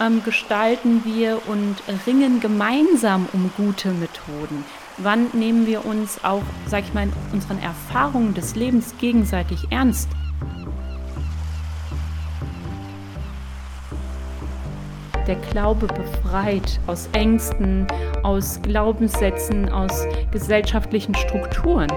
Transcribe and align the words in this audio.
ähm, 0.00 0.22
gestalten 0.24 1.02
wir 1.04 1.40
und 1.46 1.76
ringen 2.06 2.40
gemeinsam 2.40 3.28
um 3.32 3.50
gute 3.56 3.90
Methoden? 3.90 4.64
Wann 4.98 5.26
nehmen 5.32 5.66
wir 5.66 5.84
uns 5.84 6.22
auch, 6.24 6.42
sag 6.66 6.84
ich 6.84 6.94
mal, 6.94 7.08
unseren 7.32 7.58
Erfahrungen 7.60 8.34
des 8.34 8.54
Lebens 8.54 8.94
gegenseitig 8.98 9.66
ernst? 9.70 10.08
Der 15.26 15.36
Glaube 15.36 15.86
befreit 15.86 16.78
aus 16.86 17.08
Ängsten, 17.12 17.86
aus 18.22 18.60
Glaubenssätzen, 18.62 19.70
aus 19.70 20.04
gesellschaftlichen 20.30 21.14
Strukturen. 21.14 21.88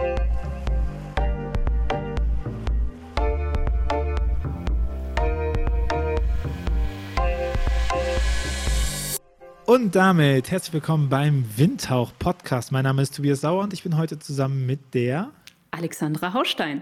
Und 9.77 9.95
damit 9.95 10.49
herzlich 10.49 10.73
willkommen 10.73 11.07
beim 11.07 11.45
Windhauch 11.55 12.11
Podcast. 12.17 12.71
Mein 12.71 12.85
Name 12.85 13.03
ist 13.03 13.15
Tobias 13.15 13.41
Sauer 13.41 13.61
und 13.61 13.73
ich 13.73 13.83
bin 13.83 13.95
heute 13.95 14.17
zusammen 14.17 14.65
mit 14.65 14.95
der 14.95 15.29
Alexandra 15.69 16.33
Haustein. 16.33 16.81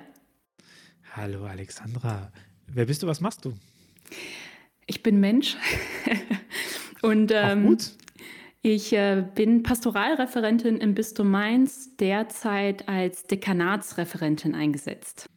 Hallo 1.13 1.44
Alexandra. 1.44 2.31
Wer 2.67 2.86
bist 2.86 3.03
du? 3.03 3.08
Was 3.08 3.20
machst 3.20 3.44
du? 3.44 3.52
Ich 4.86 5.03
bin 5.03 5.20
Mensch. 5.20 5.58
und 7.02 7.34
ähm, 7.36 7.77
ich 8.62 8.94
äh, 8.94 9.25
bin 9.36 9.62
Pastoralreferentin 9.62 10.77
im 10.77 10.95
Bistum 10.95 11.30
Mainz, 11.30 11.98
derzeit 11.98 12.88
als 12.88 13.23
Dekanatsreferentin 13.23 14.55
eingesetzt. 14.55 15.30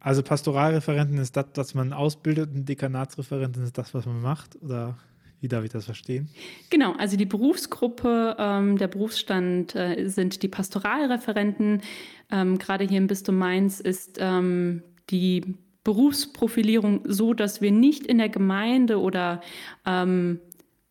Also 0.00 0.22
Pastoralreferentin 0.22 1.16
ist 1.16 1.34
das, 1.34 1.46
was 1.54 1.72
man 1.72 1.94
ausbildet 1.94 2.50
und 2.54 2.68
Dekanatsreferentin 2.68 3.62
ist 3.62 3.78
das, 3.78 3.94
was 3.94 4.04
man 4.04 4.20
macht, 4.20 4.62
oder? 4.62 4.98
Wie 5.40 5.48
darf 5.48 5.64
ich 5.64 5.70
das 5.70 5.84
verstehen? 5.84 6.28
Genau, 6.70 6.92
also 6.92 7.16
die 7.16 7.26
Berufsgruppe, 7.26 8.36
ähm, 8.38 8.78
der 8.78 8.88
Berufsstand 8.88 9.74
äh, 9.74 10.08
sind 10.08 10.42
die 10.42 10.48
Pastoralreferenten. 10.48 11.82
Ähm, 12.30 12.58
gerade 12.58 12.84
hier 12.84 12.98
im 12.98 13.06
Bistum 13.06 13.36
Mainz 13.36 13.80
ist 13.80 14.16
ähm, 14.18 14.82
die 15.10 15.56
Berufsprofilierung 15.84 17.02
so, 17.04 17.34
dass 17.34 17.60
wir 17.60 17.70
nicht 17.70 18.06
in 18.06 18.18
der 18.18 18.28
Gemeinde 18.28 19.00
oder 19.00 19.40
ähm, 19.84 20.40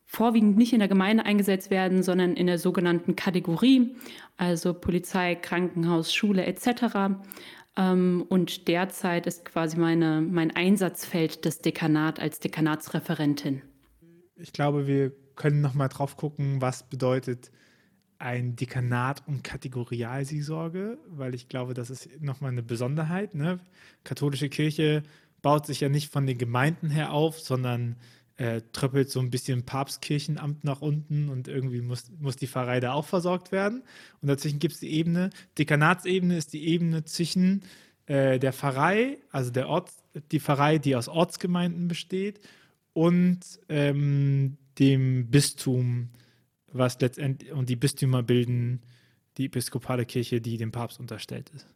vorwiegend 0.05 0.57
nicht 0.57 0.71
in 0.71 0.79
der 0.79 0.87
Gemeinde 0.87 1.25
eingesetzt 1.25 1.69
werden, 1.69 2.03
sondern 2.03 2.35
in 2.35 2.47
der 2.47 2.59
sogenannten 2.59 3.15
Kategorie, 3.15 3.95
also 4.37 4.73
Polizei, 4.73 5.35
Krankenhaus, 5.35 6.13
Schule 6.13 6.45
etc. 6.45 7.17
Ähm, 7.75 8.25
und 8.29 8.67
derzeit 8.67 9.27
ist 9.27 9.43
quasi 9.43 9.75
meine, 9.77 10.21
mein 10.21 10.55
Einsatzfeld 10.55 11.45
das 11.45 11.59
Dekanat 11.59 12.19
als 12.19 12.39
Dekanatsreferentin 12.39 13.63
ich 14.35 14.53
glaube, 14.53 14.87
wir 14.87 15.11
können 15.35 15.61
noch 15.61 15.73
mal 15.73 15.87
drauf 15.87 16.17
gucken, 16.17 16.61
was 16.61 16.83
bedeutet 16.83 17.51
ein 18.17 18.55
Dekanat 18.55 19.27
und 19.27 19.43
Kategorialseelsorge, 19.43 20.97
weil 21.07 21.35
ich 21.35 21.49
glaube, 21.49 21.73
das 21.73 21.89
ist 21.89 22.21
nochmal 22.21 22.51
eine 22.51 22.63
Besonderheit. 22.63 23.35
Ne? 23.35 23.59
Katholische 24.03 24.49
Kirche 24.49 25.03
baut 25.41 25.65
sich 25.65 25.81
ja 25.81 25.89
nicht 25.89 26.11
von 26.11 26.25
den 26.25 26.37
Gemeinden 26.37 26.89
her 26.89 27.11
auf, 27.11 27.39
sondern 27.39 27.97
äh, 28.37 28.61
tröppelt 28.73 29.09
so 29.09 29.19
ein 29.19 29.29
bisschen 29.29 29.63
Papstkirchenamt 29.63 30.63
nach 30.63 30.81
unten 30.81 31.29
und 31.29 31.47
irgendwie 31.47 31.81
muss, 31.81 32.11
muss 32.19 32.35
die 32.35 32.47
Pfarrei 32.47 32.79
da 32.79 32.93
auch 32.93 33.05
versorgt 33.05 33.51
werden. 33.51 33.83
Und 34.21 34.27
dazwischen 34.29 34.59
gibt 34.59 34.73
es 34.73 34.79
die 34.79 34.91
Ebene, 34.91 35.29
Dekanatsebene 35.57 36.37
ist 36.37 36.53
die 36.53 36.67
Ebene 36.67 37.05
zwischen 37.05 37.63
äh, 38.07 38.39
der 38.39 38.53
Pfarrei, 38.53 39.17
also 39.31 39.51
der 39.51 39.69
Ort, 39.69 39.91
die 40.31 40.39
Pfarrei, 40.39 40.77
die 40.77 40.95
aus 40.95 41.07
Ortsgemeinden 41.07 41.87
besteht, 41.87 42.39
und 42.95 43.41
ähm, 43.67 44.57
dem 44.79 45.29
Bistum, 45.29 46.09
was 46.71 46.99
letztendlich, 47.01 47.51
und 47.51 47.67
die 47.69 47.75
Bistümer 47.75 48.23
bilden 48.23 48.81
die 49.37 49.45
episkopale 49.45 50.05
Kirche, 50.05 50.39
die 50.39 50.55
dem 50.57 50.71
Papst 50.71 50.99
unterstellt 51.01 51.51
ist. 51.53 51.67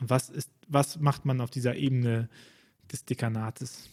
Und 0.00 0.08
was 0.08 0.30
ist, 0.30 0.50
was 0.66 0.98
macht 0.98 1.26
man 1.26 1.42
auf 1.42 1.50
dieser 1.50 1.76
Ebene 1.76 2.30
des 2.90 3.04
Dekanates? 3.04 3.90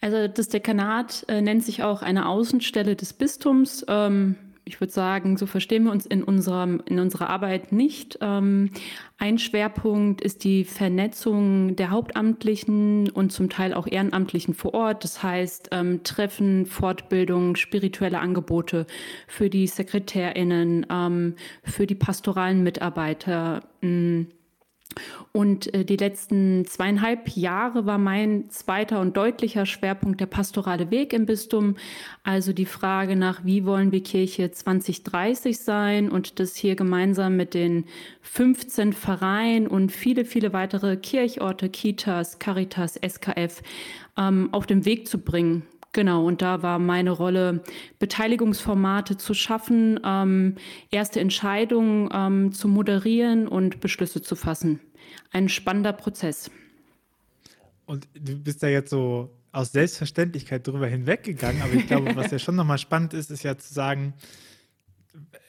Also 0.00 0.26
das 0.26 0.48
Dekanat 0.48 1.24
äh, 1.28 1.40
nennt 1.40 1.64
sich 1.64 1.84
auch 1.84 2.02
eine 2.02 2.26
Außenstelle 2.26 2.96
des 2.96 3.12
Bistums. 3.12 3.84
Ähm, 3.86 4.34
ich 4.70 4.80
würde 4.80 4.92
sagen, 4.92 5.36
so 5.36 5.46
verstehen 5.46 5.82
wir 5.82 5.90
uns 5.90 6.06
in, 6.06 6.22
unserem, 6.22 6.80
in 6.86 7.00
unserer 7.00 7.28
Arbeit 7.28 7.72
nicht. 7.72 8.18
Ähm, 8.20 8.70
ein 9.18 9.36
Schwerpunkt 9.38 10.20
ist 10.20 10.44
die 10.44 10.64
Vernetzung 10.64 11.74
der 11.74 11.90
Hauptamtlichen 11.90 13.10
und 13.10 13.32
zum 13.32 13.50
Teil 13.50 13.74
auch 13.74 13.88
Ehrenamtlichen 13.88 14.54
vor 14.54 14.74
Ort. 14.74 15.02
Das 15.02 15.24
heißt, 15.24 15.70
ähm, 15.72 16.04
Treffen, 16.04 16.66
Fortbildung, 16.66 17.56
spirituelle 17.56 18.20
Angebote 18.20 18.86
für 19.26 19.50
die 19.50 19.66
SekretärInnen, 19.66 20.86
ähm, 20.88 21.34
für 21.64 21.88
die 21.88 21.96
pastoralen 21.96 22.62
Mitarbeiter. 22.62 23.64
Mh, 23.80 24.26
und 25.32 25.72
äh, 25.74 25.84
die 25.84 25.96
letzten 25.96 26.64
zweieinhalb 26.66 27.28
Jahre 27.28 27.86
war 27.86 27.98
mein 27.98 28.50
zweiter 28.50 29.00
und 29.00 29.16
deutlicher 29.16 29.64
Schwerpunkt 29.64 30.20
der 30.20 30.26
pastorale 30.26 30.90
Weg 30.90 31.12
im 31.12 31.26
Bistum. 31.26 31.76
Also 32.24 32.52
die 32.52 32.66
Frage 32.66 33.14
nach, 33.14 33.44
wie 33.44 33.64
wollen 33.64 33.92
wir 33.92 34.02
Kirche 34.02 34.50
2030 34.50 35.58
sein 35.58 36.10
und 36.10 36.40
das 36.40 36.56
hier 36.56 36.74
gemeinsam 36.74 37.36
mit 37.36 37.54
den 37.54 37.84
15 38.22 38.92
Vereinen 38.92 39.68
und 39.68 39.92
viele, 39.92 40.24
viele 40.24 40.52
weitere 40.52 40.96
Kirchorte, 40.96 41.68
Kitas, 41.68 42.38
Caritas, 42.38 42.96
SKF 42.96 43.62
ähm, 44.18 44.48
auf 44.52 44.66
den 44.66 44.84
Weg 44.84 45.06
zu 45.06 45.18
bringen. 45.18 45.62
Genau, 45.92 46.24
und 46.24 46.40
da 46.40 46.62
war 46.62 46.78
meine 46.78 47.10
Rolle, 47.10 47.64
Beteiligungsformate 47.98 49.16
zu 49.16 49.34
schaffen, 49.34 49.98
ähm, 50.04 50.54
erste 50.90 51.18
Entscheidungen 51.18 52.08
ähm, 52.12 52.52
zu 52.52 52.68
moderieren 52.68 53.48
und 53.48 53.80
Beschlüsse 53.80 54.22
zu 54.22 54.36
fassen. 54.36 54.80
Ein 55.32 55.48
spannender 55.48 55.92
Prozess. 55.92 56.50
Und 57.86 58.06
du 58.14 58.38
bist 58.38 58.62
da 58.62 58.68
jetzt 58.68 58.90
so 58.90 59.30
aus 59.50 59.72
Selbstverständlichkeit 59.72 60.64
drüber 60.64 60.86
hinweggegangen, 60.86 61.60
aber 61.60 61.72
ich 61.72 61.88
glaube, 61.88 62.14
was 62.14 62.30
ja 62.30 62.38
schon 62.38 62.54
nochmal 62.54 62.78
spannend 62.78 63.12
ist, 63.12 63.32
ist 63.32 63.42
ja 63.42 63.58
zu 63.58 63.74
sagen, 63.74 64.14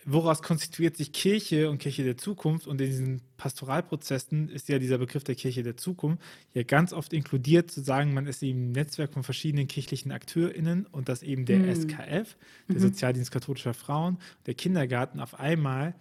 woraus 0.05 0.41
konstituiert 0.41 0.97
sich 0.97 1.13
Kirche 1.13 1.69
und 1.69 1.77
Kirche 1.77 2.03
der 2.03 2.17
Zukunft? 2.17 2.67
Und 2.67 2.81
in 2.81 2.87
diesen 2.87 3.21
Pastoralprozessen 3.37 4.49
ist 4.49 4.69
ja 4.69 4.79
dieser 4.79 4.97
Begriff 4.97 5.23
der 5.23 5.35
Kirche 5.35 5.63
der 5.63 5.77
Zukunft 5.77 6.21
ja 6.53 6.63
ganz 6.63 6.93
oft 6.93 7.13
inkludiert, 7.13 7.69
zu 7.71 7.81
sagen, 7.81 8.13
man 8.13 8.27
ist 8.27 8.41
eben 8.43 8.69
ein 8.69 8.71
Netzwerk 8.71 9.13
von 9.13 9.23
verschiedenen 9.23 9.67
kirchlichen 9.67 10.11
AkteurInnen 10.11 10.85
und 10.87 11.09
dass 11.09 11.23
eben 11.23 11.45
der 11.45 11.59
mhm. 11.59 11.75
SKF, 11.75 12.37
der 12.67 12.75
mhm. 12.75 12.79
Sozialdienst 12.79 13.31
katholischer 13.31 13.73
Frauen, 13.73 14.17
der 14.45 14.55
Kindergarten 14.55 15.19
auf 15.19 15.39
einmal 15.39 15.95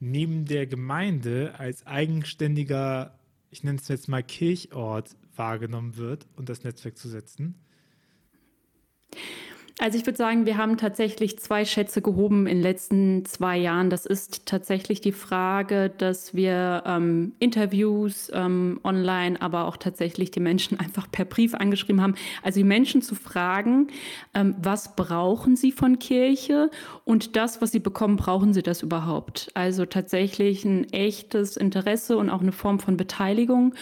neben 0.00 0.44
der 0.44 0.66
Gemeinde 0.66 1.54
als 1.58 1.86
eigenständiger, 1.86 3.18
ich 3.50 3.64
nenne 3.64 3.78
es 3.78 3.88
jetzt 3.88 4.08
mal 4.08 4.22
Kirchort 4.22 5.16
wahrgenommen 5.34 5.96
wird 5.96 6.26
und 6.36 6.48
das 6.48 6.64
Netzwerk 6.64 6.96
zu 6.96 7.08
setzen? 7.08 7.56
Also 9.78 9.98
ich 9.98 10.06
würde 10.06 10.16
sagen, 10.16 10.46
wir 10.46 10.56
haben 10.56 10.78
tatsächlich 10.78 11.38
zwei 11.38 11.66
Schätze 11.66 12.00
gehoben 12.00 12.46
in 12.46 12.56
den 12.56 12.62
letzten 12.62 13.26
zwei 13.26 13.58
Jahren. 13.58 13.90
Das 13.90 14.06
ist 14.06 14.46
tatsächlich 14.46 15.02
die 15.02 15.12
Frage, 15.12 15.90
dass 15.90 16.32
wir 16.32 16.82
ähm, 16.86 17.34
Interviews 17.40 18.30
ähm, 18.32 18.80
online, 18.84 19.40
aber 19.42 19.66
auch 19.66 19.76
tatsächlich 19.76 20.30
die 20.30 20.40
Menschen 20.40 20.80
einfach 20.80 21.10
per 21.12 21.26
Brief 21.26 21.52
angeschrieben 21.54 22.00
haben. 22.00 22.14
Also 22.42 22.60
die 22.60 22.64
Menschen 22.64 23.02
zu 23.02 23.14
fragen, 23.14 23.88
ähm, 24.32 24.54
was 24.62 24.96
brauchen 24.96 25.56
sie 25.56 25.72
von 25.72 25.98
Kirche 25.98 26.70
und 27.04 27.36
das, 27.36 27.60
was 27.60 27.70
sie 27.70 27.78
bekommen, 27.78 28.16
brauchen 28.16 28.54
sie 28.54 28.62
das 28.62 28.82
überhaupt? 28.82 29.50
Also 29.52 29.84
tatsächlich 29.84 30.64
ein 30.64 30.90
echtes 30.90 31.58
Interesse 31.58 32.16
und 32.16 32.30
auch 32.30 32.40
eine 32.40 32.52
Form 32.52 32.80
von 32.80 32.96
Beteiligung. 32.96 33.74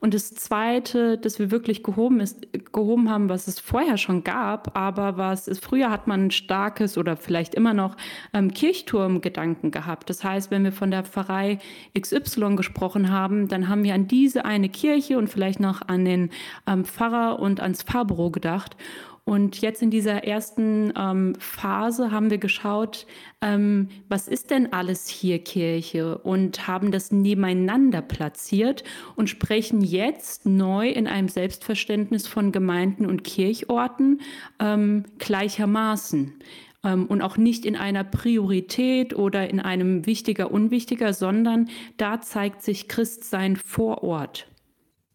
Und 0.00 0.14
das 0.14 0.32
Zweite, 0.32 1.18
das 1.18 1.38
wir 1.38 1.50
wirklich 1.50 1.82
gehoben, 1.82 2.20
ist, 2.20 2.48
gehoben 2.72 3.10
haben, 3.10 3.28
was 3.28 3.48
es 3.48 3.60
vorher 3.60 3.98
schon 3.98 4.24
gab, 4.24 4.78
aber 4.78 5.18
was 5.18 5.41
das 5.42 5.48
ist, 5.48 5.64
früher 5.64 5.90
hat 5.90 6.06
man 6.06 6.26
ein 6.26 6.30
starkes 6.30 6.96
oder 6.96 7.16
vielleicht 7.16 7.54
immer 7.54 7.74
noch 7.74 7.96
ähm, 8.32 8.52
Kirchturmgedanken 8.54 9.72
gehabt. 9.72 10.08
Das 10.08 10.22
heißt, 10.22 10.52
wenn 10.52 10.62
wir 10.62 10.70
von 10.70 10.92
der 10.92 11.02
Pfarrei 11.02 11.58
XY 11.98 12.54
gesprochen 12.54 13.10
haben, 13.10 13.48
dann 13.48 13.68
haben 13.68 13.82
wir 13.82 13.94
an 13.94 14.06
diese 14.06 14.44
eine 14.44 14.68
Kirche 14.68 15.18
und 15.18 15.28
vielleicht 15.28 15.58
noch 15.58 15.82
an 15.88 16.04
den 16.04 16.30
ähm, 16.68 16.84
Pfarrer 16.84 17.40
und 17.40 17.60
ans 17.60 17.82
Pfarrbüro 17.82 18.30
gedacht. 18.30 18.76
Und 19.24 19.60
jetzt 19.60 19.82
in 19.82 19.90
dieser 19.90 20.24
ersten 20.24 20.92
ähm, 20.98 21.34
Phase 21.38 22.10
haben 22.10 22.30
wir 22.30 22.38
geschaut, 22.38 23.06
ähm, 23.40 23.88
was 24.08 24.26
ist 24.26 24.50
denn 24.50 24.72
alles 24.72 25.06
hier 25.06 25.38
Kirche 25.38 26.18
und 26.18 26.66
haben 26.66 26.90
das 26.90 27.12
nebeneinander 27.12 28.02
platziert 28.02 28.82
und 29.14 29.30
sprechen 29.30 29.80
jetzt 29.80 30.44
neu 30.44 30.88
in 30.88 31.06
einem 31.06 31.28
Selbstverständnis 31.28 32.26
von 32.26 32.50
Gemeinden 32.50 33.06
und 33.06 33.22
Kirchorten 33.22 34.20
ähm, 34.58 35.04
gleichermaßen 35.18 36.34
ähm, 36.82 37.06
und 37.06 37.22
auch 37.22 37.36
nicht 37.36 37.64
in 37.64 37.76
einer 37.76 38.02
Priorität 38.02 39.14
oder 39.14 39.48
in 39.48 39.60
einem 39.60 40.04
wichtiger, 40.04 40.50
unwichtiger, 40.50 41.12
sondern 41.12 41.68
da 41.96 42.20
zeigt 42.20 42.62
sich 42.62 42.88
Christsein 42.88 43.54
vor 43.54 44.02
Ort. 44.02 44.48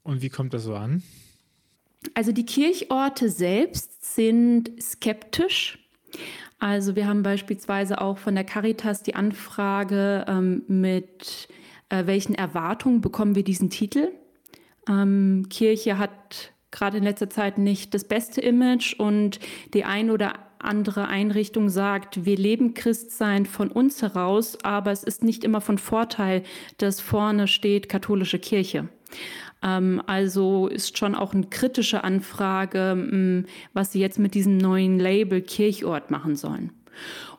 Und 0.04 0.22
wie 0.22 0.30
kommt 0.30 0.54
das 0.54 0.64
so 0.64 0.76
an? 0.76 1.04
Also 2.14 2.32
die 2.32 2.46
Kirchorte 2.46 3.30
selbst 3.30 4.16
sind 4.16 4.72
skeptisch. 4.82 5.80
Also 6.60 6.96
wir 6.96 7.08
haben 7.08 7.24
beispielsweise 7.24 8.02
auch 8.02 8.18
von 8.18 8.36
der 8.36 8.44
Caritas 8.44 9.04
die 9.04 9.16
Anfrage, 9.16 10.26
ähm, 10.28 10.64
mit 10.68 11.48
äh, 11.90 12.06
welchen 12.06 12.36
Erwartungen 12.36 13.02
bekommen 13.02 13.36
wir 13.36 13.44
diesen 13.44 13.70
Titel. 13.70 14.12
Ähm, 14.88 15.48
Kirche 15.50 15.98
hat 15.98 16.52
gerade 16.72 16.98
in 16.98 17.04
letzter 17.04 17.30
Zeit 17.30 17.58
nicht 17.58 17.94
das 17.94 18.04
beste 18.04 18.42
Image 18.42 19.00
und 19.00 19.40
die 19.74 19.84
ein 19.84 20.10
oder 20.10 20.34
andere 20.60 21.08
Einrichtung 21.08 21.70
sagt, 21.70 22.26
wir 22.26 22.36
leben 22.36 22.74
Christsein 22.74 23.46
von 23.46 23.70
uns 23.70 24.02
heraus, 24.02 24.58
aber 24.64 24.92
es 24.92 25.04
ist 25.04 25.24
nicht 25.24 25.44
immer 25.44 25.62
von 25.62 25.78
Vorteil, 25.78 26.44
dass 26.78 27.00
vorne 27.00 27.48
steht 27.48 27.90
katholische 27.90 28.40
Kirche. 28.40 28.90
Ähm, 29.64 30.02
also 30.06 30.68
ist 30.68 30.98
schon 30.98 31.16
auch 31.16 31.34
eine 31.34 31.48
kritische 31.48 32.04
Anfrage, 32.04 32.92
hm, 32.92 33.46
was 33.74 33.92
sie 33.92 34.00
jetzt 34.00 34.20
mit 34.20 34.34
diesem 34.34 34.58
neuen 34.58 35.00
Label 35.00 35.42
Kirchort 35.42 36.12
machen 36.12 36.36
sollen. 36.36 36.72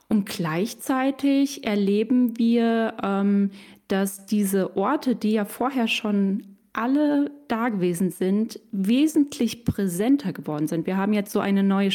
Und 0.09 0.27
gleichzeitig 0.27 1.65
erleben 1.65 2.39
wir, 2.39 2.95
ähm, 3.03 3.51
dass 3.89 4.27
diese 4.27 4.77
Orte, 4.77 5.17
die 5.17 5.33
ja 5.33 5.45
vorher 5.45 5.89
schon 5.89 6.57
alle 6.73 7.31
da 7.49 7.71
gewesen 7.71 8.11
sind, 8.11 8.61
wesentlich 8.71 9.65
präsenter 9.65 10.33
geworden 10.33 10.69
sind. 10.69 10.87
Wir 10.87 10.97
haben 10.97 11.13
jetzt 11.13 11.33
so 11.33 11.41
eine 11.41 11.63
neue 11.63 11.91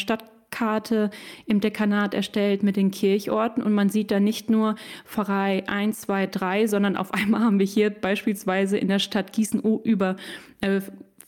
Stadtkarte 0.53 1.09
im 1.45 1.59
Dekanat 1.59 2.13
erstellt 2.13 2.63
mit 2.63 2.75
den 2.75 2.91
Kirchorten 2.91 3.63
und 3.63 3.73
man 3.73 3.89
sieht 3.89 4.11
da 4.11 4.19
nicht 4.19 4.49
nur 4.49 4.75
Pfarrei 5.05 5.67
1, 5.67 6.01
2, 6.01 6.27
3, 6.27 6.67
sondern 6.67 6.95
auf 6.95 7.13
einmal 7.13 7.41
haben 7.41 7.59
wir 7.59 7.65
hier 7.65 7.89
beispielsweise 7.89 8.77
in 8.77 8.87
der 8.87 8.99
Stadt 8.99 9.33
Gießen 9.33 9.61
über 9.83 10.15
äh, 10.61 10.81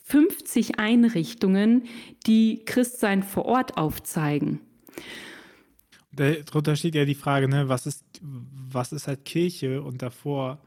50 0.04 0.80
Einrichtungen, 0.80 1.86
die 2.27 2.63
Christsein 2.66 3.24
vor 3.24 3.45
Ort 3.45 3.77
aufzeigen. 3.77 4.62
Darunter 6.12 6.75
steht 6.75 6.95
ja 6.95 7.06
die 7.06 7.16
Frage, 7.16 7.50
ne, 7.50 7.68
was 7.68 7.86
ist, 7.86 8.06
was 8.21 8.94
ist 8.94 9.07
halt 9.07 9.25
Kirche 9.25 9.81
und 9.81 10.01
davor 10.01 10.62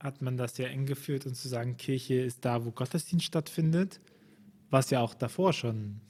hat 0.00 0.20
man 0.20 0.36
das 0.36 0.58
ja 0.58 0.66
eng 0.66 0.84
geführt 0.84 1.24
und 1.24 1.34
zu 1.34 1.48
sagen, 1.48 1.78
Kirche 1.78 2.14
ist 2.14 2.44
da, 2.44 2.64
wo 2.66 2.72
Gottesdienst 2.72 3.24
stattfindet, 3.24 4.00
was 4.68 4.90
ja 4.90 5.00
auch 5.00 5.14
davor 5.14 5.54
schon 5.54 6.00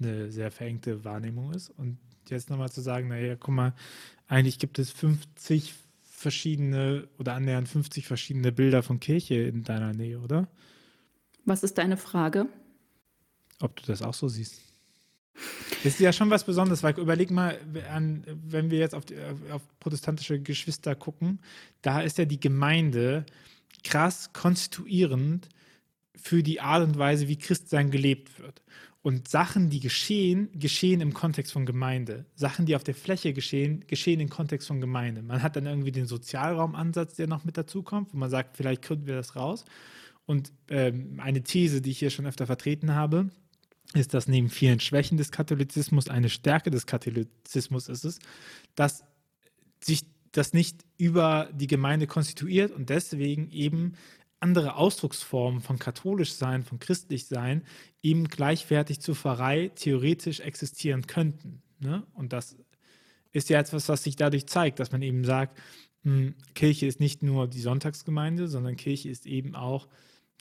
eine 0.00 0.30
sehr 0.30 0.50
verengte 0.50 1.04
Wahrnehmung 1.04 1.52
ist. 1.52 1.70
Und 1.70 1.98
jetzt 2.28 2.50
nochmal 2.50 2.70
zu 2.70 2.80
sagen, 2.80 3.08
naja, 3.08 3.36
guck 3.36 3.54
mal, 3.54 3.74
eigentlich 4.28 4.58
gibt 4.58 4.78
es 4.78 4.90
50 4.90 5.74
verschiedene 6.02 7.08
oder 7.18 7.34
annähernd 7.34 7.68
50 7.68 8.06
verschiedene 8.06 8.52
Bilder 8.52 8.82
von 8.82 9.00
Kirche 9.00 9.36
in 9.36 9.64
deiner 9.64 9.92
Nähe, 9.92 10.20
oder? 10.20 10.48
Was 11.44 11.62
ist 11.62 11.78
deine 11.78 11.96
Frage? 11.96 12.46
Ob 13.60 13.76
du 13.76 13.86
das 13.86 14.02
auch 14.02 14.14
so 14.14 14.28
siehst. 14.28 14.60
Das 15.82 15.94
ist 15.94 16.00
ja 16.00 16.12
schon 16.12 16.28
was 16.28 16.44
Besonderes, 16.44 16.82
weil 16.82 16.98
überleg 16.98 17.30
mal, 17.30 17.58
an, 17.90 18.24
wenn 18.26 18.70
wir 18.70 18.78
jetzt 18.78 18.94
auf, 18.94 19.06
die, 19.06 19.16
auf 19.50 19.62
protestantische 19.80 20.40
Geschwister 20.40 20.94
gucken, 20.94 21.40
da 21.80 22.02
ist 22.02 22.18
ja 22.18 22.26
die 22.26 22.40
Gemeinde 22.40 23.24
krass 23.82 24.32
konstituierend 24.34 25.48
für 26.14 26.42
die 26.42 26.60
Art 26.60 26.84
und 26.84 26.98
Weise, 26.98 27.28
wie 27.28 27.38
Christsein 27.38 27.90
gelebt 27.90 28.38
wird. 28.38 28.62
Und 29.02 29.28
Sachen, 29.28 29.70
die 29.70 29.80
geschehen, 29.80 30.50
geschehen 30.52 31.00
im 31.00 31.14
Kontext 31.14 31.52
von 31.52 31.64
Gemeinde. 31.64 32.26
Sachen, 32.34 32.66
die 32.66 32.76
auf 32.76 32.84
der 32.84 32.94
Fläche 32.94 33.32
geschehen, 33.32 33.84
geschehen 33.86 34.20
im 34.20 34.28
Kontext 34.28 34.68
von 34.68 34.80
Gemeinde. 34.80 35.22
Man 35.22 35.42
hat 35.42 35.56
dann 35.56 35.66
irgendwie 35.66 35.92
den 35.92 36.06
Sozialraumansatz, 36.06 37.14
der 37.14 37.26
noch 37.26 37.44
mit 37.44 37.56
dazukommt, 37.56 38.12
wo 38.12 38.18
man 38.18 38.28
sagt, 38.28 38.58
vielleicht 38.58 38.82
gründen 38.82 39.06
wir 39.06 39.14
das 39.14 39.36
raus. 39.36 39.64
Und 40.26 40.52
ähm, 40.68 41.18
eine 41.18 41.42
These, 41.42 41.80
die 41.80 41.92
ich 41.92 41.98
hier 41.98 42.10
schon 42.10 42.26
öfter 42.26 42.46
vertreten 42.46 42.94
habe, 42.94 43.30
ist, 43.94 44.12
dass 44.12 44.28
neben 44.28 44.50
vielen 44.50 44.80
Schwächen 44.80 45.16
des 45.16 45.32
Katholizismus 45.32 46.08
eine 46.08 46.28
Stärke 46.28 46.70
des 46.70 46.86
Katholizismus 46.86 47.88
ist 47.88 48.04
es, 48.04 48.18
dass 48.74 49.02
sich 49.82 50.02
das 50.32 50.52
nicht 50.52 50.84
über 50.96 51.50
die 51.52 51.66
Gemeinde 51.66 52.06
konstituiert 52.06 52.70
und 52.70 52.88
deswegen 52.90 53.50
eben 53.50 53.94
andere 54.40 54.76
Ausdrucksformen 54.76 55.60
von 55.60 55.78
katholisch 55.78 56.32
sein, 56.32 56.64
von 56.64 56.78
christlich 56.78 57.26
sein, 57.26 57.62
eben 58.02 58.28
gleichwertig 58.28 59.00
zur 59.00 59.14
Pfarrei 59.14 59.70
theoretisch 59.74 60.40
existieren 60.40 61.06
könnten. 61.06 61.62
Ne? 61.78 62.02
Und 62.14 62.32
das 62.32 62.56
ist 63.32 63.50
ja 63.50 63.60
etwas, 63.60 63.88
was 63.88 64.02
sich 64.02 64.16
dadurch 64.16 64.46
zeigt, 64.46 64.80
dass 64.80 64.92
man 64.92 65.02
eben 65.02 65.24
sagt, 65.24 65.58
mh, 66.02 66.12
hm, 66.12 66.34
Kirche 66.54 66.86
ist 66.86 67.00
nicht 67.00 67.22
nur 67.22 67.46
die 67.48 67.60
Sonntagsgemeinde, 67.60 68.48
sondern 68.48 68.76
Kirche 68.76 69.10
ist 69.10 69.26
eben 69.26 69.54
auch 69.54 69.88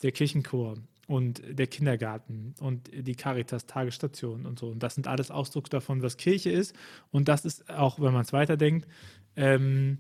der 0.02 0.14
Kirchenchor 0.14 0.78
und 1.08 1.42
der 1.48 1.68
Kindergarten 1.68 2.54
und 2.60 2.90
die 2.94 3.16
Caritas-Tagesstation 3.16 4.46
und 4.46 4.60
so. 4.60 4.68
Und 4.68 4.82
das 4.82 4.96
sind 4.96 5.08
alles 5.08 5.32
Ausdruck 5.32 5.70
davon, 5.70 6.02
was 6.02 6.18
Kirche 6.18 6.52
ist. 6.52 6.76
Und 7.12 7.28
das 7.28 7.46
ist 7.46 7.70
auch, 7.70 8.00
wenn 8.00 8.14
man 8.14 8.22
es 8.22 8.32
weiterdenkt, 8.32 8.88
ähm, 9.36 9.98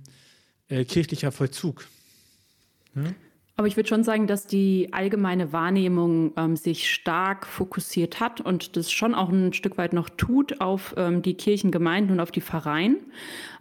äh, 0.69 0.85
kirchlicher 0.85 1.31
Vollzug. 1.31 1.87
Ja? 2.95 3.11
Aber 3.59 3.67
ich 3.67 3.75
würde 3.75 3.89
schon 3.89 4.05
sagen, 4.05 4.25
dass 4.25 4.47
die 4.47 4.87
allgemeine 4.93 5.51
Wahrnehmung 5.51 6.31
ähm, 6.37 6.55
sich 6.55 6.89
stark 6.89 7.45
fokussiert 7.45 8.21
hat 8.21 8.39
und 8.39 8.77
das 8.77 8.89
schon 8.89 9.13
auch 9.13 9.27
ein 9.27 9.51
Stück 9.51 9.77
weit 9.77 9.91
noch 9.91 10.07
tut 10.07 10.61
auf 10.61 10.95
ähm, 10.95 11.21
die 11.21 11.33
Kirchengemeinden 11.33 12.13
und 12.13 12.19
auf 12.21 12.31
die 12.31 12.39
Pfarreien. 12.39 12.99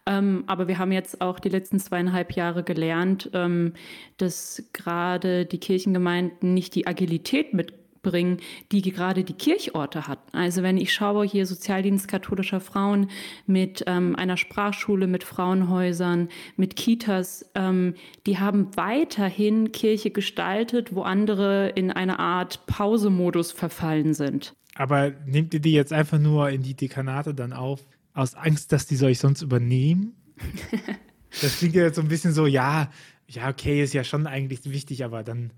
Ähm, 0.06 0.44
aber 0.46 0.68
wir 0.68 0.78
haben 0.78 0.92
jetzt 0.92 1.20
auch 1.20 1.40
die 1.40 1.48
letzten 1.48 1.80
zweieinhalb 1.80 2.30
Jahre 2.36 2.62
gelernt, 2.62 3.30
ähm, 3.34 3.72
dass 4.18 4.62
gerade 4.72 5.46
die 5.46 5.58
Kirchengemeinden 5.58 6.54
nicht 6.54 6.76
die 6.76 6.86
Agilität 6.86 7.52
mit 7.52 7.77
bringen, 8.02 8.38
die 8.72 8.82
gerade 8.82 9.24
die 9.24 9.34
Kirchorte 9.34 10.06
hatten. 10.06 10.36
Also 10.36 10.62
wenn 10.62 10.76
ich 10.76 10.92
schaue 10.92 11.26
hier 11.26 11.46
Sozialdienst 11.46 12.08
katholischer 12.08 12.60
Frauen 12.60 13.10
mit 13.46 13.84
ähm, 13.86 14.16
einer 14.16 14.36
Sprachschule, 14.36 15.06
mit 15.06 15.24
Frauenhäusern, 15.24 16.28
mit 16.56 16.76
Kitas, 16.76 17.48
ähm, 17.54 17.94
die 18.26 18.38
haben 18.38 18.76
weiterhin 18.76 19.72
Kirche 19.72 20.10
gestaltet, 20.10 20.94
wo 20.94 21.02
andere 21.02 21.70
in 21.70 21.90
eine 21.90 22.18
Art 22.18 22.66
Pausemodus 22.66 23.52
verfallen 23.52 24.14
sind. 24.14 24.54
Aber 24.74 25.12
nehmt 25.26 25.52
ihr 25.54 25.60
die 25.60 25.72
jetzt 25.72 25.92
einfach 25.92 26.18
nur 26.18 26.50
in 26.50 26.62
die 26.62 26.74
Dekanate 26.74 27.34
dann 27.34 27.52
auf, 27.52 27.84
aus 28.14 28.34
Angst, 28.34 28.72
dass 28.72 28.86
die 28.86 28.94
ich 29.06 29.18
sonst 29.18 29.42
übernehmen? 29.42 30.14
das 31.42 31.58
klingt 31.58 31.74
ja 31.74 31.82
jetzt 31.82 31.96
so 31.96 32.02
ein 32.02 32.08
bisschen 32.08 32.32
so, 32.32 32.46
ja, 32.46 32.90
ja, 33.28 33.48
okay, 33.48 33.82
ist 33.82 33.92
ja 33.92 34.04
schon 34.04 34.26
eigentlich 34.26 34.60
wichtig, 34.64 35.04
aber 35.04 35.22
dann 35.22 35.52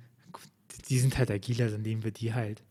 die 0.91 0.99
sind 0.99 1.17
halt 1.17 1.31
agiler, 1.31 1.69
dann 1.69 1.83
nehmen 1.83 2.05
wir 2.05 2.11
die 2.11 2.35
halt. 2.35 2.63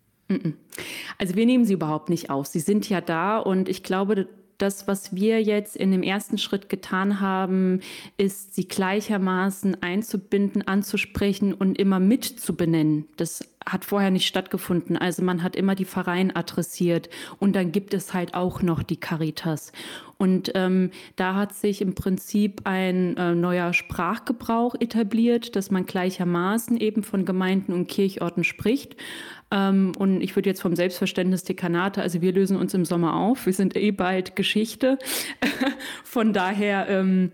Also 1.18 1.36
wir 1.36 1.45
nehmen 1.45 1.66
sie 1.66 1.74
überhaupt 1.74 2.10
nicht 2.10 2.30
aus. 2.30 2.51
Sie 2.51 2.60
sind 2.60 2.88
ja 2.88 3.01
da 3.01 3.39
und 3.39 3.68
ich 3.68 3.81
glaube, 3.81 4.27
das, 4.60 4.88
was 4.88 5.15
wir 5.15 5.41
jetzt 5.41 5.75
in 5.75 5.91
dem 5.91 6.03
ersten 6.03 6.38
Schritt 6.38 6.70
getan 6.70 7.22
haben, 7.22 7.79
ist, 8.17 8.53
sie 8.53 8.67
gleichermaßen 8.67 9.82
einzubinden, 9.82 10.67
anzusprechen 10.67 11.53
und 11.53 11.79
immer 11.79 12.00
mit 12.00 12.25
zu 12.25 12.55
benennen. 12.55 13.08
Das 13.15 13.41
hat 13.65 13.86
vorher 13.86 14.12
nicht 14.12 14.27
stattgefunden. 14.27 14.98
Also 14.98 15.24
man 15.24 15.43
hat 15.43 15.55
immer 15.55 15.75
die 15.75 15.86
Pfarreien 15.86 16.36
adressiert 16.36 17.10
und 17.39 17.55
dann 17.55 17.72
gibt 17.72 17.93
es 17.93 18.13
halt 18.13 18.34
auch 18.34 18.62
noch 18.62 18.84
die 18.84 18.98
Caritas. 18.98 19.72
Und 20.19 20.51
ähm, 20.53 20.91
da 21.15 21.35
hat 21.35 21.53
sich 21.53 21.81
im 21.81 21.95
Prinzip 21.95 22.61
ein 22.65 23.15
äh, 23.15 23.33
neuer 23.33 23.71
Sprachgebrauch 23.71 24.75
etabliert, 24.77 25.55
dass 25.55 25.71
man 25.71 25.85
gleichermaßen 25.85 26.75
eben 26.75 27.03
von 27.03 27.23
Gemeinden 27.23 27.71
und 27.71 27.88
Kirchorten 27.88 28.43
spricht. 28.43 28.97
Ähm, 29.49 29.93
und 29.97 30.19
ich 30.19 30.35
würde 30.35 30.49
jetzt 30.49 30.61
vom 30.61 30.75
Selbstverständnis 30.75 31.45
Dekanate, 31.45 32.01
also 32.01 32.21
wir 32.21 32.33
lösen 32.33 32.57
uns 32.57 32.73
im 32.73 32.83
Sommer 32.83 33.15
auf, 33.15 33.45
wir 33.45 33.53
sind 33.53 33.77
eh 33.77 33.91
bald 33.91 34.35
Geschichte. 34.35 34.99
von 36.03 36.33
daher 36.33 36.89
ähm, 36.89 37.31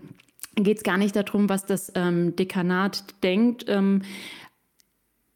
geht 0.54 0.78
es 0.78 0.82
gar 0.84 0.96
nicht 0.96 1.16
darum, 1.16 1.48
was 1.48 1.66
das 1.66 1.90
ähm, 1.96 2.36
Dekanat 2.36 3.02
denkt. 3.24 3.64
Ähm, 3.66 4.02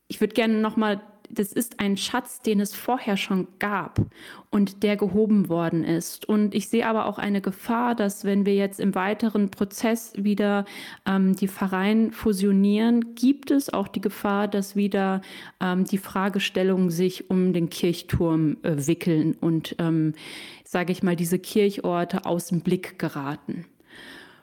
ich 0.07 0.21
würde 0.21 0.35
gerne 0.35 0.55
nochmal 0.55 1.01
das 1.33 1.53
ist 1.53 1.81
ein 1.81 1.97
Schatz, 1.97 2.41
den 2.41 2.61
es 2.61 2.75
vorher 2.75 3.17
schon 3.17 3.47
gab 3.59 4.01
und 4.51 4.83
der 4.83 4.97
gehoben 4.97 5.49
worden 5.49 5.85
ist. 5.85 6.29
Und 6.29 6.55
ich 6.55 6.69
sehe 6.69 6.87
aber 6.87 7.07
auch 7.07 7.19
eine 7.19 7.41
Gefahr, 7.41 7.95
dass 7.95 8.25
wenn 8.25 8.47
wir 8.47 8.55
jetzt 8.55 8.81
im 8.81 8.95
weiteren 8.95 9.51
Prozess 9.51 10.13
wieder 10.17 10.65
ähm, 11.07 11.37
die 11.37 11.49
Pfarreien 11.49 12.13
fusionieren, 12.13 13.15
gibt 13.15 13.51
es 13.51 13.73
auch 13.73 13.89
die 13.89 14.01
Gefahr, 14.01 14.49
dass 14.49 14.77
wieder 14.77 15.21
ähm, 15.61 15.85
die 15.85 15.99
Fragestellungen 15.99 16.91
sich 16.91 17.31
um 17.31 17.53
den 17.53 17.71
Kirchturm 17.71 18.57
äh, 18.63 18.87
wickeln 18.87 19.37
und, 19.41 19.77
ähm, 19.79 20.15
sage 20.65 20.93
ich 20.93 21.03
mal, 21.03 21.17
diese 21.17 21.39
Kirchorte 21.39 22.27
aus 22.27 22.49
dem 22.49 22.61
Blick 22.61 22.99
geraten. 22.99 23.67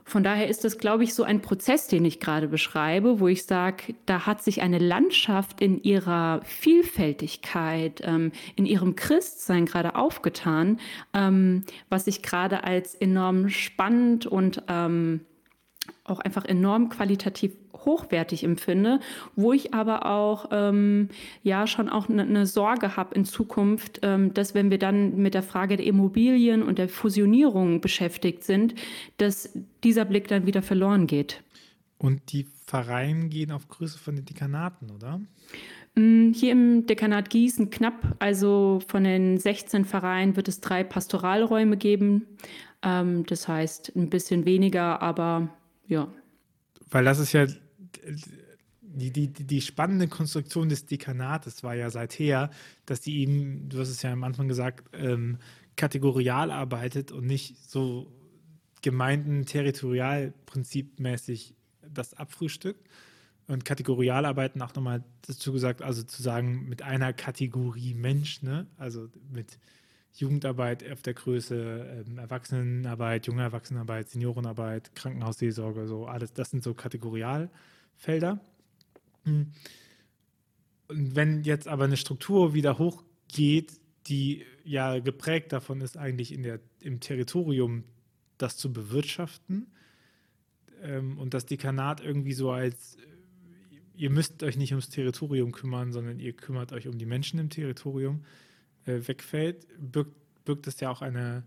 Von 0.07 0.23
daher 0.23 0.47
ist 0.47 0.63
das, 0.63 0.77
glaube 0.77 1.03
ich, 1.03 1.13
so 1.13 1.23
ein 1.23 1.41
Prozess, 1.41 1.87
den 1.87 2.05
ich 2.05 2.21
gerade 2.21 2.47
beschreibe, 2.47 3.19
wo 3.19 3.27
ich 3.27 3.43
sage, 3.43 3.93
da 4.05 4.25
hat 4.25 4.41
sich 4.41 4.61
eine 4.61 4.79
Landschaft 4.79 5.59
in 5.59 5.83
ihrer 5.83 6.39
Vielfältigkeit, 6.45 7.99
ähm, 8.05 8.31
in 8.55 8.65
ihrem 8.65 8.95
Christsein 8.95 9.65
gerade 9.65 9.95
aufgetan, 9.95 10.79
ähm, 11.13 11.65
was 11.89 12.07
ich 12.07 12.21
gerade 12.21 12.63
als 12.63 12.95
enorm 12.95 13.49
spannend 13.49 14.25
und 14.25 14.63
ähm, 14.69 15.25
auch 16.05 16.21
einfach 16.21 16.45
enorm 16.45 16.87
qualitativ 16.87 17.51
hochwertig 17.87 18.43
empfinde, 18.43 18.99
wo 19.35 19.51
ich 19.51 19.73
aber 19.73 20.05
auch 20.05 20.49
ähm, 20.51 21.09
ja 21.41 21.65
schon 21.65 21.89
auch 21.89 22.07
eine 22.07 22.27
ne 22.27 22.45
Sorge 22.45 22.95
habe 22.95 23.15
in 23.15 23.25
Zukunft, 23.25 24.01
ähm, 24.03 24.35
dass 24.35 24.53
wenn 24.53 24.69
wir 24.69 24.77
dann 24.77 25.17
mit 25.17 25.33
der 25.33 25.41
Frage 25.41 25.77
der 25.77 25.87
Immobilien 25.87 26.61
und 26.61 26.77
der 26.77 26.89
Fusionierung 26.89 27.81
beschäftigt 27.81 28.43
sind, 28.43 28.75
dass 29.17 29.57
dieser 29.83 30.05
Blick 30.05 30.27
dann 30.27 30.45
wieder 30.45 30.61
verloren 30.61 31.07
geht. 31.07 31.41
Und 31.97 32.31
die 32.31 32.45
Vereine 32.67 33.29
gehen 33.29 33.51
auf 33.51 33.67
Größe 33.67 33.97
von 33.97 34.15
den 34.15 34.25
Dekanaten, 34.25 34.91
oder? 34.91 35.19
Mm, 35.95 36.31
hier 36.31 36.51
im 36.51 36.85
Dekanat 36.85 37.29
Gießen 37.31 37.71
knapp, 37.71 38.15
also 38.19 38.79
von 38.87 39.03
den 39.03 39.39
16 39.39 39.83
Vereinen 39.85 40.35
wird 40.35 40.47
es 40.47 40.61
drei 40.61 40.83
Pastoralräume 40.83 41.75
geben. 41.77 42.27
Ähm, 42.83 43.25
das 43.25 43.47
heißt 43.47 43.93
ein 43.95 44.09
bisschen 44.09 44.45
weniger, 44.45 45.01
aber 45.01 45.49
ja. 45.87 46.07
Weil 46.91 47.05
das 47.05 47.19
ist 47.19 47.33
ja 47.33 47.47
die, 48.81 49.11
die, 49.11 49.27
die 49.27 49.61
spannende 49.61 50.07
Konstruktion 50.07 50.69
des 50.69 50.85
Dekanates 50.85 51.63
war 51.63 51.75
ja 51.75 51.89
seither, 51.89 52.51
dass 52.85 53.01
die 53.01 53.19
eben, 53.19 53.67
du 53.69 53.79
hast 53.79 53.89
es 53.89 54.01
ja 54.01 54.11
am 54.11 54.23
Anfang 54.23 54.47
gesagt, 54.47 54.89
ähm, 54.93 55.37
kategorial 55.75 56.51
arbeitet 56.51 57.11
und 57.11 57.25
nicht 57.25 57.69
so 57.69 58.11
Gemeinden 58.81 59.45
territorialprinzipmäßig 59.45 61.55
das 61.81 62.13
abfrühstückt. 62.13 62.87
Und 63.47 63.65
kategorial 63.65 64.25
arbeiten 64.25 64.61
auch 64.61 64.75
nochmal 64.75 65.03
dazu 65.25 65.53
gesagt, 65.53 65.81
also 65.81 66.03
zu 66.03 66.21
sagen, 66.21 66.67
mit 66.67 66.81
einer 66.81 67.13
Kategorie 67.13 67.93
Mensch, 67.93 68.41
ne? 68.41 68.67
also 68.77 69.07
mit 69.31 69.57
Jugendarbeit 70.13 70.89
auf 70.91 71.01
der 71.01 71.13
Größe, 71.13 72.03
ähm, 72.07 72.17
Erwachsenenarbeit, 72.17 73.27
junge 73.27 73.43
Erwachsenenarbeit, 73.43 74.09
Seniorenarbeit, 74.09 74.93
Krankenhausseelsorge, 74.95 75.87
so 75.87 76.07
alles, 76.07 76.33
das 76.33 76.49
sind 76.49 76.63
so 76.63 76.73
Kategorialfelder. 76.73 77.53
Hm. 79.23 79.51
Und 80.87 81.15
wenn 81.15 81.43
jetzt 81.43 81.67
aber 81.67 81.83
eine 81.83 81.97
Struktur 81.97 82.53
wieder 82.53 82.77
hochgeht, 82.77 83.73
die 84.07 84.45
ja 84.63 84.99
geprägt 84.99 85.51
davon 85.51 85.81
ist, 85.81 85.97
eigentlich 85.97 86.31
in 86.31 86.43
der, 86.43 86.59
im 86.79 86.99
Territorium 86.99 87.83
das 88.37 88.55
zu 88.55 88.71
bewirtschaften 88.71 89.67
ähm, 90.81 91.17
und 91.17 91.33
das 91.33 91.45
Dekanat 91.45 91.99
irgendwie 91.99 92.33
so 92.33 92.51
als 92.51 92.97
ihr 93.97 94.11
müsst 94.11 94.43
euch 94.43 94.57
nicht 94.57 94.71
ums 94.71 94.89
Territorium 94.89 95.51
kümmern, 95.51 95.91
sondern 95.91 96.19
ihr 96.19 96.33
kümmert 96.33 96.71
euch 96.71 96.87
um 96.87 96.97
die 96.97 97.05
Menschen 97.05 97.39
im 97.39 97.49
Territorium, 97.49 98.23
äh, 98.85 99.01
wegfällt, 99.07 99.67
birgt, 99.79 100.15
birgt 100.45 100.67
es 100.67 100.79
ja 100.79 100.89
auch 100.89 101.01
eine, 101.01 101.43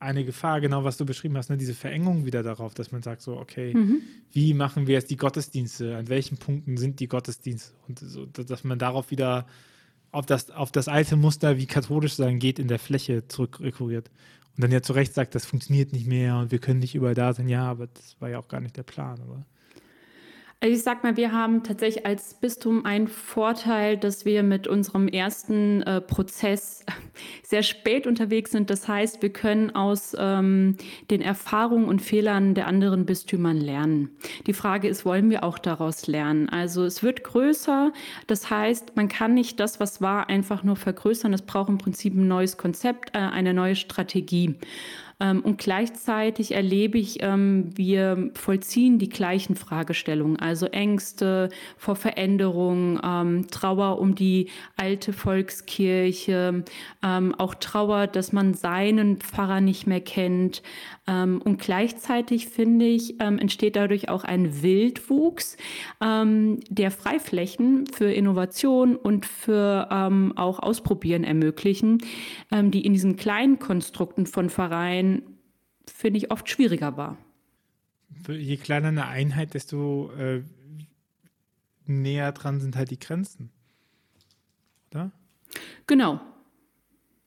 eine 0.00 0.24
Gefahr, 0.24 0.62
genau 0.62 0.82
was 0.82 0.96
du 0.96 1.04
beschrieben 1.04 1.36
hast, 1.36 1.50
ne? 1.50 1.58
diese 1.58 1.74
Verengung 1.74 2.24
wieder 2.24 2.42
darauf, 2.42 2.72
dass 2.72 2.90
man 2.90 3.02
sagt 3.02 3.20
so, 3.20 3.36
okay, 3.36 3.74
mhm. 3.74 4.00
wie 4.32 4.54
machen 4.54 4.86
wir 4.86 4.94
jetzt 4.94 5.10
die 5.10 5.16
Gottesdienste, 5.16 5.96
an 5.96 6.08
welchen 6.08 6.38
Punkten 6.38 6.78
sind 6.78 7.00
die 7.00 7.06
Gottesdienste 7.06 7.74
und 7.86 7.98
so, 7.98 8.24
dass 8.24 8.64
man 8.64 8.78
darauf 8.78 9.10
wieder 9.10 9.46
auf 10.10 10.24
das, 10.24 10.50
auf 10.50 10.72
das 10.72 10.88
alte 10.88 11.16
Muster, 11.16 11.58
wie 11.58 11.66
katholisch 11.66 12.14
sein 12.14 12.38
geht, 12.38 12.58
in 12.58 12.66
der 12.66 12.78
Fläche 12.78 13.28
zurückrekurriert. 13.28 14.10
Und 14.56 14.64
dann 14.64 14.72
ja 14.72 14.82
zu 14.82 14.94
Recht 14.94 15.14
sagt, 15.14 15.34
das 15.34 15.44
funktioniert 15.44 15.92
nicht 15.92 16.06
mehr 16.06 16.38
und 16.38 16.50
wir 16.50 16.58
können 16.58 16.80
nicht 16.80 16.94
überall 16.94 17.14
da 17.14 17.34
sein. 17.34 17.48
Ja, 17.48 17.70
aber 17.70 17.86
das 17.86 18.16
war 18.20 18.30
ja 18.30 18.38
auch 18.38 18.48
gar 18.48 18.60
nicht 18.60 18.76
der 18.76 18.82
Plan, 18.82 19.20
oder? 19.20 19.44
Also 20.62 20.74
ich 20.74 20.82
sag 20.82 21.02
mal, 21.02 21.16
wir 21.16 21.32
haben 21.32 21.62
tatsächlich 21.62 22.04
als 22.04 22.34
Bistum 22.34 22.84
einen 22.84 23.08
Vorteil, 23.08 23.96
dass 23.96 24.26
wir 24.26 24.42
mit 24.42 24.68
unserem 24.68 25.08
ersten 25.08 25.80
äh, 25.84 26.02
Prozess 26.02 26.84
sehr 27.42 27.62
spät 27.62 28.06
unterwegs 28.06 28.50
sind. 28.50 28.68
Das 28.68 28.86
heißt, 28.86 29.22
wir 29.22 29.32
können 29.32 29.74
aus 29.74 30.14
ähm, 30.18 30.76
den 31.10 31.22
Erfahrungen 31.22 31.86
und 31.86 32.02
Fehlern 32.02 32.54
der 32.54 32.66
anderen 32.66 33.06
Bistümern 33.06 33.56
lernen. 33.56 34.10
Die 34.46 34.52
Frage 34.52 34.86
ist, 34.86 35.06
wollen 35.06 35.30
wir 35.30 35.44
auch 35.44 35.58
daraus 35.58 36.06
lernen? 36.06 36.50
Also 36.50 36.84
es 36.84 37.02
wird 37.02 37.24
größer. 37.24 37.94
Das 38.26 38.50
heißt, 38.50 38.96
man 38.96 39.08
kann 39.08 39.32
nicht 39.32 39.60
das, 39.60 39.80
was 39.80 40.02
war, 40.02 40.28
einfach 40.28 40.62
nur 40.62 40.76
vergrößern. 40.76 41.32
Es 41.32 41.40
braucht 41.40 41.70
im 41.70 41.78
Prinzip 41.78 42.12
ein 42.12 42.28
neues 42.28 42.58
Konzept, 42.58 43.16
äh, 43.16 43.18
eine 43.18 43.54
neue 43.54 43.76
Strategie. 43.76 44.56
Ähm, 45.20 45.40
und 45.42 45.58
gleichzeitig 45.58 46.52
erlebe 46.52 46.98
ich, 46.98 47.22
ähm, 47.22 47.70
wir 47.76 48.30
vollziehen 48.34 48.98
die 48.98 49.08
gleichen 49.08 49.54
Fragestellungen, 49.54 50.38
also 50.38 50.66
Ängste 50.66 51.50
vor 51.76 51.94
Veränderung, 51.94 52.98
ähm, 53.04 53.46
Trauer 53.50 53.98
um 53.98 54.14
die 54.14 54.48
alte 54.76 55.12
Volkskirche, 55.12 56.64
auch 57.02 57.54
Trauer, 57.54 58.06
dass 58.06 58.32
man 58.32 58.54
seinen 58.54 59.18
Pfarrer 59.18 59.60
nicht 59.60 59.86
mehr 59.86 60.00
kennt. 60.00 60.62
und 61.06 61.58
gleichzeitig 61.58 62.48
finde 62.48 62.86
ich, 62.86 63.20
entsteht 63.20 63.76
dadurch 63.76 64.08
auch 64.08 64.24
ein 64.24 64.62
Wildwuchs 64.62 65.56
der 66.00 66.90
Freiflächen 66.90 67.86
für 67.92 68.10
Innovation 68.12 68.96
und 68.96 69.26
für 69.26 69.88
auch 70.36 70.58
Ausprobieren 70.60 71.24
ermöglichen, 71.24 71.98
die 72.52 72.84
in 72.84 72.92
diesen 72.92 73.16
kleinen 73.16 73.58
Konstrukten 73.58 74.26
von 74.26 74.50
Vereinen 74.50 75.09
finde 75.86 76.18
ich, 76.18 76.30
oft 76.30 76.48
schwieriger 76.48 76.96
war. 76.96 77.16
Je 78.28 78.56
kleiner 78.56 78.88
eine 78.88 79.06
Einheit, 79.06 79.54
desto 79.54 80.10
äh, 80.12 80.42
näher 81.86 82.32
dran 82.32 82.60
sind 82.60 82.76
halt 82.76 82.90
die 82.90 82.98
Grenzen. 82.98 83.50
Oder? 84.90 85.12
Genau. 85.86 86.20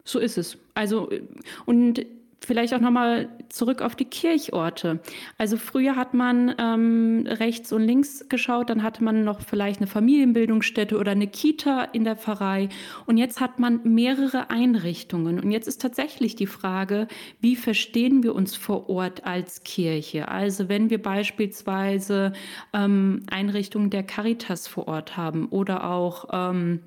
So 0.03 0.19
ist 0.19 0.38
es. 0.38 0.57
Also, 0.74 1.10
äh, 1.12 1.24
und 1.65 2.05
Vielleicht 2.45 2.73
auch 2.73 2.81
nochmal 2.81 3.29
zurück 3.47 3.81
auf 3.81 3.95
die 3.95 4.05
Kirchorte. 4.05 5.00
Also 5.38 5.55
früher 5.55 5.95
hat 5.95 6.13
man 6.13 6.53
ähm, 6.57 7.25
rechts 7.25 7.71
und 7.71 7.83
links 7.83 8.27
geschaut, 8.27 8.69
dann 8.69 8.83
hatte 8.83 9.03
man 9.03 9.23
noch 9.23 9.41
vielleicht 9.41 9.79
eine 9.79 9.88
Familienbildungsstätte 9.88 10.97
oder 10.97 11.12
eine 11.12 11.27
Kita 11.27 11.83
in 11.85 12.03
der 12.03 12.17
Pfarrei. 12.17 12.67
Und 13.05 13.17
jetzt 13.17 13.39
hat 13.39 13.59
man 13.59 13.79
mehrere 13.83 14.50
Einrichtungen. 14.50 15.39
Und 15.39 15.51
jetzt 15.51 15.67
ist 15.67 15.81
tatsächlich 15.81 16.35
die 16.35 16.47
Frage, 16.47 17.07
wie 17.39 17.55
verstehen 17.55 18.23
wir 18.23 18.35
uns 18.35 18.55
vor 18.55 18.89
Ort 18.89 19.25
als 19.25 19.63
Kirche? 19.63 20.27
Also 20.27 20.67
wenn 20.67 20.89
wir 20.89 21.01
beispielsweise 21.01 22.33
ähm, 22.73 23.23
Einrichtungen 23.31 23.89
der 23.89 24.03
Caritas 24.03 24.67
vor 24.67 24.89
Ort 24.89 25.15
haben 25.15 25.47
oder 25.47 25.89
auch 25.89 26.25
ähm, 26.31 26.81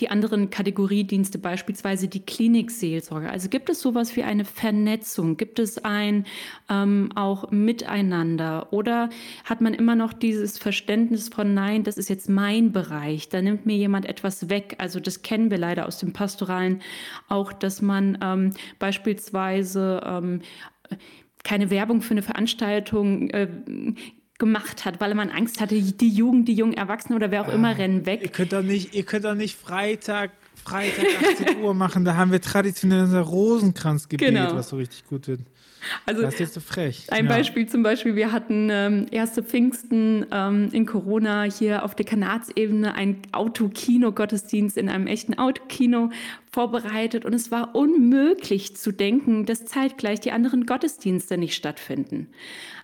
die 0.00 0.10
anderen 0.10 0.50
Kategoriedienste, 0.50 1.38
beispielsweise 1.38 2.08
die 2.08 2.20
Klinikseelsorge. 2.20 3.30
Also 3.30 3.48
gibt 3.48 3.68
es 3.70 3.80
sowas 3.80 4.16
wie 4.16 4.22
eine 4.22 4.44
Vernetzung? 4.44 5.36
Gibt 5.36 5.58
es 5.58 5.84
ein 5.84 6.26
ähm, 6.68 7.10
auch 7.14 7.50
Miteinander? 7.50 8.72
Oder 8.72 9.10
hat 9.44 9.60
man 9.60 9.74
immer 9.74 9.94
noch 9.94 10.12
dieses 10.12 10.58
Verständnis 10.58 11.28
von, 11.28 11.54
nein, 11.54 11.84
das 11.84 11.98
ist 11.98 12.08
jetzt 12.08 12.28
mein 12.28 12.72
Bereich, 12.72 13.28
da 13.28 13.42
nimmt 13.42 13.66
mir 13.66 13.76
jemand 13.76 14.06
etwas 14.06 14.48
weg? 14.48 14.76
Also 14.78 15.00
das 15.00 15.22
kennen 15.22 15.50
wir 15.50 15.58
leider 15.58 15.86
aus 15.86 15.98
dem 15.98 16.12
Pastoralen 16.12 16.80
auch, 17.28 17.52
dass 17.52 17.82
man 17.82 18.18
ähm, 18.22 18.52
beispielsweise 18.78 20.00
ähm, 20.04 20.40
keine 21.42 21.70
Werbung 21.70 22.02
für 22.02 22.12
eine 22.12 22.22
Veranstaltung 22.22 23.30
äh, 23.30 23.48
gemacht 24.40 24.84
hat, 24.84 25.00
weil 25.00 25.14
man 25.14 25.30
Angst 25.30 25.60
hatte, 25.60 25.80
die 25.80 26.08
Jugend, 26.08 26.48
die 26.48 26.54
jungen 26.54 26.74
Erwachsenen 26.74 27.14
oder 27.14 27.30
wer 27.30 27.42
auch 27.42 27.48
ah, 27.48 27.52
immer 27.52 27.78
rennen 27.78 28.06
weg. 28.06 28.22
Ihr 28.22 28.30
könnt 28.30 28.52
doch 28.52 28.62
nicht, 28.62 28.92
ihr 28.94 29.04
könnt 29.04 29.24
doch 29.24 29.36
nicht 29.36 29.56
Freitag, 29.56 30.32
Freitag 30.64 31.06
18 31.40 31.58
Uhr 31.62 31.74
machen, 31.74 32.04
da 32.04 32.16
haben 32.16 32.32
wir 32.32 32.40
traditionell 32.40 33.04
unser 33.04 33.20
Rosenkranzgebet, 33.20 34.28
genau. 34.28 34.56
was 34.56 34.70
so 34.70 34.76
richtig 34.76 35.06
gut 35.06 35.28
wird. 35.28 35.40
Also, 36.04 36.22
das 36.22 36.34
ist 36.34 36.40
jetzt 36.40 36.54
so 36.54 36.60
frech. 36.60 37.06
Ein 37.10 37.24
ja. 37.24 37.30
Beispiel 37.30 37.66
zum 37.66 37.82
Beispiel, 37.82 38.14
wir 38.16 38.32
hatten 38.32 38.68
ähm, 38.70 39.06
erste 39.10 39.42
Pfingsten 39.42 40.26
ähm, 40.30 40.68
in 40.72 40.84
Corona 40.84 41.44
hier 41.44 41.84
auf 41.84 41.94
der 41.94 42.04
Kanatsebene 42.04 42.94
ein 42.94 43.22
Autokino-Gottesdienst 43.32 44.76
in 44.76 44.88
einem 44.88 45.06
echten 45.06 45.38
Autokino 45.38 46.10
vorbereitet 46.52 47.24
und 47.24 47.32
es 47.32 47.50
war 47.50 47.74
unmöglich 47.74 48.76
zu 48.76 48.92
denken, 48.92 49.46
dass 49.46 49.64
zeitgleich 49.66 50.20
die 50.20 50.32
anderen 50.32 50.66
Gottesdienste 50.66 51.38
nicht 51.38 51.54
stattfinden. 51.54 52.28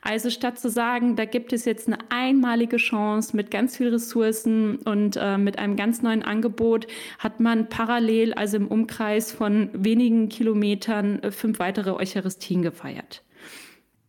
Also 0.02 0.30
statt 0.30 0.58
zu 0.58 0.70
sagen, 0.70 1.16
da 1.16 1.24
gibt 1.24 1.52
es 1.52 1.64
jetzt 1.64 1.88
eine 1.88 1.98
einmalige 2.10 2.76
Chance 2.76 3.34
mit 3.34 3.50
ganz 3.50 3.76
viel 3.76 3.88
Ressourcen 3.88 4.76
und 4.76 5.16
äh, 5.20 5.36
mit 5.36 5.58
einem 5.58 5.74
ganz 5.74 6.00
neuen 6.00 6.22
Angebot, 6.22 6.86
hat 7.18 7.40
man 7.40 7.68
parallel, 7.68 8.34
also 8.34 8.56
im 8.56 8.68
Umkreis 8.68 9.32
von 9.32 9.70
wenigen 9.72 10.28
Kilometern, 10.28 11.20
äh, 11.24 11.32
fünf 11.32 11.58
weitere 11.58 11.90
Eucharistien 11.90 12.62
gefeiert. 12.62 13.24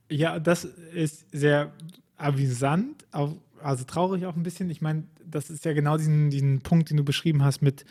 Ja, 0.10 0.40
das 0.40 0.66
ist 0.66 1.26
sehr 1.32 1.74
avisant, 2.16 3.06
also 3.12 3.84
traurig 3.86 4.26
auch 4.26 4.36
ein 4.36 4.44
bisschen. 4.44 4.70
Ich 4.70 4.82
meine, 4.82 5.04
das 5.26 5.50
ist 5.50 5.66
ja 5.66 5.74
genau 5.74 5.98
diesen, 5.98 6.30
diesen 6.30 6.62
Punkt, 6.62 6.90
den 6.90 6.98
du 6.98 7.04
beschrieben 7.04 7.44
hast 7.44 7.62
mit 7.62 7.86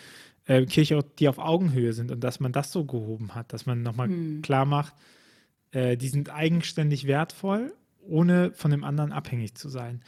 äh, 0.47 0.65
Kirche, 0.65 1.05
die 1.19 1.29
auf 1.29 1.39
Augenhöhe 1.39 1.93
sind 1.93 2.11
und 2.11 2.23
dass 2.23 2.41
man 2.41 2.53
das 2.53 2.73
so 2.73 2.85
gehoben 2.85 3.35
hat, 3.35 3.53
dass 3.53 3.67
man 3.67 3.83
nochmal 3.83 4.09
hm. 4.09 4.43
klar 4.43 4.65
macht, 4.65 4.95
äh, 5.73 5.97
die 5.97 6.09
sind 6.09 6.31
eigenständig 6.31 7.07
wertvoll 7.07 7.73
ohne 8.09 8.53
von 8.53 8.71
dem 8.71 8.85
anderen 8.85 9.13
abhängig 9.13 9.57
zu 9.57 9.69
sein. 9.69 10.03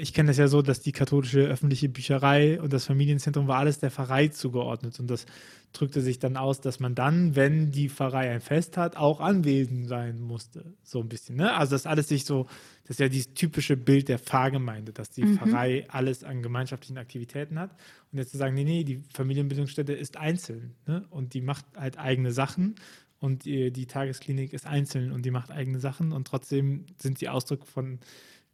Ich 0.00 0.14
kenne 0.14 0.28
das 0.28 0.36
ja 0.36 0.46
so, 0.46 0.62
dass 0.62 0.80
die 0.80 0.92
katholische 0.92 1.40
öffentliche 1.40 1.88
Bücherei 1.88 2.60
und 2.60 2.72
das 2.72 2.86
Familienzentrum 2.86 3.48
war 3.48 3.58
alles 3.58 3.80
der 3.80 3.90
Pfarrei 3.90 4.28
zugeordnet. 4.28 5.00
Und 5.00 5.08
das 5.08 5.26
drückte 5.72 6.00
sich 6.00 6.20
dann 6.20 6.36
aus, 6.36 6.60
dass 6.60 6.78
man 6.78 6.94
dann, 6.94 7.34
wenn 7.34 7.72
die 7.72 7.88
Pfarrei 7.88 8.30
ein 8.30 8.40
Fest 8.40 8.76
hat, 8.76 8.96
auch 8.96 9.20
anwesend 9.20 9.88
sein 9.88 10.20
musste. 10.20 10.74
So 10.84 11.00
ein 11.00 11.08
bisschen. 11.08 11.36
Ne? 11.36 11.52
Also 11.52 11.72
das 11.72 11.86
alles 11.86 12.08
sich 12.08 12.24
so, 12.24 12.46
das 12.84 12.92
ist 12.92 13.00
ja 13.00 13.08
dieses 13.08 13.34
typische 13.34 13.76
Bild 13.76 14.08
der 14.08 14.20
Pfarrgemeinde, 14.20 14.92
dass 14.92 15.10
die 15.10 15.24
mhm. 15.24 15.38
Pfarrei 15.38 15.86
alles 15.88 16.22
an 16.22 16.42
gemeinschaftlichen 16.42 16.98
Aktivitäten 16.98 17.58
hat. 17.58 17.72
Und 18.12 18.18
jetzt 18.18 18.30
zu 18.30 18.38
sagen, 18.38 18.54
nee, 18.54 18.64
nee, 18.64 18.84
die 18.84 19.02
Familienbildungsstätte 19.12 19.92
ist 19.92 20.16
einzeln. 20.16 20.76
Ne? 20.86 21.04
Und 21.10 21.34
die 21.34 21.40
macht 21.40 21.64
halt 21.74 21.98
eigene 21.98 22.30
Sachen. 22.30 22.76
Und 23.18 23.44
die, 23.44 23.72
die 23.72 23.86
Tagesklinik 23.86 24.52
ist 24.52 24.66
einzeln 24.66 25.10
und 25.10 25.24
die 25.24 25.30
macht 25.32 25.50
eigene 25.50 25.80
Sachen. 25.80 26.12
Und 26.12 26.28
trotzdem 26.28 26.86
sind 26.96 27.18
sie 27.18 27.28
Ausdruck 27.28 27.66
von 27.66 27.98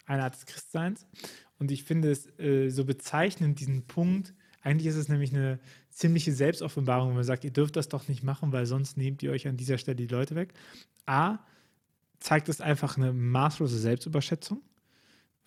einer 0.07 0.25
Art 0.25 0.35
des 0.35 0.47
Christseins. 0.47 1.07
Und 1.59 1.71
ich 1.71 1.85
finde 1.85 2.11
es 2.11 2.27
äh, 2.39 2.71
so 2.71 2.85
bezeichnend, 2.85 3.61
diesen 3.61 3.87
Punkt. 3.87 4.35
Eigentlich 4.63 4.87
ist 4.87 4.97
es 4.97 5.09
nämlich 5.09 5.35
eine 5.35 5.59
ziemliche 5.91 6.33
Selbstoffenbarung, 6.33 7.09
wenn 7.09 7.17
man 7.17 7.25
sagt, 7.25 7.45
ihr 7.45 7.53
dürft 7.53 7.77
das 7.77 7.89
doch 7.89 8.09
nicht 8.09 8.23
machen, 8.23 8.53
weil 8.53 8.67
sonst 8.67 8.97
nehmt 8.97 9.23
ihr 9.23 9.31
euch 9.31 9.47
an 9.47 9.57
dieser 9.57 9.79
Stelle 9.79 9.97
die 9.97 10.07
Leute 10.07 10.35
weg. 10.35 10.55
A, 11.07 11.39
zeigt 12.19 12.49
es 12.49 12.61
einfach 12.61 12.97
eine 12.97 13.13
maßlose 13.13 13.79
Selbstüberschätzung, 13.79 14.63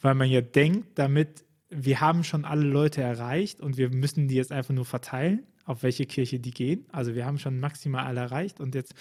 weil 0.02 0.16
man 0.16 0.30
ja 0.30 0.42
denkt, 0.42 0.98
damit 1.00 1.46
wir 1.70 2.02
haben 2.02 2.24
schon 2.24 2.46
alle 2.46 2.66
Leute 2.66 3.02
erreicht 3.02 3.60
und 3.60 3.78
wir 3.78 3.90
müssen 3.90 4.28
die 4.28 4.36
jetzt 4.36 4.52
einfach 4.52 4.74
nur 4.74 4.86
verteilen, 4.86 5.44
auf 5.66 5.84
welche 5.84 6.06
Kirche 6.06 6.40
die 6.40 6.52
gehen. 6.52 6.86
Also 6.92 7.16
wir 7.16 7.26
haben 7.26 7.40
schon 7.40 7.60
maximal 7.60 8.06
alle 8.06 8.22
erreicht 8.22 8.60
und 8.60 8.76
jetzt 8.76 8.94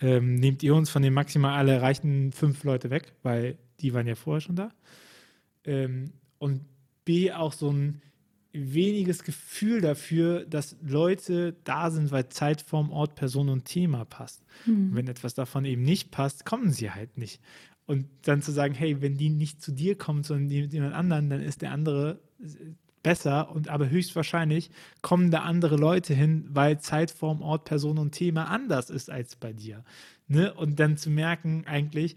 ähm, 0.00 0.36
nehmt 0.36 0.62
ihr 0.62 0.74
uns 0.74 0.90
von 0.90 1.02
den 1.02 1.14
maximal 1.14 1.56
alle 1.56 1.72
erreichten 1.72 2.32
fünf 2.32 2.62
Leute 2.64 2.90
weg, 2.90 3.12
weil 3.22 3.58
die 3.84 3.92
waren 3.92 4.06
ja 4.06 4.14
vorher 4.14 4.40
schon 4.40 4.56
da. 4.56 4.70
Ähm, 5.64 6.12
und 6.38 6.62
B, 7.04 7.30
auch 7.32 7.52
so 7.52 7.70
ein 7.70 8.00
weniges 8.52 9.24
Gefühl 9.24 9.82
dafür, 9.82 10.46
dass 10.46 10.76
Leute 10.82 11.54
da 11.64 11.90
sind, 11.90 12.12
weil 12.12 12.30
Zeitform, 12.30 12.90
Ort, 12.90 13.14
Person 13.14 13.50
und 13.50 13.66
Thema 13.66 14.06
passt. 14.06 14.42
Mhm. 14.64 14.94
wenn 14.94 15.08
etwas 15.08 15.34
davon 15.34 15.66
eben 15.66 15.82
nicht 15.82 16.10
passt, 16.10 16.46
kommen 16.46 16.70
sie 16.70 16.90
halt 16.90 17.18
nicht. 17.18 17.42
Und 17.84 18.06
dann 18.22 18.40
zu 18.40 18.52
sagen, 18.52 18.72
hey, 18.72 19.02
wenn 19.02 19.18
die 19.18 19.28
nicht 19.28 19.60
zu 19.60 19.70
dir 19.70 19.98
kommt, 19.98 20.24
sondern 20.24 20.48
jemand 20.48 20.94
anderen, 20.94 21.28
dann 21.28 21.42
ist 21.42 21.60
der 21.60 21.72
andere 21.72 22.20
besser 23.02 23.50
und 23.50 23.68
aber 23.68 23.90
höchstwahrscheinlich 23.90 24.70
kommen 25.02 25.30
da 25.30 25.40
andere 25.42 25.76
Leute 25.76 26.14
hin, 26.14 26.46
weil 26.48 26.80
Zeitform, 26.80 27.42
Ort, 27.42 27.66
Person 27.66 27.98
und 27.98 28.12
Thema 28.12 28.44
anders 28.44 28.88
ist 28.88 29.10
als 29.10 29.36
bei 29.36 29.52
dir. 29.52 29.84
Ne? 30.26 30.54
Und 30.54 30.80
dann 30.80 30.96
zu 30.96 31.10
merken, 31.10 31.64
eigentlich, 31.66 32.16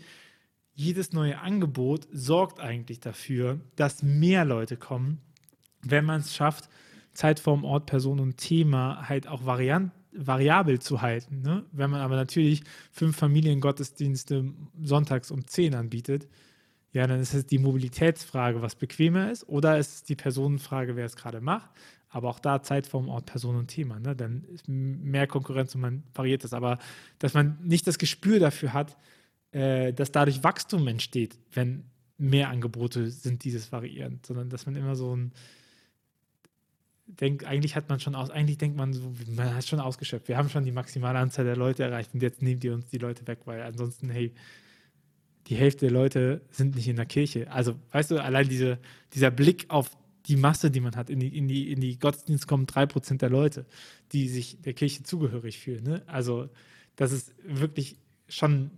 jedes 0.77 1.11
neue 1.11 1.39
Angebot 1.39 2.07
sorgt 2.11 2.59
eigentlich 2.59 2.99
dafür, 2.99 3.59
dass 3.75 4.03
mehr 4.03 4.45
Leute 4.45 4.77
kommen, 4.77 5.19
wenn 5.81 6.05
man 6.05 6.21
es 6.21 6.35
schafft, 6.35 6.69
Zeitform, 7.13 7.65
Ort, 7.65 7.87
Person 7.87 8.19
und 8.19 8.37
Thema 8.37 9.09
halt 9.09 9.27
auch 9.27 9.43
variant, 9.43 9.91
variabel 10.13 10.77
zu 10.79 11.01
halten. 11.01 11.41
Ne? 11.41 11.65
Wenn 11.71 11.89
man 11.89 12.01
aber 12.01 12.15
natürlich 12.15 12.63
fünf 12.91 13.17
Familiengottesdienste 13.17 14.53
sonntags 14.79 15.31
um 15.31 15.47
zehn 15.47 15.73
anbietet, 15.73 16.27
ja, 16.91 17.07
dann 17.07 17.19
ist 17.19 17.33
es 17.33 17.47
die 17.47 17.57
Mobilitätsfrage, 17.57 18.61
was 18.61 18.75
bequemer 18.75 19.31
ist, 19.31 19.49
oder 19.49 19.79
ist 19.79 19.93
es 19.95 20.03
die 20.03 20.15
Personenfrage, 20.15 20.95
wer 20.95 21.05
es 21.05 21.15
gerade 21.15 21.41
macht. 21.41 21.71
Aber 22.09 22.29
auch 22.29 22.39
da 22.39 22.61
Zeitform, 22.61 23.09
Ort, 23.09 23.25
Person 23.25 23.55
und 23.55 23.67
Thema. 23.67 23.99
Ne? 23.99 24.15
Dann 24.15 24.43
ist 24.53 24.67
mehr 24.67 25.25
Konkurrenz 25.25 25.73
und 25.73 25.81
man 25.81 26.03
variiert 26.13 26.43
das. 26.43 26.53
Aber 26.53 26.77
dass 27.17 27.33
man 27.33 27.57
nicht 27.63 27.87
das 27.87 27.97
Gespür 27.97 28.39
dafür 28.39 28.73
hat, 28.73 28.95
äh, 29.51 29.93
dass 29.93 30.11
dadurch 30.11 30.43
Wachstum 30.43 30.87
entsteht, 30.87 31.37
wenn 31.53 31.85
mehr 32.17 32.49
Angebote 32.49 33.09
sind 33.11 33.43
dieses 33.43 33.71
variierend, 33.71 34.25
sondern 34.25 34.49
dass 34.49 34.65
man 34.65 34.75
immer 34.75 34.95
so 34.95 35.15
ein 35.15 35.31
denkt, 37.07 37.45
eigentlich 37.45 37.75
hat 37.75 37.89
man 37.89 37.99
schon 37.99 38.15
aus, 38.15 38.29
eigentlich 38.29 38.57
denkt 38.57 38.77
man 38.77 38.93
so, 38.93 39.13
man 39.29 39.55
hat 39.55 39.65
schon 39.65 39.79
ausgeschöpft. 39.79 40.27
Wir 40.27 40.37
haben 40.37 40.49
schon 40.49 40.65
die 40.65 40.71
maximale 40.71 41.19
Anzahl 41.19 41.45
der 41.45 41.55
Leute 41.55 41.83
erreicht 41.83 42.13
und 42.13 42.21
jetzt 42.21 42.41
nehmt 42.41 42.63
ihr 42.63 42.73
uns 42.73 42.87
die 42.87 42.97
Leute 42.97 43.25
weg, 43.27 43.39
weil 43.45 43.61
ansonsten, 43.61 44.09
hey, 44.09 44.33
die 45.47 45.55
Hälfte 45.55 45.85
der 45.85 45.91
Leute 45.91 46.41
sind 46.51 46.75
nicht 46.75 46.89
in 46.89 46.97
der 46.97 47.05
Kirche. 47.05 47.49
Also, 47.49 47.75
weißt 47.91 48.11
du, 48.11 48.21
allein 48.21 48.49
diese, 48.49 48.79
dieser 49.13 49.31
Blick 49.31 49.65
auf 49.69 49.91
die 50.25 50.35
Masse, 50.35 50.69
die 50.69 50.81
man 50.81 50.97
hat, 50.97 51.09
in 51.09 51.21
die, 51.21 51.37
in 51.37 51.47
die, 51.47 51.71
in 51.71 51.79
die 51.79 51.97
Gottesdienst 51.97 52.47
kommen 52.47 52.65
drei 52.65 52.85
Prozent 52.85 53.21
der 53.21 53.29
Leute, 53.29 53.65
die 54.11 54.27
sich 54.27 54.61
der 54.61 54.73
Kirche 54.73 55.03
zugehörig 55.03 55.57
fühlen. 55.57 55.83
Ne? 55.83 56.03
Also, 56.07 56.49
das 56.97 57.13
ist 57.13 57.33
wirklich 57.45 57.97
schon 58.27 58.71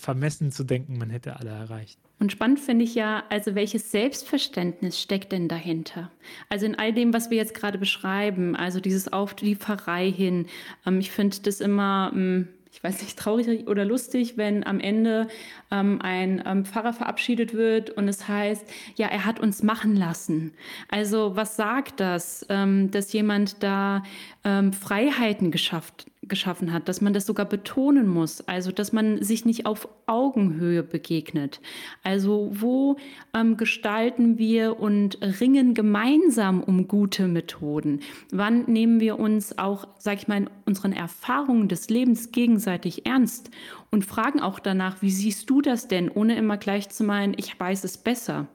vermessen 0.00 0.50
zu 0.50 0.64
denken, 0.64 0.98
man 0.98 1.10
hätte 1.10 1.36
alle 1.36 1.50
erreicht. 1.50 1.98
Und 2.18 2.32
spannend 2.32 2.60
finde 2.60 2.84
ich 2.84 2.94
ja, 2.94 3.24
also 3.30 3.54
welches 3.54 3.90
Selbstverständnis 3.90 5.00
steckt 5.00 5.32
denn 5.32 5.48
dahinter? 5.48 6.10
Also 6.50 6.66
in 6.66 6.78
all 6.78 6.92
dem, 6.92 7.14
was 7.14 7.30
wir 7.30 7.38
jetzt 7.38 7.54
gerade 7.54 7.78
beschreiben, 7.78 8.54
also 8.56 8.78
dieses 8.78 9.10
Auf 9.10 9.34
die 9.34 9.56
Pfarrei 9.56 10.10
hin. 10.10 10.46
Ähm, 10.86 11.00
ich 11.00 11.10
finde 11.10 11.38
das 11.42 11.60
immer, 11.60 12.12
ähm, 12.14 12.48
ich 12.72 12.84
weiß 12.84 13.00
nicht, 13.02 13.18
traurig 13.18 13.66
oder 13.68 13.86
lustig, 13.86 14.36
wenn 14.36 14.66
am 14.66 14.80
Ende 14.80 15.28
ähm, 15.70 16.00
ein 16.02 16.42
ähm, 16.44 16.66
Pfarrer 16.66 16.92
verabschiedet 16.92 17.54
wird 17.54 17.90
und 17.90 18.06
es 18.06 18.28
heißt, 18.28 18.66
ja, 18.96 19.08
er 19.08 19.24
hat 19.24 19.40
uns 19.40 19.62
machen 19.62 19.96
lassen. 19.96 20.52
Also 20.88 21.36
was 21.36 21.56
sagt 21.56 22.00
das, 22.00 22.44
ähm, 22.50 22.90
dass 22.90 23.12
jemand 23.14 23.62
da 23.62 24.02
ähm, 24.44 24.74
Freiheiten 24.74 25.50
geschafft, 25.50 26.06
geschaffen 26.22 26.72
hat, 26.72 26.88
dass 26.88 27.00
man 27.00 27.14
das 27.14 27.24
sogar 27.24 27.46
betonen 27.46 28.06
muss, 28.06 28.46
also 28.46 28.72
dass 28.72 28.92
man 28.92 29.22
sich 29.22 29.46
nicht 29.46 29.64
auf 29.64 29.88
Augenhöhe 30.06 30.82
begegnet. 30.82 31.60
Also 32.02 32.50
wo 32.52 32.96
ähm, 33.34 33.56
gestalten 33.56 34.36
wir 34.36 34.78
und 34.78 35.18
ringen 35.40 35.72
gemeinsam 35.72 36.62
um 36.62 36.88
gute 36.88 37.26
Methoden? 37.26 38.00
Wann 38.30 38.64
nehmen 38.64 39.00
wir 39.00 39.18
uns 39.18 39.56
auch, 39.58 39.88
sag 39.98 40.18
ich 40.18 40.28
mal, 40.28 40.42
in 40.42 40.50
unseren 40.66 40.92
Erfahrungen 40.92 41.68
des 41.68 41.88
Lebens 41.88 42.32
gegenseitig 42.32 43.06
ernst 43.06 43.50
und 43.90 44.04
fragen 44.04 44.40
auch 44.40 44.60
danach, 44.60 45.02
wie 45.02 45.10
siehst 45.10 45.50
du 45.50 45.60
das 45.60 45.88
denn, 45.88 46.10
ohne 46.10 46.36
immer 46.36 46.56
gleich 46.56 46.88
zu 46.90 47.02
meinen, 47.02 47.34
ich 47.36 47.58
weiß 47.58 47.82
es 47.84 47.98
besser. 47.98 48.46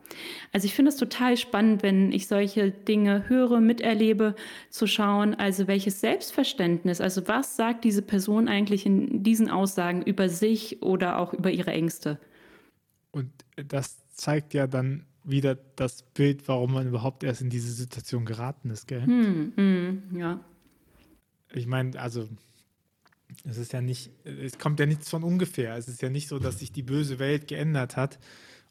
Also 0.54 0.66
ich 0.66 0.74
finde 0.74 0.90
es 0.90 0.98
total 0.98 1.36
spannend, 1.36 1.84
wenn 1.84 2.12
ich 2.14 2.28
solche 2.28 2.72
Dinge 2.72 3.28
höre, 3.28 3.60
miterlebe, 3.60 4.36
zu 4.70 4.88
schauen, 4.88 5.36
also 5.36 5.68
welches 5.68 6.00
Selbstverständnis, 6.00 7.02
also 7.02 7.28
was 7.28 7.58
sagt 7.58 7.84
diese 7.84 8.02
Person 8.02 8.48
eigentlich 8.48 8.86
in 8.86 9.24
diesen 9.24 9.50
Aussagen 9.50 10.02
über 10.04 10.30
sich 10.30 10.82
oder 10.82 11.20
auch 11.20 11.34
über 11.34 11.52
ihre 11.52 11.72
Ängste. 11.72 12.18
Und 13.12 13.30
das 13.56 13.98
zeigt 14.14 14.54
ja 14.54 14.68
dann 14.68 15.06
wieder 15.26 15.56
das 15.76 16.04
Bild, 16.04 16.48
warum 16.48 16.74
man 16.74 16.88
überhaupt 16.88 17.24
erst 17.24 17.42
in 17.42 17.50
diese 17.50 17.72
Situation 17.74 18.26
geraten 18.26 18.70
ist, 18.70 18.88
gell? 18.88 19.06
Hm, 19.06 19.54
hm, 19.56 20.04
ja. 20.18 20.40
Ich 21.54 21.68
meine, 21.68 22.00
also 22.00 22.28
es 23.44 23.58
ist 23.58 23.74
ja 23.74 23.82
nicht, 23.82 24.12
es 24.24 24.58
kommt 24.58 24.80
ja 24.80 24.86
nichts 24.86 25.10
von 25.10 25.24
ungefähr. 25.24 25.76
Es 25.76 25.88
ist 25.88 26.02
ja 26.02 26.10
nicht 26.10 26.28
so, 26.28 26.40
dass 26.40 26.60
sich 26.60 26.72
die 26.72 26.84
böse 26.84 27.20
Welt 27.20 27.48
geändert 27.48 27.98
hat 27.98 28.20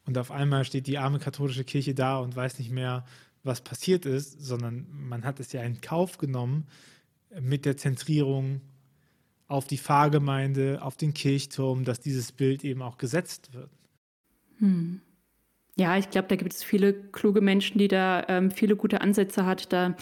und 0.07 0.19
auf 0.19 0.31
einmal 0.31 0.65
steht 0.65 0.87
die 0.87 0.99
arme 0.99 1.19
katholische 1.19 1.65
Kirche 1.65 1.95
da 1.95 2.19
und 2.19 2.37
weiß 2.37 2.59
nicht 2.59 2.71
mehr, 2.71 3.05
was 3.43 3.61
passiert 3.61 4.07
ist, 4.07 4.41
sondern 4.41 4.87
man 4.91 5.25
hat 5.25 5.41
es 5.41 5.53
ja 5.53 5.63
in 5.63 5.81
Kauf 5.81 6.19
genommen 6.19 6.67
mit 7.41 7.65
der 7.65 7.77
Zentrierung 7.77 8.61
auf 9.47 9.67
die 9.67 9.79
Pfarrgemeinde, 9.79 10.81
auf 10.83 10.97
den 10.97 11.13
Kirchturm, 11.13 11.85
dass 11.85 12.01
dieses 12.01 12.33
Bild 12.33 12.65
eben 12.65 12.83
auch 12.83 12.97
gesetzt 12.97 13.53
wird. 13.53 13.71
Hm. 14.59 15.01
Ja, 15.77 15.99
ich 15.99 16.09
glaube, 16.11 16.29
da 16.29 16.37
gibt 16.37 16.53
es 16.53 16.63
viele 16.63 16.95
kluge 16.95 17.41
Menschen, 17.41 17.79
die 17.79 17.89
da 17.89 18.25
ähm, 18.29 18.51
viele 18.51 18.77
gute 18.77 19.01
Ansätze 19.01 19.45
hat. 19.45 19.73
Da 19.73 19.97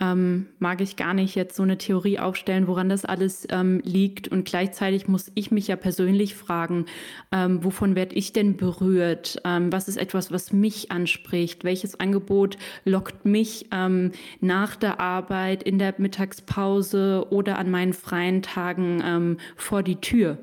ähm, 0.00 0.46
mag 0.58 0.80
ich 0.80 0.96
gar 0.96 1.12
nicht 1.14 1.34
jetzt 1.34 1.54
so 1.54 1.62
eine 1.62 1.78
Theorie 1.78 2.18
aufstellen, 2.18 2.66
woran 2.66 2.88
das 2.88 3.04
alles 3.04 3.46
ähm, 3.50 3.80
liegt. 3.84 4.28
Und 4.28 4.44
gleichzeitig 4.44 5.06
muss 5.06 5.30
ich 5.34 5.50
mich 5.50 5.68
ja 5.68 5.76
persönlich 5.76 6.34
fragen, 6.34 6.86
ähm, 7.30 7.62
wovon 7.62 7.94
werde 7.94 8.14
ich 8.14 8.32
denn 8.32 8.56
berührt? 8.56 9.40
Ähm, 9.44 9.70
was 9.70 9.88
ist 9.88 9.98
etwas, 9.98 10.32
was 10.32 10.52
mich 10.52 10.90
anspricht? 10.90 11.62
Welches 11.64 12.00
Angebot 12.00 12.56
lockt 12.84 13.26
mich 13.26 13.66
ähm, 13.72 14.12
nach 14.40 14.74
der 14.76 15.00
Arbeit, 15.00 15.62
in 15.62 15.78
der 15.78 15.94
Mittagspause 15.98 17.26
oder 17.30 17.58
an 17.58 17.70
meinen 17.70 17.92
freien 17.92 18.42
Tagen 18.42 19.02
ähm, 19.04 19.36
vor 19.56 19.82
die 19.82 19.96
Tür? 19.96 20.38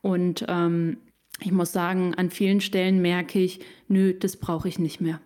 Und 0.00 0.46
ich 1.40 1.52
muss 1.52 1.72
sagen, 1.72 2.14
an 2.14 2.30
vielen 2.30 2.60
Stellen 2.60 3.02
merke 3.02 3.40
ich, 3.40 3.60
nö, 3.88 4.14
das 4.14 4.36
brauche 4.36 4.68
ich 4.68 4.78
nicht 4.78 5.00
mehr. 5.00 5.20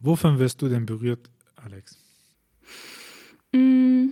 Wovon 0.00 0.38
wirst 0.38 0.62
du 0.62 0.68
denn 0.68 0.86
berührt, 0.86 1.30
Alex? 1.56 2.01
Mm. 3.52 4.08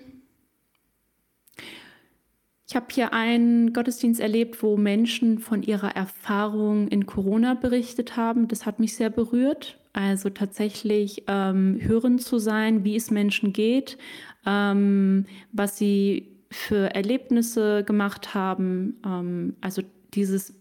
Ich 2.68 2.76
habe 2.76 2.86
hier 2.92 3.12
einen 3.12 3.72
Gottesdienst 3.72 4.20
erlebt, 4.20 4.62
wo 4.62 4.76
Menschen 4.76 5.40
von 5.40 5.64
ihrer 5.64 5.96
Erfahrung 5.96 6.86
in 6.86 7.04
Corona 7.04 7.54
berichtet 7.54 8.16
haben. 8.16 8.46
Das 8.46 8.64
hat 8.64 8.78
mich 8.78 8.94
sehr 8.94 9.10
berührt. 9.10 9.80
Also 9.92 10.30
tatsächlich 10.30 11.24
ähm, 11.26 11.80
hören 11.80 12.20
zu 12.20 12.38
sein, 12.38 12.84
wie 12.84 12.94
es 12.94 13.10
Menschen 13.10 13.52
geht, 13.52 13.98
ähm, 14.46 15.26
was 15.50 15.78
sie 15.78 16.28
für 16.48 16.94
Erlebnisse 16.94 17.82
gemacht 17.82 18.34
haben. 18.34 19.00
Ähm, 19.04 19.56
also 19.60 19.82
dieses 20.14 20.54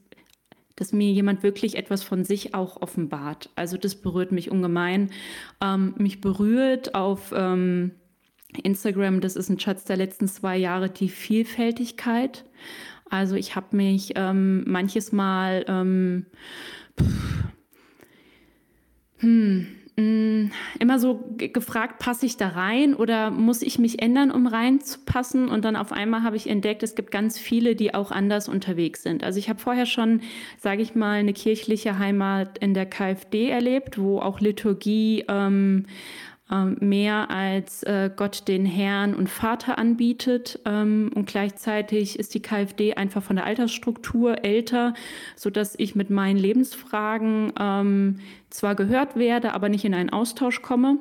dass 0.80 0.94
mir 0.94 1.12
jemand 1.12 1.44
wirklich 1.44 1.76
etwas 1.76 2.04
von 2.04 2.24
sich 2.24 2.54
auch 2.56 2.82
offenbart. 2.82 3.50
Also 3.56 3.76
das 3.76 3.96
berührt 3.96 4.32
mich 4.32 4.50
ungemein. 4.50 5.12
Ähm, 5.62 5.94
mich 5.98 6.22
berührt 6.22 6.96
auf 6.96 7.34
ähm, 7.36 7.92
Instagram, 8.64 9.22
das 9.22 9.36
ist 9.36 9.50
ein 9.50 9.60
Schatz 9.60 9.86
der 9.86 9.98
letzten 9.98 10.28
zwei 10.28 10.58
Jahre, 10.58 10.90
die 10.90 11.10
Vielfältigkeit. 11.10 12.46
Also 13.10 13.36
ich 13.36 13.56
habe 13.56 13.76
mich 13.76 14.14
ähm, 14.16 14.64
manches 14.68 15.12
Mal 15.12 15.66
ähm, 15.68 16.26
pff, 17.00 17.44
hm, 19.20 19.68
Mm, 20.00 20.52
immer 20.80 20.98
so 20.98 21.26
gefragt, 21.36 22.00
passe 22.00 22.26
ich 22.26 22.38
da 22.38 22.48
rein 22.48 22.94
oder 22.94 23.32
muss 23.32 23.62
ich 23.62 23.80
mich 23.80 24.02
ändern, 24.02 24.32
um 24.32 24.48
reinzupassen? 24.48 25.50
Und 25.50 25.66
dann 25.66 25.76
auf 25.76 25.92
einmal 25.92 26.24
habe 26.24 26.38
ich 26.38 26.50
entdeckt, 26.50 26.84
es 26.84 26.96
gibt 26.96 27.12
ganz 27.12 27.38
viele, 27.38 27.76
die 27.76 27.94
auch 27.94 28.12
anders 28.12 28.48
unterwegs 28.48 29.04
sind. 29.04 29.26
Also 29.26 29.40
ich 29.40 29.50
habe 29.50 29.60
vorher 29.60 29.86
schon, 29.86 30.22
sage 30.58 30.82
ich 30.82 30.96
mal, 30.96 31.20
eine 31.20 31.34
kirchliche 31.34 32.00
Heimat 32.00 32.60
in 32.60 32.74
der 32.74 32.86
KfD 32.86 33.50
erlebt, 33.50 34.00
wo 34.00 34.20
auch 34.20 34.40
Liturgie 34.40 35.26
ähm, 35.28 35.86
mehr 36.80 37.30
als 37.30 37.84
äh, 37.84 38.10
Gott 38.16 38.48
den 38.48 38.66
Herrn 38.66 39.14
und 39.14 39.30
Vater 39.30 39.78
anbietet. 39.78 40.60
Ähm, 40.66 41.12
und 41.14 41.28
gleichzeitig 41.28 42.18
ist 42.18 42.34
die 42.34 42.42
KfD 42.42 42.96
einfach 42.96 43.22
von 43.22 43.36
der 43.36 43.46
Altersstruktur 43.46 44.44
älter, 44.44 44.94
sodass 45.36 45.76
ich 45.78 45.96
mit 45.96 46.10
meinen 46.10 46.38
Lebensfragen 46.38 47.54
ähm, 47.60 48.20
zwar 48.50 48.76
gehört 48.76 49.16
werde, 49.16 49.54
aber 49.54 49.70
nicht 49.70 49.86
in 49.86 49.94
einen 49.94 50.10
Austausch 50.10 50.62
komme. 50.62 50.98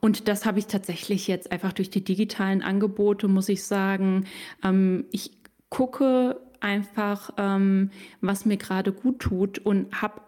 Und 0.00 0.28
das 0.28 0.46
habe 0.46 0.58
ich 0.58 0.66
tatsächlich 0.66 1.28
jetzt 1.28 1.52
einfach 1.52 1.72
durch 1.72 1.90
die 1.90 2.04
digitalen 2.04 2.62
Angebote, 2.62 3.28
muss 3.28 3.48
ich 3.48 3.64
sagen. 3.64 4.26
Ähm, 4.64 5.04
ich 5.10 5.32
gucke 5.68 6.40
einfach, 6.60 7.30
ähm, 7.36 7.90
was 8.20 8.46
mir 8.46 8.56
gerade 8.56 8.92
gut 8.92 9.20
tut 9.20 9.58
und 9.58 10.00
habe 10.00 10.20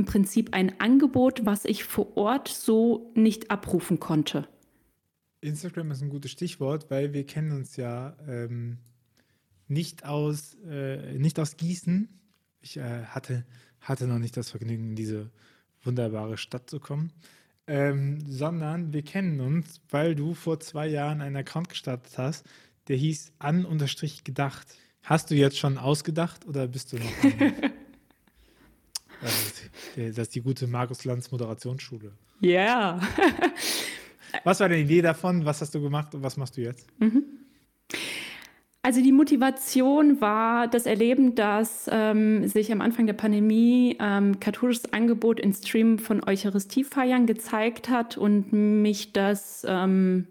im 0.00 0.06
Prinzip 0.06 0.54
ein 0.54 0.80
Angebot, 0.80 1.44
was 1.44 1.66
ich 1.66 1.84
vor 1.84 2.16
Ort 2.16 2.48
so 2.48 3.12
nicht 3.14 3.50
abrufen 3.50 4.00
konnte. 4.00 4.48
Instagram 5.42 5.90
ist 5.90 6.00
ein 6.00 6.08
gutes 6.08 6.30
Stichwort, 6.30 6.90
weil 6.90 7.12
wir 7.12 7.26
kennen 7.26 7.52
uns 7.52 7.76
ja 7.76 8.16
ähm, 8.26 8.78
nicht, 9.68 10.06
aus, 10.06 10.56
äh, 10.66 11.18
nicht 11.18 11.38
aus 11.38 11.58
Gießen. 11.58 12.08
Ich 12.62 12.78
äh, 12.78 13.04
hatte, 13.04 13.44
hatte 13.82 14.06
noch 14.06 14.18
nicht 14.18 14.38
das 14.38 14.50
Vergnügen, 14.50 14.88
in 14.90 14.96
diese 14.96 15.30
wunderbare 15.82 16.38
Stadt 16.38 16.70
zu 16.70 16.80
kommen, 16.80 17.12
ähm, 17.66 18.20
sondern 18.26 18.94
wir 18.94 19.02
kennen 19.02 19.40
uns, 19.40 19.82
weil 19.90 20.14
du 20.14 20.32
vor 20.32 20.60
zwei 20.60 20.88
Jahren 20.88 21.20
einen 21.20 21.36
Account 21.36 21.68
gestartet 21.68 22.16
hast, 22.16 22.46
der 22.88 22.96
hieß 22.96 23.32
an-gedacht. 23.38 24.66
Hast 25.02 25.30
du 25.30 25.34
jetzt 25.34 25.58
schon 25.58 25.76
ausgedacht 25.76 26.46
oder 26.46 26.68
bist 26.68 26.92
du 26.92 26.96
noch? 26.96 27.70
Das 29.96 30.18
ist 30.18 30.34
die 30.34 30.40
gute 30.40 30.66
Markus 30.66 31.04
Lanz 31.04 31.30
Moderationsschule. 31.30 32.12
Ja. 32.40 32.98
Yeah. 32.98 33.00
was 34.44 34.60
war 34.60 34.68
deine 34.68 34.80
Idee 34.80 35.02
davon? 35.02 35.44
Was 35.44 35.60
hast 35.60 35.74
du 35.74 35.80
gemacht 35.80 36.14
und 36.14 36.22
was 36.22 36.36
machst 36.36 36.56
du 36.56 36.62
jetzt? 36.62 36.86
Mhm. 36.98 37.24
Also 38.82 39.02
die 39.02 39.12
Motivation 39.12 40.22
war 40.22 40.66
das 40.66 40.86
Erleben, 40.86 41.34
dass 41.34 41.88
ähm, 41.92 42.48
sich 42.48 42.72
am 42.72 42.80
Anfang 42.80 43.06
der 43.06 43.12
Pandemie 43.12 43.98
ähm, 44.00 44.40
katholisches 44.40 44.90
Angebot 44.94 45.38
in 45.38 45.52
Stream 45.52 45.98
von 45.98 46.24
Eucharistiefeiern 46.26 47.26
gezeigt 47.26 47.90
hat 47.90 48.16
und 48.16 48.54
mich 48.54 49.12
das 49.12 49.66
ähm, 49.68 50.28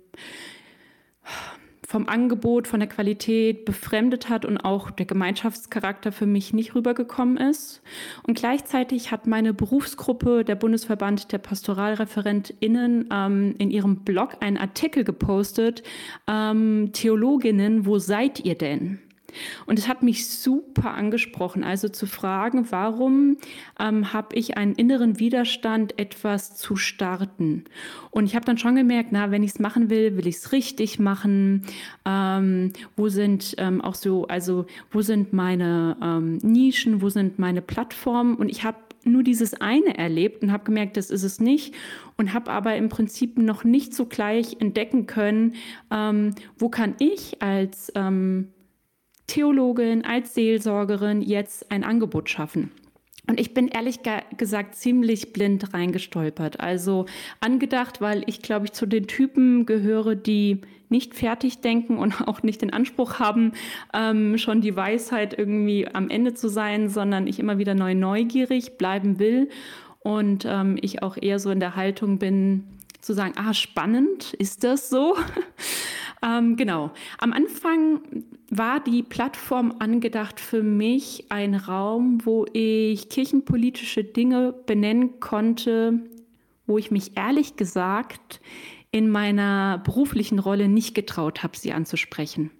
vom 1.89 2.07
Angebot, 2.07 2.67
von 2.67 2.79
der 2.79 2.87
Qualität 2.87 3.65
befremdet 3.65 4.29
hat 4.29 4.45
und 4.45 4.59
auch 4.59 4.91
der 4.91 5.07
Gemeinschaftscharakter 5.07 6.11
für 6.11 6.27
mich 6.27 6.53
nicht 6.53 6.75
rübergekommen 6.75 7.37
ist. 7.37 7.81
Und 8.21 8.37
gleichzeitig 8.37 9.11
hat 9.11 9.25
meine 9.25 9.55
Berufsgruppe, 9.55 10.45
der 10.45 10.53
Bundesverband 10.53 11.31
der 11.31 11.39
PastoralreferentInnen, 11.39 13.09
ähm, 13.11 13.55
in 13.57 13.71
ihrem 13.71 14.01
Blog 14.01 14.37
einen 14.39 14.59
Artikel 14.59 15.03
gepostet, 15.03 15.81
ähm, 16.27 16.91
Theologinnen, 16.93 17.87
wo 17.87 17.97
seid 17.97 18.45
ihr 18.45 18.55
denn? 18.55 18.99
Und 19.65 19.79
es 19.79 19.87
hat 19.87 20.03
mich 20.03 20.27
super 20.27 20.93
angesprochen, 20.93 21.63
also 21.63 21.89
zu 21.89 22.05
fragen, 22.05 22.67
warum 22.71 23.37
ähm, 23.79 24.13
habe 24.13 24.35
ich 24.35 24.57
einen 24.57 24.73
inneren 24.75 25.19
Widerstand, 25.19 25.97
etwas 25.99 26.55
zu 26.55 26.75
starten? 26.75 27.65
Und 28.11 28.25
ich 28.25 28.35
habe 28.35 28.45
dann 28.45 28.57
schon 28.57 28.75
gemerkt, 28.75 29.09
na, 29.11 29.31
wenn 29.31 29.43
ich 29.43 29.51
es 29.51 29.59
machen 29.59 29.89
will, 29.89 30.17
will 30.17 30.27
ich 30.27 30.37
es 30.37 30.51
richtig 30.51 30.99
machen. 30.99 31.63
Ähm, 32.05 32.73
wo 32.95 33.09
sind 33.09 33.55
ähm, 33.57 33.81
auch 33.81 33.95
so, 33.95 34.27
also 34.27 34.65
wo 34.91 35.01
sind 35.01 35.33
meine 35.33 35.97
ähm, 36.01 36.37
Nischen, 36.37 37.01
wo 37.01 37.09
sind 37.09 37.39
meine 37.39 37.61
Plattformen? 37.61 38.35
Und 38.35 38.49
ich 38.49 38.63
habe 38.63 38.77
nur 39.03 39.23
dieses 39.23 39.53
eine 39.59 39.97
erlebt 39.97 40.43
und 40.43 40.51
habe 40.51 40.63
gemerkt, 40.63 40.97
das 40.97 41.09
ist 41.09 41.23
es 41.23 41.39
nicht 41.39 41.73
und 42.17 42.33
habe 42.33 42.51
aber 42.51 42.75
im 42.75 42.89
Prinzip 42.89 43.37
noch 43.37 43.63
nicht 43.63 43.93
so 43.93 44.05
gleich 44.05 44.57
entdecken 44.59 45.05
können, 45.07 45.55
ähm, 45.91 46.35
wo 46.57 46.69
kann 46.69 46.95
ich 46.99 47.41
als 47.41 47.91
ähm, 47.95 48.49
Theologin, 49.29 50.03
als 50.03 50.33
Seelsorgerin 50.33 51.21
jetzt 51.21 51.71
ein 51.71 51.83
Angebot 51.83 52.29
schaffen. 52.29 52.71
Und 53.27 53.39
ich 53.39 53.53
bin 53.53 53.67
ehrlich 53.67 53.99
gesagt 54.37 54.73
ziemlich 54.73 55.33
blind 55.33 55.73
reingestolpert. 55.73 56.59
Also 56.59 57.05
angedacht, 57.39 58.01
weil 58.01 58.23
ich 58.25 58.41
glaube 58.41 58.65
ich 58.65 58.71
zu 58.73 58.87
den 58.87 59.05
Typen 59.05 59.67
gehöre, 59.67 60.15
die 60.15 60.61
nicht 60.89 61.13
fertig 61.13 61.61
denken 61.61 61.99
und 61.99 62.21
auch 62.27 62.41
nicht 62.41 62.63
den 62.63 62.73
Anspruch 62.73 63.19
haben, 63.19 63.53
ähm, 63.93 64.39
schon 64.39 64.61
die 64.61 64.75
Weisheit 64.75 65.37
irgendwie 65.37 65.87
am 65.87 66.09
Ende 66.09 66.33
zu 66.33 66.49
sein, 66.49 66.89
sondern 66.89 67.27
ich 67.27 67.39
immer 67.39 67.59
wieder 67.59 67.75
neu 67.75 67.93
neugierig 67.93 68.79
bleiben 68.79 69.19
will. 69.19 69.49
Und 69.99 70.45
ähm, 70.49 70.77
ich 70.81 71.03
auch 71.03 71.15
eher 71.15 71.37
so 71.37 71.51
in 71.51 71.59
der 71.59 71.75
Haltung 71.75 72.17
bin, 72.17 72.63
zu 73.01 73.13
sagen, 73.13 73.33
ah, 73.37 73.53
spannend, 73.53 74.33
ist 74.33 74.63
das 74.63 74.89
so? 74.89 75.15
ähm, 76.23 76.55
genau. 76.55 76.91
Am 77.19 77.31
Anfang 77.31 78.01
war 78.51 78.79
die 78.79 79.03
Plattform 79.03 79.75
angedacht 79.79 80.39
für 80.39 80.63
mich 80.63 81.25
ein 81.29 81.55
Raum, 81.55 82.19
wo 82.25 82.45
ich 82.53 83.09
kirchenpolitische 83.09 84.03
Dinge 84.03 84.53
benennen 84.65 85.19
konnte, 85.19 85.99
wo 86.65 86.77
ich 86.77 86.91
mich 86.91 87.17
ehrlich 87.17 87.55
gesagt 87.55 88.41
in 88.91 89.09
meiner 89.09 89.79
beruflichen 89.79 90.39
Rolle 90.39 90.67
nicht 90.67 90.95
getraut 90.95 91.43
habe, 91.43 91.57
sie 91.57 91.73
anzusprechen. 91.73 92.51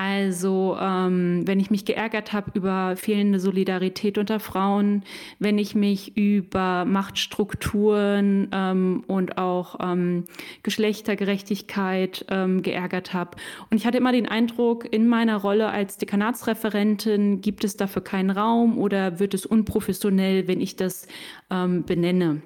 Also 0.00 0.78
ähm, 0.80 1.42
wenn 1.44 1.58
ich 1.58 1.72
mich 1.72 1.84
geärgert 1.84 2.32
habe 2.32 2.52
über 2.54 2.94
fehlende 2.94 3.40
Solidarität 3.40 4.16
unter 4.16 4.38
Frauen, 4.38 5.02
wenn 5.40 5.58
ich 5.58 5.74
mich 5.74 6.16
über 6.16 6.84
Machtstrukturen 6.84 8.48
ähm, 8.52 9.02
und 9.08 9.38
auch 9.38 9.80
ähm, 9.80 10.26
Geschlechtergerechtigkeit 10.62 12.24
ähm, 12.28 12.62
geärgert 12.62 13.12
habe. 13.12 13.38
Und 13.70 13.78
ich 13.78 13.86
hatte 13.86 13.98
immer 13.98 14.12
den 14.12 14.28
Eindruck, 14.28 14.86
in 14.88 15.08
meiner 15.08 15.34
Rolle 15.34 15.68
als 15.68 15.96
Dekanatsreferentin 15.96 17.40
gibt 17.40 17.64
es 17.64 17.76
dafür 17.76 18.04
keinen 18.04 18.30
Raum 18.30 18.78
oder 18.78 19.18
wird 19.18 19.34
es 19.34 19.46
unprofessionell, 19.46 20.46
wenn 20.46 20.60
ich 20.60 20.76
das 20.76 21.08
ähm, 21.50 21.82
benenne. 21.82 22.40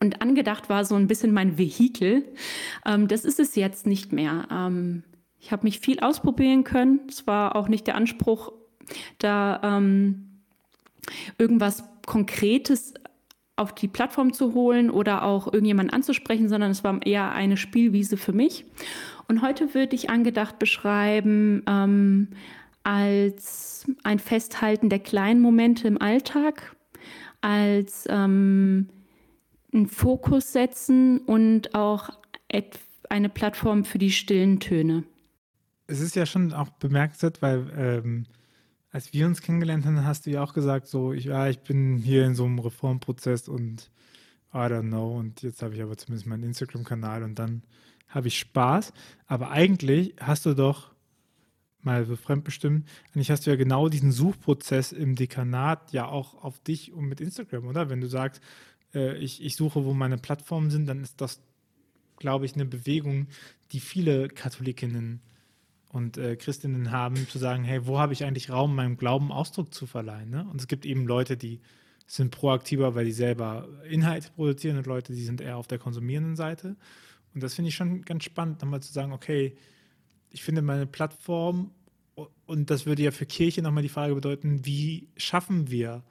Und 0.00 0.20
angedacht 0.20 0.68
war 0.68 0.84
so 0.84 0.96
ein 0.96 1.06
bisschen 1.06 1.32
mein 1.32 1.58
Vehikel. 1.58 2.24
Ähm, 2.84 3.06
das 3.06 3.24
ist 3.24 3.38
es 3.38 3.54
jetzt 3.54 3.86
nicht 3.86 4.12
mehr. 4.12 4.48
Ich 5.40 5.52
habe 5.52 5.64
mich 5.64 5.80
viel 5.80 6.00
ausprobieren 6.00 6.64
können. 6.64 7.00
Es 7.08 7.26
war 7.26 7.56
auch 7.56 7.68
nicht 7.68 7.86
der 7.86 7.94
Anspruch, 7.94 8.52
da 9.18 9.60
ähm, 9.62 10.40
irgendwas 11.38 11.84
Konkretes 12.06 12.94
auf 13.56 13.74
die 13.74 13.88
Plattform 13.88 14.32
zu 14.32 14.54
holen 14.54 14.90
oder 14.90 15.22
auch 15.24 15.46
irgendjemanden 15.46 15.94
anzusprechen, 15.94 16.48
sondern 16.48 16.70
es 16.70 16.84
war 16.84 17.04
eher 17.04 17.32
eine 17.32 17.56
Spielwiese 17.56 18.16
für 18.16 18.32
mich. 18.32 18.66
Und 19.28 19.42
heute 19.42 19.74
würde 19.74 19.96
ich 19.96 20.10
angedacht 20.10 20.58
beschreiben 20.58 21.62
ähm, 21.66 22.28
als 22.84 23.86
ein 24.04 24.18
Festhalten 24.18 24.88
der 24.90 24.98
kleinen 24.98 25.40
Momente 25.40 25.88
im 25.88 26.00
Alltag, 26.00 26.76
als 27.40 28.06
ähm, 28.08 28.88
einen 29.72 29.88
Fokus 29.88 30.52
setzen 30.52 31.18
und 31.18 31.74
auch 31.74 32.10
eine 33.08 33.28
Plattform 33.28 33.84
für 33.84 33.98
die 33.98 34.12
stillen 34.12 34.60
Töne 34.60 35.04
es 35.86 36.00
ist 36.00 36.16
ja 36.16 36.26
schon 36.26 36.52
auch 36.52 36.70
bemerkenswert, 36.70 37.42
weil 37.42 37.70
ähm, 37.76 38.26
als 38.90 39.12
wir 39.12 39.26
uns 39.26 39.42
kennengelernt 39.42 39.84
haben, 39.84 40.04
hast 40.04 40.26
du 40.26 40.30
ja 40.30 40.42
auch 40.42 40.54
gesagt, 40.54 40.86
so, 40.88 41.12
ich, 41.12 41.26
ja, 41.26 41.48
ich 41.48 41.60
bin 41.60 41.98
hier 41.98 42.24
in 42.24 42.34
so 42.34 42.44
einem 42.44 42.58
Reformprozess 42.58 43.48
und 43.48 43.90
I 44.54 44.58
don't 44.58 44.88
know. 44.88 45.16
Und 45.18 45.42
jetzt 45.42 45.62
habe 45.62 45.74
ich 45.74 45.82
aber 45.82 45.96
zumindest 45.96 46.26
meinen 46.26 46.44
Instagram-Kanal 46.44 47.22
und 47.22 47.38
dann 47.38 47.62
habe 48.08 48.28
ich 48.28 48.38
Spaß. 48.38 48.92
Aber 49.26 49.50
eigentlich 49.50 50.14
hast 50.18 50.46
du 50.46 50.54
doch 50.54 50.94
mal 51.82 52.04
so 52.04 52.16
fremdbestimmt, 52.16 52.88
eigentlich 53.14 53.30
hast 53.30 53.46
du 53.46 53.50
ja 53.50 53.56
genau 53.56 53.88
diesen 53.88 54.10
Suchprozess 54.10 54.92
im 54.92 55.14
Dekanat 55.14 55.92
ja 55.92 56.06
auch 56.06 56.42
auf 56.42 56.58
dich 56.58 56.92
und 56.92 57.04
mit 57.04 57.20
Instagram, 57.20 57.66
oder? 57.66 57.90
Wenn 57.90 58.00
du 58.00 58.08
sagst, 58.08 58.42
äh, 58.94 59.16
ich, 59.18 59.44
ich 59.44 59.54
suche, 59.56 59.84
wo 59.84 59.94
meine 59.94 60.18
Plattformen 60.18 60.70
sind, 60.70 60.86
dann 60.86 61.02
ist 61.02 61.20
das, 61.20 61.40
glaube 62.16 62.44
ich, 62.44 62.54
eine 62.54 62.64
Bewegung, 62.64 63.28
die 63.72 63.80
viele 63.80 64.28
Katholikinnen 64.28 65.20
und 65.96 66.18
äh, 66.18 66.36
Christinnen 66.36 66.90
haben, 66.90 67.26
zu 67.26 67.38
sagen, 67.38 67.64
hey, 67.64 67.86
wo 67.86 67.98
habe 67.98 68.12
ich 68.12 68.22
eigentlich 68.22 68.50
Raum, 68.50 68.74
meinem 68.74 68.98
Glauben 68.98 69.32
Ausdruck 69.32 69.72
zu 69.72 69.86
verleihen? 69.86 70.28
Ne? 70.28 70.46
Und 70.52 70.60
es 70.60 70.68
gibt 70.68 70.84
eben 70.84 71.06
Leute, 71.06 71.38
die 71.38 71.60
sind 72.06 72.30
proaktiver, 72.30 72.94
weil 72.94 73.06
die 73.06 73.12
selber 73.12 73.66
Inhalte 73.88 74.30
produzieren 74.36 74.76
und 74.76 74.86
Leute, 74.86 75.14
die 75.14 75.24
sind 75.24 75.40
eher 75.40 75.56
auf 75.56 75.66
der 75.66 75.78
konsumierenden 75.78 76.36
Seite. 76.36 76.76
Und 77.32 77.42
das 77.42 77.54
finde 77.54 77.70
ich 77.70 77.74
schon 77.74 78.02
ganz 78.02 78.24
spannend, 78.24 78.60
nochmal 78.60 78.82
zu 78.82 78.92
sagen, 78.92 79.12
okay, 79.12 79.56
ich 80.30 80.42
finde 80.42 80.60
meine 80.60 80.86
Plattform, 80.86 81.70
und 82.44 82.70
das 82.70 82.84
würde 82.84 83.02
ja 83.02 83.10
für 83.10 83.26
Kirche 83.26 83.62
nochmal 83.62 83.82
die 83.82 83.88
Frage 83.88 84.14
bedeuten, 84.14 84.66
wie 84.66 85.08
schaffen 85.16 85.70
wir, 85.70 86.02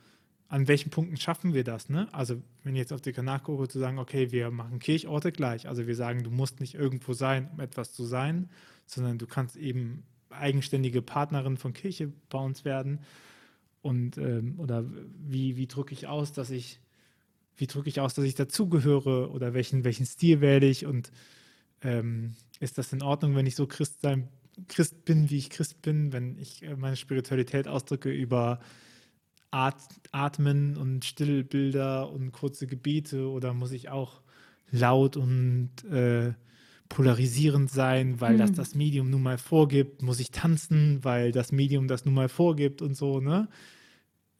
an 0.55 0.69
welchen 0.69 0.89
Punkten 0.89 1.17
schaffen 1.17 1.53
wir 1.53 1.65
das? 1.65 1.89
Ne? 1.89 2.07
Also 2.13 2.41
wenn 2.63 2.75
ich 2.75 2.79
jetzt 2.79 2.93
auf 2.93 3.01
die 3.01 3.11
Kanal 3.11 3.41
gucke, 3.41 3.67
zu 3.67 3.77
sagen, 3.77 3.99
okay, 3.99 4.31
wir 4.31 4.51
machen 4.51 4.79
Kirchorte 4.79 5.33
gleich. 5.33 5.67
Also 5.67 5.85
wir 5.85 5.95
sagen, 5.95 6.23
du 6.23 6.31
musst 6.31 6.61
nicht 6.61 6.75
irgendwo 6.75 7.11
sein, 7.11 7.49
um 7.51 7.59
etwas 7.59 7.91
zu 7.91 8.05
sein, 8.05 8.49
sondern 8.85 9.17
du 9.17 9.27
kannst 9.27 9.57
eben 9.57 10.05
eigenständige 10.29 11.01
Partnerin 11.01 11.57
von 11.57 11.73
Kirche 11.73 12.09
bei 12.29 12.39
uns 12.39 12.63
werden. 12.63 13.01
Und 13.81 14.17
ähm, 14.17 14.57
oder 14.57 14.85
wie, 15.27 15.57
wie 15.57 15.67
drücke 15.67 15.93
ich 15.93 16.07
aus, 16.07 16.31
dass 16.31 16.51
ich, 16.51 16.79
wie 17.57 17.67
drücke 17.67 17.89
ich 17.89 17.99
aus, 17.99 18.13
dass 18.13 18.23
ich 18.23 18.35
dazugehöre 18.35 19.31
oder 19.31 19.53
welchen, 19.53 19.83
welchen 19.83 20.05
Stil 20.05 20.39
wähle 20.39 20.67
ich 20.67 20.85
und 20.85 21.11
ähm, 21.81 22.37
ist 22.61 22.77
das 22.77 22.93
in 22.93 23.03
Ordnung, 23.03 23.35
wenn 23.35 23.45
ich 23.45 23.57
so 23.57 23.67
Christ 23.67 23.99
sein, 23.99 24.29
Christ 24.69 25.03
bin, 25.03 25.29
wie 25.29 25.37
ich 25.37 25.49
Christ 25.49 25.81
bin, 25.81 26.13
wenn 26.13 26.39
ich 26.39 26.63
äh, 26.63 26.77
meine 26.77 26.95
Spiritualität 26.95 27.67
ausdrücke 27.67 28.09
über 28.09 28.61
At 29.51 29.77
Atmen 30.11 30.77
und 30.77 31.05
Stillbilder 31.05 32.11
und 32.11 32.31
kurze 32.31 32.67
Gebete 32.67 33.29
oder 33.29 33.53
muss 33.53 33.71
ich 33.71 33.89
auch 33.89 34.21
laut 34.71 35.17
und 35.17 35.69
äh, 35.89 36.33
polarisierend 36.89 37.69
sein, 37.69 38.21
weil 38.21 38.33
mhm. 38.33 38.37
das 38.39 38.51
das 38.53 38.75
Medium 38.75 39.09
nun 39.09 39.23
mal 39.23 39.37
vorgibt? 39.37 40.01
Muss 40.01 40.19
ich 40.19 40.31
tanzen, 40.31 41.03
weil 41.03 41.31
das 41.31 41.51
Medium 41.51 41.87
das 41.87 42.05
nun 42.05 42.13
mal 42.13 42.29
vorgibt 42.29 42.81
und 42.81 42.95
so, 42.95 43.19
ne? 43.19 43.47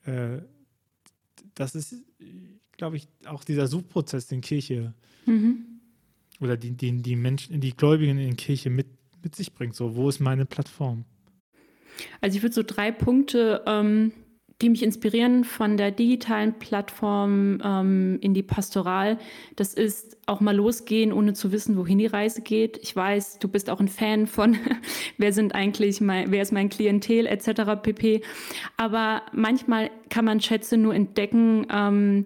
Äh, 0.06 0.40
das 1.56 1.74
ist, 1.74 1.96
glaube 2.78 2.98
ich, 2.98 3.08
auch 3.26 3.44
dieser 3.44 3.68
Suchprozess, 3.68 4.28
den 4.28 4.42
Kirche 4.42 4.94
mhm. 5.26 5.66
oder 6.40 6.58
die, 6.58 6.72
die, 6.72 7.02
die 7.02 7.16
Menschen, 7.16 7.60
die 7.62 7.76
Gläubigen 7.76 8.20
in 8.20 8.36
Kirche 8.36 8.70
mit, 8.70 8.88
mit 9.24 9.36
sich 9.36 9.54
bringt. 9.54 9.76
So, 9.76 9.96
wo 9.96 10.10
ist 10.10 10.20
meine 10.20 10.46
Plattform? 10.46 11.06
Also 12.20 12.38
ich 12.38 12.44
würde 12.44 12.56
so 12.56 12.64
drei 12.64 12.92
Punkte 12.92 13.64
ähm, 13.66 14.12
die 14.62 14.70
mich 14.70 14.84
inspirieren 14.84 15.44
von 15.44 15.76
der 15.76 15.92
digitalen 15.92 16.54
Plattform 16.54 17.60
ähm, 17.64 18.18
in 18.22 18.34
die 18.34 18.44
Pastoral. 18.44 19.18
Das 19.58 19.74
ist 19.74 20.18
auch 20.28 20.40
mal 20.40 20.56
losgehen, 20.56 21.12
ohne 21.12 21.34
zu 21.34 21.52
wissen, 21.52 21.76
wohin 21.76 21.98
die 21.98 22.06
Reise 22.06 22.42
geht. 22.42 22.80
Ich 22.82 22.96
weiß, 22.96 23.40
du 23.40 23.50
bist 23.50 23.70
auch 23.70 23.82
ein 23.82 23.90
Fan 23.90 24.28
von, 24.28 24.58
wer 25.18 25.34
sind 25.34 25.54
eigentlich 25.54 26.00
mein, 26.00 26.32
wer 26.32 26.42
ist 26.42 26.54
mein 26.54 26.70
Klientel 26.70 27.26
etc. 27.26 27.82
pp. 27.82 28.22
Aber 28.78 29.24
manchmal 29.34 29.92
kann 30.10 30.24
man 30.24 30.40
Schätze 30.40 30.78
nur 30.78 30.96
entdecken. 30.96 31.68
Ähm, 31.70 32.26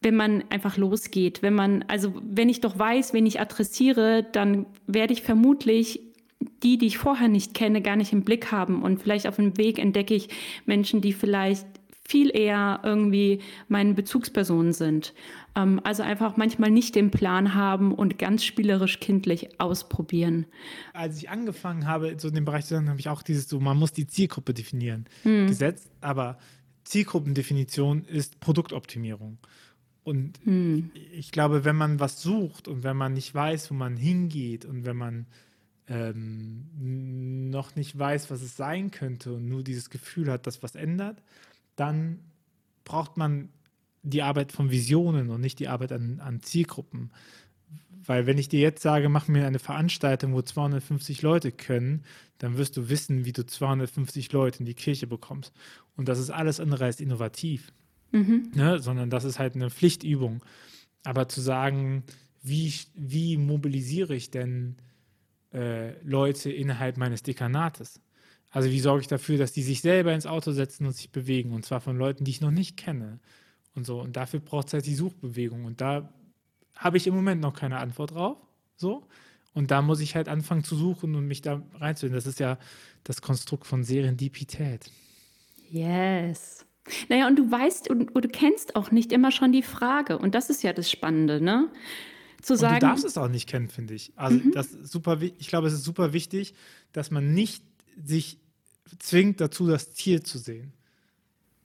wenn 0.00 0.16
man 0.16 0.44
einfach 0.50 0.76
losgeht, 0.76 1.42
wenn 1.42 1.54
man, 1.54 1.82
also 1.88 2.12
wenn 2.22 2.50
ich 2.50 2.60
doch 2.60 2.78
weiß, 2.78 3.14
wen 3.14 3.24
ich 3.24 3.40
adressiere, 3.40 4.22
dann 4.22 4.66
werde 4.86 5.14
ich 5.14 5.22
vermutlich 5.22 6.13
die, 6.62 6.78
die 6.78 6.86
ich 6.86 6.98
vorher 6.98 7.28
nicht 7.28 7.54
kenne, 7.54 7.82
gar 7.82 7.96
nicht 7.96 8.12
im 8.12 8.22
Blick 8.22 8.52
haben. 8.52 8.82
Und 8.82 9.02
vielleicht 9.02 9.26
auf 9.26 9.36
dem 9.36 9.56
Weg 9.56 9.78
entdecke 9.78 10.14
ich 10.14 10.28
Menschen, 10.66 11.00
die 11.00 11.12
vielleicht 11.12 11.66
viel 12.06 12.34
eher 12.34 12.80
irgendwie 12.82 13.40
meine 13.68 13.94
Bezugspersonen 13.94 14.72
sind. 14.72 15.14
Ähm, 15.56 15.80
also 15.84 16.02
einfach 16.02 16.36
manchmal 16.36 16.70
nicht 16.70 16.94
den 16.94 17.10
Plan 17.10 17.54
haben 17.54 17.94
und 17.94 18.18
ganz 18.18 18.44
spielerisch 18.44 19.00
kindlich 19.00 19.60
ausprobieren. 19.60 20.46
Als 20.92 21.16
ich 21.16 21.30
angefangen 21.30 21.86
habe, 21.86 22.14
so 22.18 22.28
in 22.28 22.34
dem 22.34 22.44
Bereich 22.44 22.66
zu 22.66 22.74
sein, 22.74 22.88
habe 22.88 23.00
ich 23.00 23.08
auch 23.08 23.22
dieses 23.22 23.48
so, 23.48 23.58
man 23.60 23.78
muss 23.78 23.92
die 23.92 24.06
Zielgruppe 24.06 24.52
definieren, 24.52 25.06
hm. 25.22 25.46
gesetzt. 25.46 25.90
Aber 26.00 26.38
Zielgruppendefinition 26.84 28.04
ist 28.04 28.40
Produktoptimierung. 28.40 29.38
Und 30.02 30.38
hm. 30.44 30.90
ich 31.12 31.32
glaube, 31.32 31.64
wenn 31.64 31.76
man 31.76 31.98
was 31.98 32.20
sucht 32.20 32.68
und 32.68 32.82
wenn 32.82 32.96
man 32.96 33.14
nicht 33.14 33.34
weiß, 33.34 33.70
wo 33.70 33.74
man 33.74 33.96
hingeht 33.96 34.66
und 34.66 34.84
wenn 34.84 34.98
man 34.98 35.26
ähm, 35.88 37.50
noch 37.50 37.76
nicht 37.76 37.98
weiß, 37.98 38.30
was 38.30 38.42
es 38.42 38.56
sein 38.56 38.90
könnte 38.90 39.34
und 39.34 39.48
nur 39.48 39.62
dieses 39.62 39.90
Gefühl 39.90 40.30
hat, 40.30 40.46
dass 40.46 40.62
was 40.62 40.74
ändert, 40.74 41.22
dann 41.76 42.20
braucht 42.84 43.16
man 43.16 43.48
die 44.02 44.22
Arbeit 44.22 44.52
von 44.52 44.70
Visionen 44.70 45.30
und 45.30 45.40
nicht 45.40 45.58
die 45.58 45.68
Arbeit 45.68 45.92
an, 45.92 46.20
an 46.20 46.42
Zielgruppen. 46.42 47.10
Weil 48.06 48.26
wenn 48.26 48.38
ich 48.38 48.48
dir 48.48 48.60
jetzt 48.60 48.82
sage, 48.82 49.08
mach 49.08 49.28
mir 49.28 49.46
eine 49.46 49.58
Veranstaltung, 49.58 50.34
wo 50.34 50.42
250 50.42 51.22
Leute 51.22 51.52
können, 51.52 52.04
dann 52.38 52.58
wirst 52.58 52.76
du 52.76 52.88
wissen, 52.90 53.24
wie 53.24 53.32
du 53.32 53.46
250 53.46 54.30
Leute 54.32 54.60
in 54.60 54.66
die 54.66 54.74
Kirche 54.74 55.06
bekommst. 55.06 55.54
Und 55.96 56.08
das 56.08 56.18
ist 56.18 56.30
alles 56.30 56.60
andere 56.60 56.84
als 56.84 57.00
innovativ, 57.00 57.72
mhm. 58.12 58.50
ne? 58.54 58.78
sondern 58.78 59.08
das 59.08 59.24
ist 59.24 59.38
halt 59.38 59.54
eine 59.54 59.70
Pflichtübung. 59.70 60.44
Aber 61.02 61.28
zu 61.28 61.40
sagen, 61.40 62.04
wie, 62.42 62.74
wie 62.94 63.38
mobilisiere 63.38 64.14
ich 64.14 64.30
denn 64.30 64.76
äh, 65.54 65.98
Leute 66.02 66.50
innerhalb 66.50 66.96
meines 66.96 67.22
Dekanates? 67.22 68.00
Also 68.50 68.70
wie 68.70 68.80
sorge 68.80 69.00
ich 69.00 69.08
dafür, 69.08 69.38
dass 69.38 69.52
die 69.52 69.62
sich 69.62 69.80
selber 69.80 70.12
ins 70.12 70.26
Auto 70.26 70.52
setzen 70.52 70.86
und 70.86 70.92
sich 70.92 71.10
bewegen? 71.10 71.52
Und 71.52 71.64
zwar 71.64 71.80
von 71.80 71.96
Leuten, 71.96 72.24
die 72.24 72.30
ich 72.30 72.40
noch 72.40 72.52
nicht 72.52 72.76
kenne. 72.76 73.18
Und 73.74 73.86
so. 73.86 74.00
Und 74.00 74.16
dafür 74.16 74.40
braucht 74.40 74.68
es 74.68 74.74
halt 74.74 74.86
die 74.86 74.94
Suchbewegung. 74.94 75.64
Und 75.64 75.80
da 75.80 76.12
habe 76.76 76.96
ich 76.96 77.06
im 77.06 77.14
Moment 77.14 77.40
noch 77.40 77.54
keine 77.54 77.78
Antwort 77.78 78.12
drauf. 78.14 78.36
So. 78.76 79.06
Und 79.54 79.70
da 79.70 79.82
muss 79.82 80.00
ich 80.00 80.14
halt 80.14 80.28
anfangen 80.28 80.64
zu 80.64 80.76
suchen 80.76 81.14
und 81.14 81.26
mich 81.26 81.42
da 81.42 81.62
reinzuholen. 81.74 82.14
Das 82.14 82.26
ist 82.26 82.40
ja 82.40 82.58
das 83.04 83.22
Konstrukt 83.22 83.66
von 83.66 83.84
Serendipität. 83.84 84.90
Yes. 85.70 86.66
Naja, 87.08 87.26
und 87.26 87.36
du 87.36 87.50
weißt 87.50 87.88
und, 87.88 88.14
und, 88.14 88.24
du 88.24 88.28
kennst 88.28 88.76
auch 88.76 88.90
nicht 88.90 89.12
immer 89.12 89.30
schon 89.30 89.52
die 89.52 89.62
Frage. 89.62 90.18
Und 90.18 90.34
das 90.34 90.50
ist 90.50 90.62
ja 90.62 90.72
das 90.72 90.90
Spannende, 90.90 91.40
ne? 91.40 91.70
Zu 92.44 92.56
sagen. 92.56 92.74
Und 92.74 92.82
du 92.82 92.86
darfst 92.86 93.04
es 93.04 93.18
auch 93.18 93.28
nicht 93.28 93.48
kennen, 93.48 93.68
finde 93.68 93.94
ich. 93.94 94.12
Also 94.16 94.38
mhm. 94.38 94.52
das 94.52 94.70
super, 94.70 95.20
ich 95.20 95.48
glaube, 95.48 95.68
es 95.68 95.74
ist 95.74 95.84
super 95.84 96.12
wichtig, 96.12 96.54
dass 96.92 97.10
man 97.10 97.32
nicht 97.34 97.64
sich 98.04 98.38
zwingt 98.98 99.40
dazu, 99.40 99.66
das 99.66 99.94
Ziel 99.94 100.22
zu 100.22 100.38
sehen, 100.38 100.72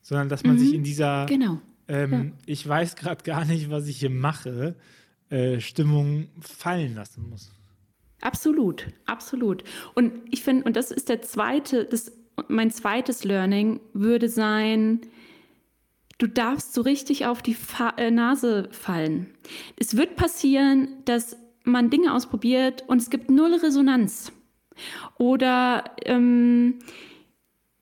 sondern 0.02 0.30
dass 0.30 0.44
man 0.44 0.56
mhm. 0.56 0.60
sich 0.60 0.74
in 0.74 0.84
dieser, 0.84 1.26
genau. 1.26 1.60
ähm, 1.88 2.12
ja. 2.12 2.26
ich 2.46 2.68
weiß 2.68 2.96
gerade 2.96 3.24
gar 3.24 3.46
nicht, 3.46 3.70
was 3.70 3.88
ich 3.88 4.00
hier 4.00 4.10
mache, 4.10 4.76
äh, 5.30 5.60
Stimmung 5.60 6.30
fallen 6.40 6.96
lassen 6.96 7.30
muss. 7.30 7.52
Absolut, 8.22 8.88
absolut. 9.06 9.64
Und 9.96 10.12
ich 10.30 10.44
finde, 10.44 10.66
und 10.66 10.76
das 10.76 10.92
ist 10.92 11.10
der 11.10 11.22
zweite, 11.22 11.86
das, 11.86 12.12
mein 12.48 12.72
zweites 12.72 13.24
Learning 13.24 13.80
würde 13.94 14.28
sein, 14.28 15.02
du 16.20 16.28
darfst 16.28 16.74
so 16.74 16.82
richtig 16.82 17.26
auf 17.26 17.42
die 17.42 17.56
Fa 17.56 17.94
äh, 17.98 18.12
Nase 18.12 18.70
fallen. 18.72 19.34
Es 19.78 19.98
wird 19.98 20.16
passieren, 20.16 20.90
dass 21.06 21.38
man 21.64 21.90
Dinge 21.90 22.14
ausprobiert 22.14 22.84
und 22.88 23.02
es 23.02 23.10
gibt 23.10 23.32
null 23.32 23.56
Resonanz. 23.56 24.32
Oder 25.18 25.96
ähm, 26.06 26.80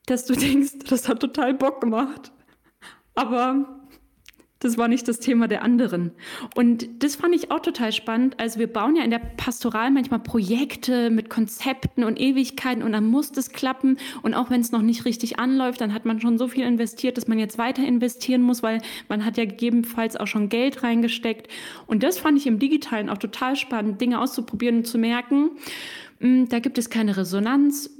dass 0.06 0.24
du 0.24 0.34
denkst, 0.34 0.78
das 0.88 1.08
hat 1.08 1.20
total 1.20 1.52
Bock 1.54 1.80
gemacht. 1.82 2.32
Aber 3.14 3.77
das 4.60 4.76
war 4.76 4.88
nicht 4.88 5.06
das 5.06 5.20
Thema 5.20 5.46
der 5.46 5.62
anderen. 5.62 6.12
Und 6.56 6.88
das 6.98 7.16
fand 7.16 7.34
ich 7.34 7.50
auch 7.50 7.60
total 7.60 7.92
spannend. 7.92 8.40
Also 8.40 8.58
wir 8.58 8.66
bauen 8.66 8.96
ja 8.96 9.04
in 9.04 9.10
der 9.10 9.20
Pastoral 9.20 9.90
manchmal 9.90 10.20
Projekte 10.20 11.10
mit 11.10 11.30
Konzepten 11.30 12.02
und 12.02 12.20
Ewigkeiten 12.20 12.82
und 12.82 12.92
dann 12.92 13.06
muss 13.06 13.30
das 13.30 13.50
klappen. 13.50 13.98
Und 14.22 14.34
auch 14.34 14.50
wenn 14.50 14.60
es 14.60 14.72
noch 14.72 14.82
nicht 14.82 15.04
richtig 15.04 15.38
anläuft, 15.38 15.80
dann 15.80 15.94
hat 15.94 16.04
man 16.04 16.20
schon 16.20 16.38
so 16.38 16.48
viel 16.48 16.64
investiert, 16.64 17.16
dass 17.16 17.28
man 17.28 17.38
jetzt 17.38 17.58
weiter 17.58 17.86
investieren 17.86 18.42
muss, 18.42 18.62
weil 18.62 18.80
man 19.08 19.24
hat 19.24 19.36
ja 19.36 19.44
gegebenenfalls 19.44 20.16
auch 20.16 20.26
schon 20.26 20.48
Geld 20.48 20.82
reingesteckt. 20.82 21.48
Und 21.86 22.02
das 22.02 22.18
fand 22.18 22.36
ich 22.36 22.46
im 22.46 22.58
Digitalen 22.58 23.08
auch 23.08 23.18
total 23.18 23.54
spannend, 23.54 24.00
Dinge 24.00 24.20
auszuprobieren 24.20 24.78
und 24.78 24.86
zu 24.86 24.98
merken, 24.98 25.50
hm, 26.20 26.48
da 26.48 26.58
gibt 26.58 26.78
es 26.78 26.90
keine 26.90 27.16
Resonanz 27.16 27.90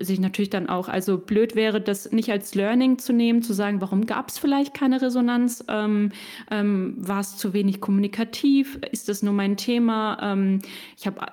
sich 0.00 0.20
natürlich 0.20 0.50
dann 0.50 0.68
auch, 0.68 0.88
also 0.88 1.16
blöd 1.16 1.54
wäre, 1.54 1.80
das 1.80 2.12
nicht 2.12 2.30
als 2.30 2.54
Learning 2.54 2.98
zu 2.98 3.12
nehmen, 3.12 3.42
zu 3.42 3.54
sagen, 3.54 3.80
warum 3.80 4.06
gab 4.06 4.28
es 4.28 4.38
vielleicht 4.38 4.74
keine 4.74 5.00
Resonanz? 5.00 5.64
Ähm, 5.68 6.12
ähm, 6.50 6.94
war 6.98 7.20
es 7.20 7.36
zu 7.36 7.54
wenig 7.54 7.80
kommunikativ? 7.80 8.78
Ist 8.90 9.08
das 9.08 9.22
nur 9.22 9.32
mein 9.32 9.56
Thema? 9.56 10.18
Ähm, 10.22 10.60
ich 10.98 11.06
habe 11.06 11.26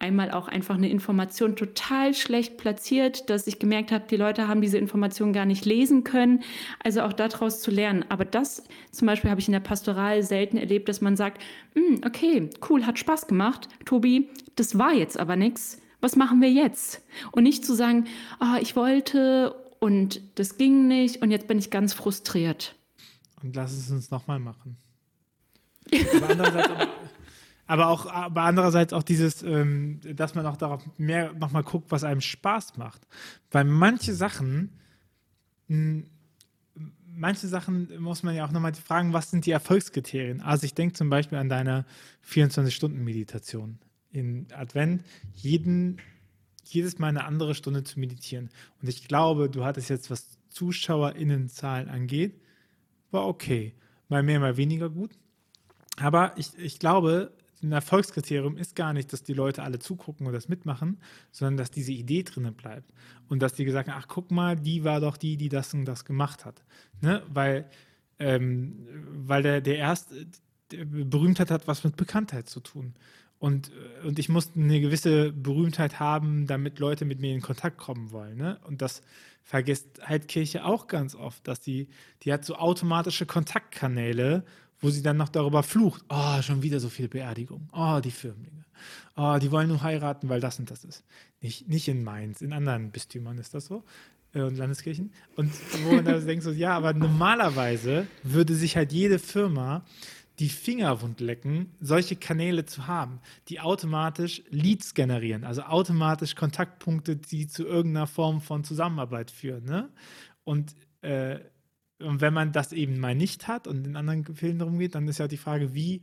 einmal 0.00 0.32
auch 0.32 0.48
einfach 0.48 0.76
eine 0.76 0.90
Information 0.90 1.54
total 1.54 2.14
schlecht 2.14 2.56
platziert, 2.56 3.30
dass 3.30 3.46
ich 3.46 3.58
gemerkt 3.58 3.92
habe, 3.92 4.04
die 4.10 4.16
Leute 4.16 4.48
haben 4.48 4.60
diese 4.60 4.78
Information 4.78 5.32
gar 5.32 5.46
nicht 5.46 5.64
lesen 5.64 6.02
können. 6.02 6.40
Also 6.82 7.02
auch 7.02 7.12
daraus 7.12 7.60
zu 7.60 7.70
lernen. 7.70 8.04
Aber 8.08 8.24
das 8.24 8.64
zum 8.90 9.06
Beispiel 9.06 9.30
habe 9.30 9.40
ich 9.40 9.48
in 9.48 9.52
der 9.52 9.60
Pastoral 9.60 10.22
selten 10.22 10.56
erlebt, 10.56 10.88
dass 10.88 11.00
man 11.00 11.16
sagt, 11.16 11.40
hm, 11.74 12.00
okay, 12.04 12.50
cool, 12.68 12.84
hat 12.84 12.98
Spaß 12.98 13.28
gemacht. 13.28 13.68
Tobi, 13.84 14.28
das 14.56 14.76
war 14.76 14.92
jetzt 14.92 15.18
aber 15.18 15.36
nichts 15.36 15.80
was 16.06 16.14
machen 16.14 16.40
wir 16.40 16.52
jetzt? 16.52 17.02
Und 17.32 17.42
nicht 17.42 17.64
zu 17.64 17.74
sagen, 17.74 18.06
oh, 18.38 18.56
ich 18.60 18.76
wollte 18.76 19.56
und 19.80 20.20
das 20.36 20.56
ging 20.56 20.86
nicht 20.86 21.20
und 21.20 21.32
jetzt 21.32 21.48
bin 21.48 21.58
ich 21.58 21.68
ganz 21.68 21.94
frustriert. 21.94 22.76
Und 23.42 23.56
lass 23.56 23.72
es 23.72 23.90
uns 23.90 24.12
nochmal 24.12 24.38
machen. 24.38 24.76
aber 25.92 26.30
andererseits, 26.30 26.70
aber, 26.70 26.88
aber 27.66 27.88
auch, 27.88 28.06
aber 28.06 28.42
andererseits 28.42 28.92
auch 28.92 29.02
dieses, 29.02 29.42
ähm, 29.42 30.00
dass 30.14 30.36
man 30.36 30.46
auch 30.46 30.56
darauf 30.56 30.84
mehr 30.96 31.32
nochmal 31.32 31.64
guckt, 31.64 31.90
was 31.90 32.04
einem 32.04 32.20
Spaß 32.20 32.76
macht. 32.76 33.04
Weil 33.50 33.64
manche 33.64 34.14
Sachen, 34.14 34.78
mh, 35.66 36.04
manche 37.16 37.48
Sachen 37.48 38.00
muss 38.00 38.22
man 38.22 38.36
ja 38.36 38.46
auch 38.46 38.52
nochmal 38.52 38.74
fragen, 38.74 39.12
was 39.12 39.32
sind 39.32 39.44
die 39.44 39.50
Erfolgskriterien? 39.50 40.40
Also 40.40 40.66
ich 40.66 40.74
denke 40.74 40.94
zum 40.94 41.10
Beispiel 41.10 41.38
an 41.38 41.48
deine 41.48 41.84
24-Stunden-Meditation 42.30 43.80
in 44.10 44.46
Advent, 44.52 45.04
jeden, 45.34 46.00
jedes 46.64 46.98
Mal 46.98 47.08
eine 47.08 47.24
andere 47.24 47.54
Stunde 47.54 47.84
zu 47.84 48.00
meditieren. 48.00 48.50
Und 48.80 48.88
ich 48.88 49.06
glaube, 49.06 49.48
du 49.50 49.64
hattest 49.64 49.90
jetzt, 49.90 50.10
was 50.10 50.38
ZuschauerInnenzahlen 50.50 51.88
angeht, 51.88 52.40
war 53.10 53.26
okay. 53.26 53.74
Mal 54.08 54.22
mehr, 54.22 54.40
mal 54.40 54.56
weniger 54.56 54.88
gut. 54.88 55.10
Aber 55.98 56.32
ich, 56.36 56.56
ich 56.58 56.78
glaube, 56.78 57.32
ein 57.62 57.72
Erfolgskriterium 57.72 58.56
ist 58.56 58.76
gar 58.76 58.92
nicht, 58.92 59.12
dass 59.12 59.22
die 59.22 59.32
Leute 59.32 59.62
alle 59.62 59.78
zugucken 59.78 60.26
und 60.26 60.32
das 60.32 60.48
mitmachen, 60.48 60.98
sondern 61.30 61.56
dass 61.56 61.70
diese 61.70 61.92
Idee 61.92 62.22
drinnen 62.22 62.54
bleibt. 62.54 62.92
Und 63.28 63.40
dass 63.40 63.54
die 63.54 63.64
gesagt 63.64 63.88
haben, 63.88 63.98
ach 63.98 64.08
guck 64.08 64.30
mal, 64.30 64.56
die 64.56 64.84
war 64.84 65.00
doch 65.00 65.16
die, 65.16 65.36
die 65.36 65.48
das 65.48 65.72
und 65.74 65.84
das 65.84 66.04
gemacht 66.04 66.44
hat. 66.44 66.62
Ne? 67.00 67.22
Weil, 67.28 67.68
ähm, 68.18 68.86
weil 69.10 69.42
der, 69.42 69.60
der 69.60 69.78
erste, 69.78 70.26
der 70.70 70.84
Berühmtheit 70.84 71.50
hat 71.50 71.66
was 71.66 71.84
mit 71.84 71.96
Bekanntheit 71.96 72.48
zu 72.48 72.60
tun. 72.60 72.94
Und, 73.38 73.70
und 74.04 74.18
ich 74.18 74.28
muss 74.28 74.52
eine 74.56 74.80
gewisse 74.80 75.32
Berühmtheit 75.32 76.00
haben, 76.00 76.46
damit 76.46 76.78
Leute 76.78 77.04
mit 77.04 77.20
mir 77.20 77.34
in 77.34 77.42
Kontakt 77.42 77.76
kommen 77.76 78.10
wollen. 78.10 78.36
Ne? 78.36 78.58
Und 78.64 78.80
das 78.80 79.02
vergisst 79.42 79.86
halt 80.02 80.28
Kirche 80.28 80.64
auch 80.64 80.86
ganz 80.86 81.14
oft, 81.14 81.46
dass 81.46 81.60
die, 81.60 81.88
die 82.22 82.32
hat 82.32 82.44
so 82.44 82.56
automatische 82.56 83.26
Kontaktkanäle 83.26 84.44
wo 84.80 84.90
sie 84.90 85.02
dann 85.02 85.16
noch 85.16 85.28
darüber 85.28 85.62
flucht, 85.62 86.04
oh, 86.08 86.42
schon 86.42 86.62
wieder 86.62 86.80
so 86.80 86.88
viel 86.88 87.08
Beerdigung, 87.08 87.68
oh, 87.72 88.00
die 88.00 88.10
Firmlinge, 88.10 88.64
oh, 89.16 89.38
die 89.40 89.50
wollen 89.50 89.68
nur 89.68 89.82
heiraten, 89.82 90.28
weil 90.28 90.40
das 90.40 90.58
und 90.58 90.70
das 90.70 90.84
ist. 90.84 91.04
Nicht, 91.40 91.68
nicht 91.68 91.88
in 91.88 92.04
Mainz, 92.04 92.42
in 92.42 92.52
anderen 92.52 92.90
Bistümern 92.90 93.38
ist 93.38 93.54
das 93.54 93.66
so 93.66 93.84
äh, 94.34 94.42
und 94.42 94.56
Landeskirchen. 94.56 95.12
Und 95.36 95.52
wo 95.84 95.94
man 95.94 96.04
da 96.04 96.18
denkt 96.18 96.44
so, 96.44 96.50
ja, 96.50 96.76
aber 96.76 96.92
normalerweise 96.92 98.06
würde 98.22 98.54
sich 98.54 98.76
halt 98.76 98.92
jede 98.92 99.18
Firma 99.18 99.84
die 100.38 100.48
Finger 100.48 101.00
wund 101.00 101.20
lecken, 101.20 101.74
solche 101.80 102.16
Kanäle 102.16 102.66
zu 102.66 102.86
haben, 102.86 103.20
die 103.48 103.60
automatisch 103.60 104.42
Leads 104.50 104.94
generieren, 104.94 105.44
also 105.44 105.62
automatisch 105.62 106.34
Kontaktpunkte, 106.34 107.16
die 107.16 107.46
zu 107.46 107.64
irgendeiner 107.64 108.06
Form 108.06 108.40
von 108.40 108.62
Zusammenarbeit 108.64 109.30
führen. 109.30 109.64
Ne? 109.64 109.88
Und 110.44 110.74
äh, 111.02 111.40
und 111.98 112.20
wenn 112.20 112.34
man 112.34 112.52
das 112.52 112.72
eben 112.72 112.98
mal 112.98 113.14
nicht 113.14 113.48
hat 113.48 113.66
und 113.66 113.86
in 113.86 113.96
anderen 113.96 114.22
Gefilden 114.22 114.58
darum 114.58 114.78
geht, 114.78 114.94
dann 114.94 115.08
ist 115.08 115.18
ja 115.18 115.28
die 115.28 115.38
Frage, 115.38 115.74
wie, 115.74 116.02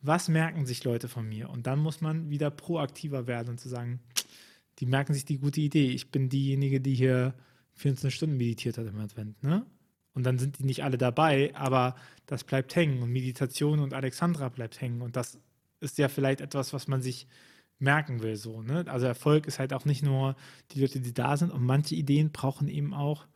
was 0.00 0.28
merken 0.28 0.64
sich 0.64 0.84
Leute 0.84 1.08
von 1.08 1.28
mir? 1.28 1.50
Und 1.50 1.66
dann 1.66 1.80
muss 1.80 2.00
man 2.00 2.30
wieder 2.30 2.50
proaktiver 2.50 3.26
werden 3.26 3.50
und 3.50 3.60
zu 3.60 3.68
sagen, 3.68 4.00
die 4.78 4.86
merken 4.86 5.12
sich 5.12 5.24
die 5.24 5.38
gute 5.38 5.60
Idee. 5.60 5.88
Ich 5.90 6.10
bin 6.10 6.28
diejenige, 6.28 6.80
die 6.80 6.94
hier 6.94 7.34
14 7.74 8.10
Stunden 8.10 8.36
meditiert 8.36 8.78
hat 8.78 8.86
im 8.86 8.98
Advent, 8.98 9.42
ne? 9.42 9.66
Und 10.14 10.24
dann 10.24 10.38
sind 10.38 10.58
die 10.58 10.64
nicht 10.64 10.84
alle 10.84 10.96
dabei, 10.96 11.54
aber 11.54 11.96
das 12.26 12.44
bleibt 12.44 12.74
hängen 12.76 13.02
und 13.02 13.10
Meditation 13.10 13.80
und 13.80 13.94
Alexandra 13.94 14.48
bleibt 14.48 14.80
hängen. 14.80 15.02
Und 15.02 15.16
das 15.16 15.38
ist 15.80 15.98
ja 15.98 16.08
vielleicht 16.08 16.40
etwas, 16.40 16.72
was 16.72 16.88
man 16.88 17.02
sich 17.02 17.26
merken 17.78 18.22
will, 18.22 18.36
so, 18.36 18.62
ne? 18.62 18.84
Also 18.86 19.06
Erfolg 19.06 19.46
ist 19.46 19.58
halt 19.58 19.72
auch 19.72 19.84
nicht 19.84 20.02
nur 20.02 20.36
die 20.70 20.80
Leute, 20.80 21.00
die 21.00 21.12
da 21.12 21.36
sind 21.36 21.50
und 21.50 21.64
manche 21.64 21.96
Ideen 21.96 22.30
brauchen 22.30 22.68
eben 22.68 22.94
auch 22.94 23.26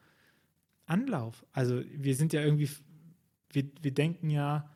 Anlauf. 0.86 1.44
Also 1.52 1.82
wir 1.92 2.14
sind 2.14 2.32
ja 2.32 2.40
irgendwie, 2.40 2.70
wir, 3.52 3.64
wir 3.82 3.92
denken 3.92 4.30
ja, 4.30 4.70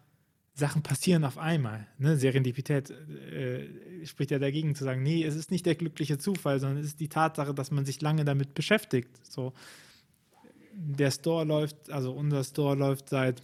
Sachen 0.54 0.82
passieren 0.82 1.24
auf 1.24 1.38
einmal. 1.38 1.86
Ne? 1.98 2.16
Serendipität 2.18 2.90
äh, 2.90 4.04
spricht 4.04 4.30
ja 4.30 4.38
dagegen 4.38 4.74
zu 4.74 4.84
sagen, 4.84 5.02
nee, 5.02 5.24
es 5.24 5.34
ist 5.34 5.50
nicht 5.50 5.64
der 5.64 5.74
glückliche 5.74 6.18
Zufall, 6.18 6.60
sondern 6.60 6.78
es 6.78 6.88
ist 6.88 7.00
die 7.00 7.08
Tatsache, 7.08 7.54
dass 7.54 7.70
man 7.70 7.86
sich 7.86 8.02
lange 8.02 8.24
damit 8.24 8.52
beschäftigt. 8.52 9.24
So, 9.24 9.54
der 10.74 11.10
Store 11.10 11.44
läuft, 11.44 11.90
also 11.90 12.12
unser 12.12 12.44
Store 12.44 12.76
läuft 12.76 13.08
seit 13.08 13.42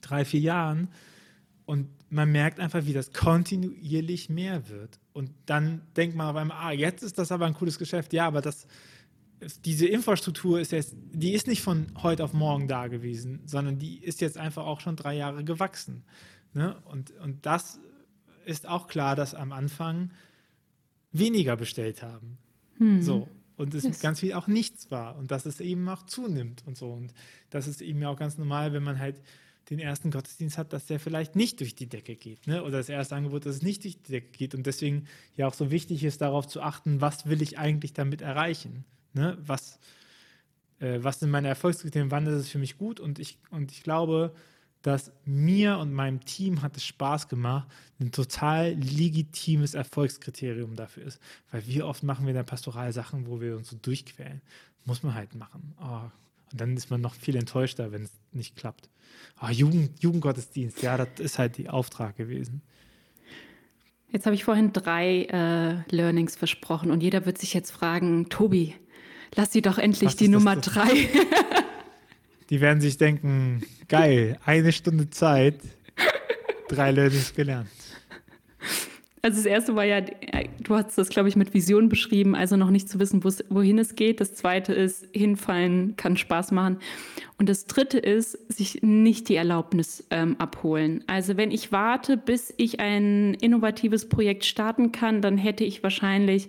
drei, 0.00 0.24
vier 0.24 0.40
Jahren 0.40 0.88
und 1.66 1.88
man 2.08 2.30
merkt 2.32 2.58
einfach, 2.58 2.86
wie 2.86 2.92
das 2.92 3.12
kontinuierlich 3.12 4.28
mehr 4.28 4.68
wird. 4.68 4.98
Und 5.12 5.30
dann 5.46 5.82
denkt 5.96 6.16
man 6.16 6.28
auf 6.28 6.36
einmal, 6.36 6.56
ah, 6.58 6.72
jetzt 6.72 7.02
ist 7.02 7.18
das 7.18 7.30
aber 7.30 7.46
ein 7.46 7.54
cooles 7.54 7.78
Geschäft. 7.78 8.12
Ja, 8.12 8.26
aber 8.26 8.40
das 8.40 8.66
diese 9.64 9.86
Infrastruktur 9.86 10.60
ist 10.60 10.72
jetzt, 10.72 10.94
die 11.12 11.32
ist 11.32 11.46
nicht 11.46 11.62
von 11.62 11.86
heute 12.02 12.24
auf 12.24 12.32
morgen 12.32 12.68
da 12.68 12.88
gewesen, 12.88 13.40
sondern 13.46 13.78
die 13.78 13.98
ist 13.98 14.20
jetzt 14.20 14.36
einfach 14.36 14.66
auch 14.66 14.80
schon 14.80 14.96
drei 14.96 15.16
Jahre 15.16 15.44
gewachsen. 15.44 16.04
Ne? 16.52 16.76
Und, 16.84 17.12
und 17.20 17.46
das 17.46 17.80
ist 18.44 18.68
auch 18.68 18.86
klar, 18.86 19.16
dass 19.16 19.34
am 19.34 19.52
Anfang 19.52 20.10
weniger 21.12 21.56
bestellt 21.56 22.02
haben. 22.02 22.38
Hm. 22.76 23.02
So. 23.02 23.28
Und 23.60 23.74
es 23.74 23.84
yes. 23.84 24.00
ganz 24.00 24.20
viel 24.20 24.32
auch 24.32 24.46
nichts 24.46 24.90
war. 24.90 25.16
Und 25.16 25.30
dass 25.30 25.44
es 25.44 25.60
eben 25.60 25.86
auch 25.90 26.04
zunimmt 26.04 26.62
und 26.66 26.78
so. 26.78 26.90
Und 26.90 27.12
das 27.50 27.68
ist 27.68 27.82
eben 27.82 28.02
auch 28.04 28.16
ganz 28.16 28.38
normal, 28.38 28.72
wenn 28.72 28.82
man 28.82 28.98
halt 28.98 29.20
den 29.68 29.78
ersten 29.78 30.10
Gottesdienst 30.10 30.56
hat, 30.56 30.72
dass 30.72 30.86
der 30.86 30.98
vielleicht 30.98 31.36
nicht 31.36 31.60
durch 31.60 31.74
die 31.74 31.86
Decke 31.86 32.16
geht. 32.16 32.46
Ne? 32.46 32.62
Oder 32.62 32.78
das 32.78 32.88
erste 32.88 33.16
Angebot, 33.16 33.44
dass 33.44 33.56
es 33.56 33.62
nicht 33.62 33.84
durch 33.84 34.00
die 34.00 34.12
Decke 34.12 34.30
geht. 34.30 34.54
Und 34.54 34.66
deswegen 34.66 35.06
ja 35.36 35.46
auch 35.46 35.52
so 35.52 35.70
wichtig 35.70 36.02
ist, 36.04 36.22
darauf 36.22 36.48
zu 36.48 36.62
achten, 36.62 37.02
was 37.02 37.26
will 37.26 37.42
ich 37.42 37.58
eigentlich 37.58 37.92
damit 37.92 38.22
erreichen. 38.22 38.84
Ne? 39.12 39.36
Was, 39.44 39.78
äh, 40.78 40.98
was 41.02 41.20
sind 41.20 41.30
meine 41.30 41.48
Erfolgskriterien, 41.48 42.10
wann 42.10 42.26
ist 42.26 42.40
es 42.40 42.48
für 42.48 42.58
mich 42.58 42.78
gut? 42.78 42.98
Und 42.98 43.18
ich, 43.18 43.38
und 43.50 43.72
ich 43.72 43.82
glaube, 43.82 44.34
dass 44.82 45.12
mir 45.24 45.78
und 45.78 45.92
meinem 45.92 46.24
Team 46.24 46.62
hat 46.62 46.76
es 46.76 46.84
Spaß 46.84 47.28
gemacht, 47.28 47.68
ein 48.00 48.12
total 48.12 48.72
legitimes 48.72 49.74
Erfolgskriterium 49.74 50.74
dafür 50.74 51.04
ist. 51.04 51.20
Weil 51.50 51.66
wie 51.66 51.82
oft 51.82 52.02
machen 52.02 52.24
wir 52.24 52.30
in 52.30 52.36
der 52.36 52.44
Pastoral 52.44 52.92
Sachen, 52.92 53.26
wo 53.26 53.40
wir 53.40 53.56
uns 53.56 53.68
so 53.68 53.76
durchquälen. 53.76 54.40
Muss 54.86 55.02
man 55.02 55.14
halt 55.14 55.34
machen. 55.34 55.74
Oh. 55.80 56.10
Und 56.52 56.60
dann 56.60 56.76
ist 56.76 56.90
man 56.90 57.00
noch 57.00 57.14
viel 57.14 57.36
enttäuschter, 57.36 57.92
wenn 57.92 58.04
es 58.04 58.12
nicht 58.32 58.56
klappt. 58.56 58.88
Oh, 59.42 59.48
Jugend, 59.48 60.02
Jugendgottesdienst, 60.02 60.82
ja, 60.82 60.96
das 60.96 61.08
ist 61.18 61.38
halt 61.38 61.58
die 61.58 61.68
Auftrag 61.68 62.16
gewesen. 62.16 62.62
Jetzt 64.12 64.26
habe 64.26 64.34
ich 64.34 64.44
vorhin 64.44 64.72
drei 64.72 65.24
äh, 65.24 65.94
Learnings 65.94 66.36
versprochen 66.36 66.90
und 66.90 67.02
jeder 67.02 67.26
wird 67.26 67.38
sich 67.38 67.54
jetzt 67.54 67.70
fragen, 67.70 68.28
Tobi, 68.28 68.74
lass 69.36 69.52
sie 69.52 69.62
doch 69.62 69.78
endlich 69.78 70.08
Was 70.08 70.16
die 70.16 70.28
Nummer 70.28 70.56
das? 70.56 70.66
drei. 70.66 71.08
die 72.50 72.60
werden 72.60 72.80
sich 72.80 72.98
denken, 72.98 73.62
geil, 73.88 74.38
eine 74.44 74.72
Stunde 74.72 75.08
Zeit, 75.10 75.54
drei 76.68 76.90
Learnings 76.90 77.32
gelernt. 77.34 77.68
Also 79.22 79.36
das 79.36 79.46
erste 79.46 79.76
war 79.76 79.84
ja, 79.84 80.00
du 80.00 80.74
hast 80.74 80.96
das, 80.96 81.10
glaube 81.10 81.28
ich, 81.28 81.36
mit 81.36 81.52
Vision 81.52 81.90
beschrieben, 81.90 82.34
also 82.34 82.56
noch 82.56 82.70
nicht 82.70 82.88
zu 82.88 82.98
wissen, 82.98 83.22
wohin 83.22 83.78
es 83.78 83.94
geht. 83.94 84.20
Das 84.20 84.34
zweite 84.34 84.72
ist, 84.72 85.06
hinfallen 85.12 85.94
kann 85.96 86.16
Spaß 86.16 86.52
machen. 86.52 86.78
Und 87.36 87.48
das 87.48 87.66
dritte 87.66 87.98
ist, 87.98 88.38
sich 88.50 88.82
nicht 88.82 89.28
die 89.28 89.36
Erlaubnis 89.36 90.06
ähm, 90.10 90.36
abholen. 90.38 91.04
Also 91.06 91.36
wenn 91.36 91.50
ich 91.50 91.70
warte, 91.70 92.16
bis 92.16 92.52
ich 92.56 92.80
ein 92.80 93.34
innovatives 93.34 94.08
Projekt 94.08 94.46
starten 94.46 94.90
kann, 94.92 95.20
dann 95.20 95.36
hätte 95.36 95.64
ich 95.64 95.82
wahrscheinlich, 95.82 96.48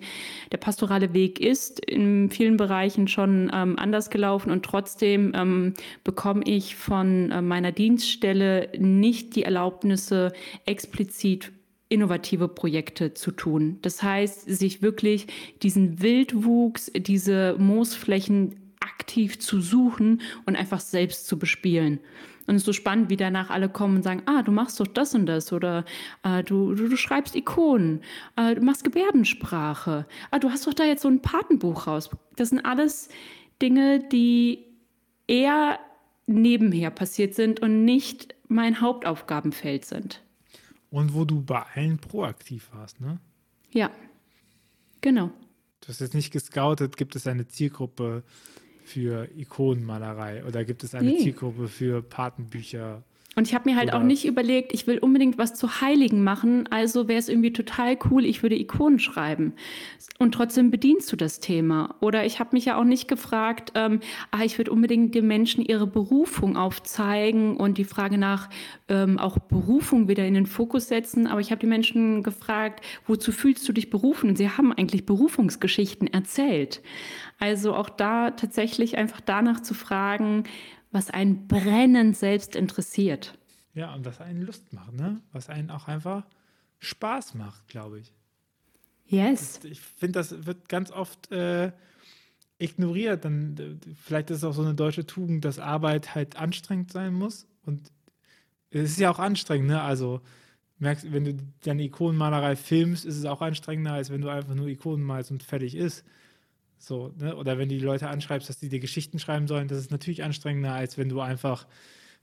der 0.52 0.58
pastorale 0.58 1.14
Weg 1.14 1.42
ist 1.42 1.84
in 1.86 2.30
vielen 2.30 2.56
Bereichen 2.56 3.10
schon 3.10 3.52
ähm, 3.54 3.78
anders 3.80 4.10
gelaufen 4.10 4.50
und 4.50 4.64
trotzdem 4.64 5.34
ähm, 5.36 5.74
bekomme 6.06 6.44
ich 6.46 6.78
von 6.78 7.32
äh, 7.32 7.42
meiner 7.42 7.74
Dienststelle 7.74 8.70
nicht 8.78 9.36
die 9.36 9.44
Erlaubnisse 9.44 10.32
explizit 10.66 11.52
innovative 11.92 12.48
Projekte 12.48 13.14
zu 13.14 13.32
tun. 13.32 13.78
Das 13.82 14.02
heißt, 14.02 14.50
sich 14.50 14.82
wirklich 14.82 15.28
diesen 15.62 16.02
Wildwuchs, 16.02 16.92
diese 16.96 17.56
Moosflächen 17.58 18.56
aktiv 18.80 19.40
zu 19.40 19.62
suchen 19.62 20.22
und 20.46 20.56
einfach 20.56 20.80
selbst 20.80 21.28
zu 21.28 21.38
bespielen. 21.38 22.00
Und 22.48 22.56
es 22.56 22.62
ist 22.62 22.66
so 22.66 22.74
spannend, 22.74 23.10
wie 23.10 23.18
danach 23.18 23.50
alle 23.50 23.70
kommen 23.70 23.98
und 23.98 24.04
sagen, 24.04 24.24
ah, 24.26 24.42
du 24.42 24.52
machst 24.52 24.80
doch 24.80 24.88
das 24.88 25.14
und 25.14 25.26
das 25.26 25.54
oder 25.54 25.86
äh, 26.24 26.44
du, 26.44 26.74
du, 26.74 26.88
du, 26.88 26.98
schreibst 26.98 27.36
Ikonen, 27.36 28.02
äh, 28.36 28.56
du 28.56 28.62
machst 28.62 28.84
Gebärdensprache, 28.84 30.06
ah, 30.32 30.40
du 30.40 30.50
hast 30.50 30.66
doch 30.66 30.74
da 30.74 30.84
jetzt 30.84 31.04
so 31.04 31.08
ein 31.08 31.22
Patenbuch 31.22 31.88
raus. 31.88 32.10
Das 32.38 32.50
sind 32.50 32.66
alles 32.66 33.10
Dinge, 33.62 34.00
die 34.00 34.66
eher 35.28 35.80
nebenher 36.26 36.90
passiert 36.90 37.36
sind 37.36 37.62
und 37.62 37.86
nicht 37.86 38.34
mein 38.48 38.82
Hauptaufgabenfeld 38.82 39.86
sind. 39.86 40.22
Und 40.92 41.14
wo 41.14 41.26
du 41.26 41.42
bei 41.42 41.64
allen 41.74 41.98
proaktiv 41.98 42.70
warst, 42.74 43.02
ne? 43.02 43.20
Ja, 43.72 43.90
genau. 45.00 45.32
Du 45.80 45.88
hast 45.88 46.02
jetzt 46.02 46.14
nicht 46.14 46.32
gescoutet, 46.32 46.98
gibt 46.98 47.16
es 47.16 47.26
eine 47.26 47.48
Zielgruppe 47.48 48.24
für 48.84 49.30
Ikonenmalerei 49.36 50.46
oder 50.46 50.64
gibt 50.66 50.84
es 50.84 50.94
eine 50.94 51.10
nee. 51.10 51.18
Zielgruppe 51.20 51.70
für 51.70 52.04
Patenbücher? 52.04 53.04
Und 53.38 53.48
ich 53.48 53.54
habe 53.54 53.70
mir 53.70 53.78
halt 53.78 53.90
Oder 53.90 54.00
auch 54.00 54.04
nicht 54.04 54.26
überlegt, 54.26 54.74
ich 54.74 54.88
will 54.88 54.98
unbedingt 54.98 55.38
was 55.38 55.54
zu 55.54 55.80
Heiligen 55.80 56.22
machen, 56.22 56.68
also 56.70 57.08
wäre 57.08 57.18
es 57.18 57.30
irgendwie 57.30 57.54
total 57.54 57.98
cool, 58.10 58.26
ich 58.26 58.44
würde 58.44 58.60
Ikonen 58.60 59.00
schreiben. 59.00 59.54
Und 60.20 60.34
trotzdem 60.34 60.70
bedienst 60.70 61.10
du 61.14 61.16
das 61.16 61.40
Thema. 61.40 61.96
Oder 62.02 62.26
ich 62.26 62.40
habe 62.42 62.50
mich 62.52 62.66
ja 62.66 62.78
auch 62.78 62.84
nicht 62.84 63.08
gefragt, 63.08 63.72
ähm, 63.76 64.02
ah, 64.32 64.44
ich 64.44 64.58
würde 64.58 64.72
unbedingt 64.72 65.16
den 65.16 65.28
Menschen 65.28 65.64
ihre 65.64 65.88
Berufung 65.88 66.58
aufzeigen 66.58 67.56
und 67.56 67.78
die 67.78 67.86
Frage 67.86 68.18
nach 68.18 68.50
ähm, 68.90 69.18
auch 69.18 69.40
Berufung 69.40 70.10
wieder 70.10 70.26
in 70.26 70.34
den 70.34 70.46
Fokus 70.46 70.90
setzen. 70.90 71.26
Aber 71.26 71.40
ich 71.40 71.52
habe 71.52 71.62
die 71.62 71.68
Menschen 71.68 72.24
gefragt, 72.24 72.84
wozu 73.08 73.32
fühlst 73.32 73.68
du 73.68 73.72
dich 73.72 73.90
berufen? 73.90 74.30
Und 74.30 74.38
sie 74.38 74.50
haben 74.50 74.74
eigentlich 74.74 75.06
Berufungsgeschichten 75.06 76.08
erzählt. 76.08 76.82
Also 77.40 77.74
auch 77.74 77.90
da 77.90 78.32
tatsächlich 78.32 78.98
einfach 78.98 79.22
danach 79.22 79.62
zu 79.62 79.74
fragen, 79.74 80.44
was 80.92 81.10
einen 81.10 81.48
brennend 81.48 82.18
selbst 82.18 82.56
interessiert. 82.56 83.38
Ja, 83.74 83.94
und 83.94 84.06
was 84.06 84.20
einen 84.20 84.42
Lust 84.42 84.74
macht, 84.74 84.94
ne? 84.94 85.22
Was 85.32 85.50
einen 85.50 85.70
auch 85.70 85.88
einfach 85.88 86.26
Spaß 86.80 87.36
macht, 87.36 87.68
glaube 87.68 88.00
ich. 88.00 88.14
Yes. 89.06 89.60
Das, 89.62 89.66
ich 89.72 89.80
finde, 89.80 90.20
das 90.20 90.46
wird 90.46 90.68
ganz 90.70 90.92
oft 90.92 91.32
äh, 91.32 91.72
ignoriert. 92.58 93.26
Dann, 93.26 93.80
vielleicht 94.02 94.30
ist 94.30 94.38
es 94.38 94.44
auch 94.44 94.54
so 94.54 94.62
eine 94.62 94.76
deutsche 94.76 95.06
Tugend, 95.06 95.46
dass 95.46 95.60
Arbeit 95.60 96.16
halt 96.16 96.36
anstrengend 96.36 96.92
sein 96.92 97.14
muss. 97.14 97.48
Und 97.66 97.92
es 98.70 98.92
ist 98.92 99.00
ja 99.00 99.12
auch 99.12 99.20
anstrengend, 99.20 99.68
ne? 99.68 99.82
Also 99.82 100.22
merkst, 100.80 101.12
wenn 101.12 101.26
du 101.26 101.38
deine 101.64 101.84
Ikonenmalerei 101.84 102.56
filmst, 102.56 103.06
ist 103.06 103.18
es 103.18 103.26
auch 103.26 103.42
anstrengender, 103.42 103.94
als 103.94 104.10
wenn 104.10 104.22
du 104.22 104.30
einfach 104.30 104.56
nur 104.56 104.68
Ikonen 104.68 105.06
malst 105.06 105.32
und 105.32 105.44
fertig 105.44 105.76
ist. 105.76 106.04
So, 106.82 107.14
ne? 107.18 107.36
Oder 107.36 107.58
wenn 107.58 107.70
du 107.70 107.76
die 107.76 107.86
Leute 107.86 108.10
anschreibst, 108.10 108.50
dass 108.50 108.58
die 108.58 108.70
dir 108.70 108.80
Geschichten 108.80 109.20
schreiben 109.20 109.48
sollen, 109.48 109.68
das 109.68 109.78
ist 109.78 109.92
natürlich 109.92 110.24
anstrengender, 110.24 110.74
als 110.74 110.98
wenn 110.98 111.10
du 111.10 111.22
einfach 111.22 111.68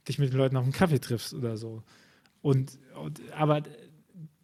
dich 0.09 0.19
mit 0.19 0.33
den 0.33 0.39
Leuten 0.39 0.57
auf 0.57 0.65
einen 0.65 0.73
Kaffee 0.73 1.01
triffst 1.01 1.33
oder 1.33 1.57
so. 1.57 1.83
Und, 2.43 2.79
und 3.01 3.21
aber 3.33 3.63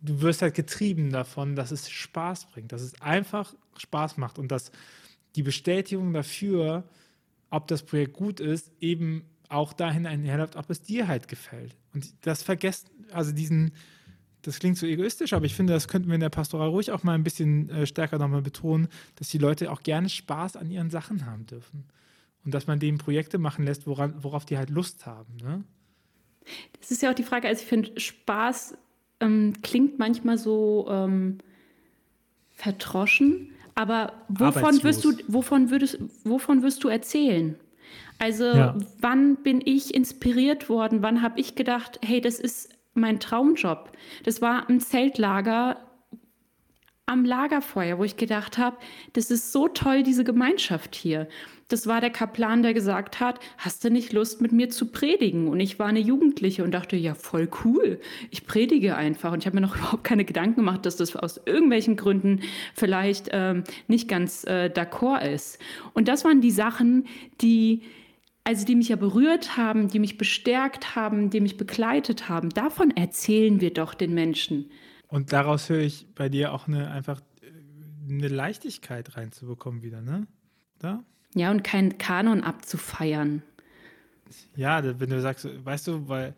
du 0.00 0.20
wirst 0.20 0.42
halt 0.42 0.54
getrieben 0.54 1.10
davon, 1.10 1.56
dass 1.56 1.70
es 1.70 1.90
Spaß 1.90 2.46
bringt, 2.50 2.72
dass 2.72 2.82
es 2.82 3.00
einfach 3.00 3.54
Spaß 3.76 4.16
macht 4.16 4.38
und 4.38 4.52
dass 4.52 4.70
die 5.34 5.42
Bestätigung 5.42 6.12
dafür, 6.12 6.84
ob 7.50 7.66
das 7.66 7.82
Projekt 7.82 8.12
gut 8.12 8.40
ist, 8.40 8.70
eben 8.80 9.24
auch 9.48 9.72
dahin 9.72 10.06
einherläuft, 10.06 10.56
ob 10.56 10.70
es 10.70 10.82
dir 10.82 11.08
halt 11.08 11.28
gefällt. 11.28 11.76
Und 11.92 12.14
das 12.22 12.42
vergessen, 12.42 12.88
also 13.10 13.32
diesen, 13.32 13.72
das 14.46 14.58
klingt 14.58 14.76
so 14.76 14.86
egoistisch, 14.86 15.32
aber 15.32 15.46
ich 15.46 15.54
finde, 15.54 15.72
das 15.72 15.88
könnten 15.88 16.08
wir 16.08 16.14
in 16.14 16.20
der 16.20 16.28
Pastoral 16.28 16.68
ruhig 16.68 16.92
auch 16.92 17.02
mal 17.02 17.14
ein 17.14 17.24
bisschen 17.24 17.70
äh, 17.70 17.86
stärker 17.86 18.18
nochmal 18.18 18.42
betonen, 18.42 18.88
dass 19.16 19.28
die 19.28 19.38
Leute 19.38 19.72
auch 19.72 19.82
gerne 19.82 20.08
Spaß 20.08 20.56
an 20.56 20.70
ihren 20.70 20.90
Sachen 20.90 21.26
haben 21.26 21.46
dürfen. 21.46 21.84
Und 22.44 22.52
dass 22.52 22.66
man 22.66 22.78
denen 22.78 22.98
Projekte 22.98 23.38
machen 23.38 23.64
lässt, 23.64 23.86
woran, 23.86 24.22
worauf 24.22 24.44
die 24.44 24.58
halt 24.58 24.68
Lust 24.68 25.06
haben. 25.06 25.36
Ne? 25.42 25.64
Das 26.78 26.90
ist 26.90 27.02
ja 27.02 27.10
auch 27.10 27.14
die 27.14 27.22
Frage, 27.22 27.48
also 27.48 27.62
ich 27.62 27.68
finde, 27.68 27.98
Spaß 27.98 28.76
ähm, 29.20 29.54
klingt 29.62 29.98
manchmal 29.98 30.36
so 30.36 30.86
ähm, 30.90 31.38
verdroschen, 32.50 33.50
aber 33.74 34.12
wovon 34.28 34.82
wirst 34.82 35.04
du, 35.04 35.14
wovon 35.26 35.70
würdest, 35.70 35.98
wovon 36.24 36.62
wirst 36.62 36.84
du 36.84 36.88
erzählen? 36.88 37.56
Also 38.18 38.44
ja. 38.44 38.76
wann 39.00 39.36
bin 39.36 39.60
ich 39.64 39.94
inspiriert 39.94 40.68
worden? 40.68 41.02
Wann 41.02 41.22
habe 41.22 41.40
ich 41.40 41.54
gedacht, 41.54 41.98
hey, 42.04 42.20
das 42.20 42.38
ist 42.38 42.68
mein 42.94 43.20
Traumjob. 43.20 43.90
Das 44.24 44.40
war 44.40 44.68
ein 44.68 44.80
Zeltlager 44.80 45.78
am 47.06 47.24
Lagerfeuer, 47.24 47.98
wo 47.98 48.04
ich 48.04 48.16
gedacht 48.16 48.56
habe, 48.56 48.76
das 49.12 49.30
ist 49.30 49.52
so 49.52 49.68
toll, 49.68 50.02
diese 50.02 50.24
Gemeinschaft 50.24 50.94
hier. 50.94 51.28
Das 51.68 51.86
war 51.86 52.00
der 52.00 52.10
Kaplan, 52.10 52.62
der 52.62 52.72
gesagt 52.72 53.20
hat, 53.20 53.40
hast 53.58 53.84
du 53.84 53.90
nicht 53.90 54.12
Lust, 54.12 54.40
mit 54.40 54.52
mir 54.52 54.70
zu 54.70 54.86
predigen? 54.86 55.48
Und 55.48 55.60
ich 55.60 55.78
war 55.78 55.86
eine 55.86 56.00
Jugendliche 56.00 56.64
und 56.64 56.72
dachte, 56.72 56.96
ja, 56.96 57.14
voll 57.14 57.48
cool. 57.64 58.00
Ich 58.30 58.46
predige 58.46 58.96
einfach. 58.96 59.32
Und 59.32 59.40
ich 59.40 59.46
habe 59.46 59.56
mir 59.56 59.66
noch 59.66 59.76
überhaupt 59.78 60.04
keine 60.04 60.24
Gedanken 60.24 60.56
gemacht, 60.56 60.86
dass 60.86 60.96
das 60.96 61.14
aus 61.16 61.40
irgendwelchen 61.44 61.96
Gründen 61.96 62.40
vielleicht 62.74 63.28
ähm, 63.32 63.64
nicht 63.86 64.08
ganz 64.08 64.44
äh, 64.44 64.70
d'accord 64.74 65.26
ist. 65.26 65.58
Und 65.92 66.08
das 66.08 66.24
waren 66.24 66.40
die 66.40 66.50
Sachen, 66.50 67.06
die 67.40 67.82
also 68.44 68.66
die 68.66 68.76
mich 68.76 68.90
ja 68.90 68.96
berührt 68.96 69.56
haben, 69.56 69.88
die 69.88 69.98
mich 69.98 70.18
bestärkt 70.18 70.94
haben, 70.94 71.30
die 71.30 71.40
mich 71.40 71.56
begleitet 71.56 72.28
haben, 72.28 72.50
davon 72.50 72.90
erzählen 72.90 73.60
wir 73.60 73.72
doch 73.72 73.94
den 73.94 74.12
Menschen. 74.12 74.70
Und 75.08 75.32
daraus 75.32 75.68
höre 75.68 75.80
ich 75.80 76.06
bei 76.14 76.28
dir 76.28 76.52
auch 76.52 76.68
eine 76.68 76.90
einfach 76.90 77.20
äh, 77.40 78.12
eine 78.12 78.28
Leichtigkeit 78.28 79.16
reinzubekommen 79.16 79.82
wieder, 79.82 80.02
ne? 80.02 80.26
Da? 80.78 81.02
Ja, 81.34 81.50
und 81.50 81.64
keinen 81.64 81.98
Kanon 81.98 82.42
abzufeiern. 82.42 83.42
Ja, 84.56 84.82
wenn 85.00 85.10
du 85.10 85.20
sagst, 85.20 85.48
weißt 85.64 85.86
du, 85.88 86.08
weil 86.08 86.34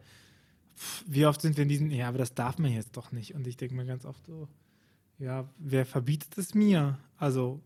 wie 1.07 1.27
oft 1.27 1.41
sind 1.41 1.57
wir 1.57 1.63
in 1.63 1.69
diesen, 1.69 1.91
ja, 1.91 2.09
aber 2.09 2.19
das 2.19 2.35
darf 2.35 2.59
man 2.59 2.73
jetzt 2.73 2.97
doch 2.97 3.13
nicht. 3.13 3.35
Und 3.35 3.47
ich 3.47 3.57
denke 3.57 3.75
mir 3.75 3.87
ganz 3.87 4.05
oft 4.05 4.25
so, 4.27 4.49
ja, 5.19 5.49
wer 5.59 5.87
verbietet 5.87 6.37
es 6.37 6.55
mir? 6.55 6.99
Also 7.17 7.61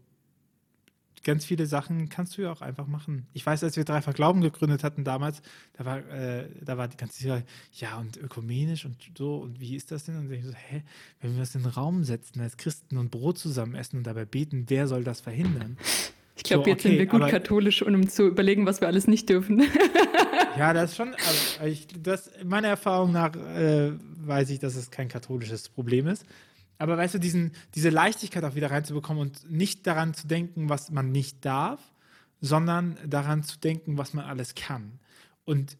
ganz 1.25 1.45
viele 1.45 1.67
Sachen 1.67 2.09
kannst 2.09 2.37
du 2.37 2.43
ja 2.43 2.53
auch 2.53 2.61
einfach 2.61 2.87
machen. 2.87 3.27
Ich 3.33 3.45
weiß, 3.45 3.63
als 3.65 3.77
wir 3.77 3.85
Dreifach 3.85 4.15
Glauben 4.15 4.41
gegründet 4.41 4.85
hatten 4.85 5.05
damals, 5.05 5.43
da 5.75 5.85
war, 5.85 5.99
äh, 6.09 6.49
da 6.63 6.79
war 6.79 6.89
die 6.89 6.97
ganze 6.97 7.23
Zeit, 7.23 7.45
ja, 7.75 7.99
und 7.99 8.17
ökumenisch 8.17 8.85
und 8.85 8.97
so, 9.17 9.37
und 9.37 9.61
wie 9.61 9.77
ist 9.77 9.91
das 9.91 10.05
denn? 10.05 10.17
Und 10.17 10.33
ich 10.33 10.45
so, 10.45 10.53
hä, 10.53 10.83
wenn 11.21 11.35
wir 11.35 11.41
uns 11.41 11.55
in 11.55 11.63
den 11.63 11.71
Raum 11.71 12.05
setzen 12.05 12.41
als 12.41 12.57
Christen 12.57 12.97
und 12.97 13.11
Brot 13.11 13.39
zusammen 13.39 13.75
essen 13.75 13.99
und 13.99 14.07
dabei 14.07 14.25
beten, 14.25 14.65
wer 14.69 14.87
soll 14.87 15.05
das 15.05 15.21
verhindern? 15.21 15.77
Ich 16.37 16.45
glaube, 16.45 16.65
so, 16.65 16.71
jetzt 16.71 16.81
okay, 16.81 16.89
sind 16.89 16.99
wir 16.99 17.07
gut 17.07 17.29
katholisch, 17.29 17.83
um 17.83 18.09
zu 18.09 18.27
überlegen, 18.27 18.65
was 18.65 18.81
wir 18.81 18.89
alles 18.89 19.07
nicht 19.07 19.29
dürfen. 19.29 19.63
ja, 20.59 20.73
das 20.73 20.93
ist 20.93 20.97
schon, 20.97 21.15
also 21.15 21.67
ich, 21.67 21.87
das, 22.03 22.31
meiner 22.45 22.69
Erfahrung 22.69 23.13
nach 23.13 23.37
äh, 23.37 23.93
weiß 24.25 24.49
ich, 24.49 24.59
dass 24.59 24.75
es 24.75 24.91
kein 24.91 25.09
katholisches 25.09 25.69
Problem 25.69 26.07
ist. 26.07 26.25
Aber 26.81 26.97
weißt 26.97 27.15
du, 27.15 27.19
diesen, 27.19 27.53
diese 27.75 27.91
Leichtigkeit 27.91 28.43
auch 28.43 28.55
wieder 28.55 28.71
reinzubekommen 28.71 29.21
und 29.21 29.51
nicht 29.51 29.87
daran 29.87 30.15
zu 30.15 30.27
denken, 30.27 30.71
was 30.71 30.91
man 30.91 31.13
nicht 31.13 31.45
darf, 31.45 31.79
sondern 32.41 32.97
daran 33.07 33.43
zu 33.43 33.59
denken, 33.59 33.99
was 33.99 34.15
man 34.15 34.25
alles 34.25 34.55
kann. 34.55 34.99
Und 35.45 35.77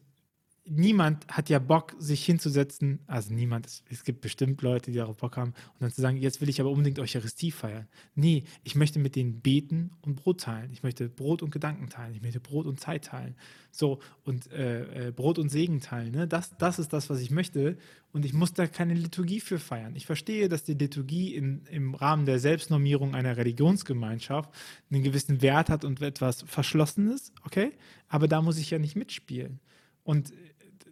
niemand 0.65 1.27
hat 1.27 1.49
ja 1.49 1.59
Bock, 1.59 1.95
sich 1.97 2.23
hinzusetzen, 2.23 2.99
also 3.07 3.33
niemand, 3.33 3.67
es, 3.89 4.03
gibt 4.03 4.21
bestimmt 4.21 4.61
Leute, 4.61 4.91
die 4.91 4.97
darauf 4.97 5.17
Bock 5.17 5.37
haben, 5.37 5.51
und 5.73 5.81
dann 5.81 5.91
zu 5.91 6.01
sagen, 6.01 6.17
jetzt 6.17 6.39
will 6.39 6.49
ich 6.49 6.61
aber 6.61 6.69
unbedingt 6.69 6.99
Eucharistie 6.99 7.51
feiern. 7.51 7.87
Nee, 8.15 8.43
ich 8.63 8.75
möchte 8.75 8.99
mit 8.99 9.15
denen 9.15 9.41
beten 9.41 9.91
und 10.01 10.15
Brot 10.15 10.41
teilen. 10.41 10.71
Ich 10.71 10.83
möchte 10.83 11.09
Brot 11.09 11.41
und 11.41 11.51
Gedanken 11.51 11.89
teilen. 11.89 12.13
Ich 12.13 12.21
möchte 12.21 12.39
Brot 12.39 12.67
und 12.67 12.79
Zeit 12.79 13.05
teilen. 13.05 13.35
So, 13.71 13.99
und 14.23 14.51
äh, 14.51 15.07
äh, 15.07 15.11
Brot 15.11 15.39
und 15.39 15.49
Segen 15.49 15.79
teilen. 15.79 16.11
Ne? 16.11 16.27
Das, 16.27 16.55
das 16.57 16.77
ist 16.77 16.93
das, 16.93 17.09
was 17.09 17.21
ich 17.21 17.31
möchte. 17.31 17.77
Und 18.11 18.25
ich 18.25 18.33
muss 18.33 18.53
da 18.53 18.67
keine 18.67 18.93
Liturgie 18.93 19.39
für 19.39 19.57
feiern. 19.57 19.95
Ich 19.95 20.05
verstehe, 20.05 20.47
dass 20.47 20.63
die 20.63 20.73
Liturgie 20.73 21.33
in, 21.33 21.65
im 21.71 21.95
Rahmen 21.95 22.25
der 22.25 22.39
Selbstnormierung 22.39 23.15
einer 23.15 23.37
Religionsgemeinschaft 23.37 24.51
einen 24.91 25.01
gewissen 25.01 25.41
Wert 25.41 25.69
hat 25.69 25.85
und 25.85 26.01
etwas 26.01 26.43
Verschlossenes, 26.43 27.33
okay? 27.45 27.71
Aber 28.09 28.27
da 28.27 28.41
muss 28.41 28.57
ich 28.57 28.69
ja 28.69 28.79
nicht 28.79 28.95
mitspielen. 28.95 29.59
Und 30.03 30.33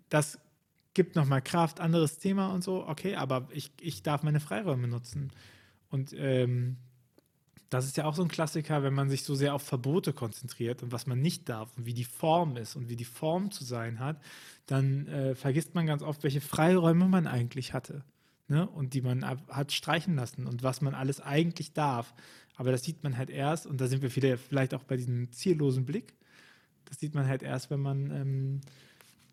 das 0.09 0.39
gibt 0.93 1.15
nochmal 1.15 1.41
Kraft, 1.41 1.79
anderes 1.79 2.17
Thema 2.17 2.53
und 2.53 2.63
so, 2.63 2.85
okay, 2.87 3.15
aber 3.15 3.47
ich, 3.51 3.71
ich 3.79 4.03
darf 4.03 4.23
meine 4.23 4.39
Freiräume 4.39 4.87
nutzen. 4.87 5.31
Und 5.89 6.13
ähm, 6.17 6.77
das 7.69 7.85
ist 7.85 7.97
ja 7.97 8.05
auch 8.05 8.15
so 8.15 8.23
ein 8.23 8.27
Klassiker, 8.27 8.81
wenn 8.83 8.93
man 8.93 9.09
sich 9.09 9.23
so 9.23 9.35
sehr 9.35 9.53
auf 9.53 9.61
Verbote 9.61 10.11
konzentriert 10.11 10.81
und 10.81 10.91
was 10.91 11.05
man 11.05 11.21
nicht 11.21 11.47
darf 11.49 11.69
und 11.77 11.85
wie 11.85 11.93
die 11.93 12.03
Form 12.03 12.57
ist 12.57 12.75
und 12.75 12.89
wie 12.89 12.95
die 12.95 13.05
Form 13.05 13.51
zu 13.51 13.63
sein 13.63 13.99
hat, 13.99 14.19
dann 14.65 15.07
äh, 15.07 15.35
vergisst 15.35 15.75
man 15.75 15.85
ganz 15.85 16.01
oft, 16.01 16.23
welche 16.23 16.41
Freiräume 16.41 17.07
man 17.07 17.27
eigentlich 17.27 17.73
hatte. 17.73 18.03
Ne? 18.47 18.67
Und 18.67 18.95
die 18.95 19.01
man 19.01 19.23
hat 19.23 19.71
streichen 19.71 20.15
lassen 20.15 20.47
und 20.47 20.63
was 20.63 20.81
man 20.81 20.95
alles 20.95 21.21
eigentlich 21.21 21.73
darf. 21.73 22.15
Aber 22.55 22.71
das 22.71 22.83
sieht 22.83 23.03
man 23.03 23.17
halt 23.17 23.29
erst, 23.29 23.67
und 23.67 23.79
da 23.79 23.87
sind 23.87 24.01
wir 24.01 24.09
vielleicht 24.09 24.73
auch 24.73 24.83
bei 24.83 24.97
diesem 24.97 25.31
ziellosen 25.31 25.85
Blick, 25.85 26.15
das 26.85 26.99
sieht 26.99 27.13
man 27.13 27.27
halt 27.27 27.43
erst, 27.43 27.69
wenn 27.69 27.79
man 27.79 28.09
ähm, 28.09 28.61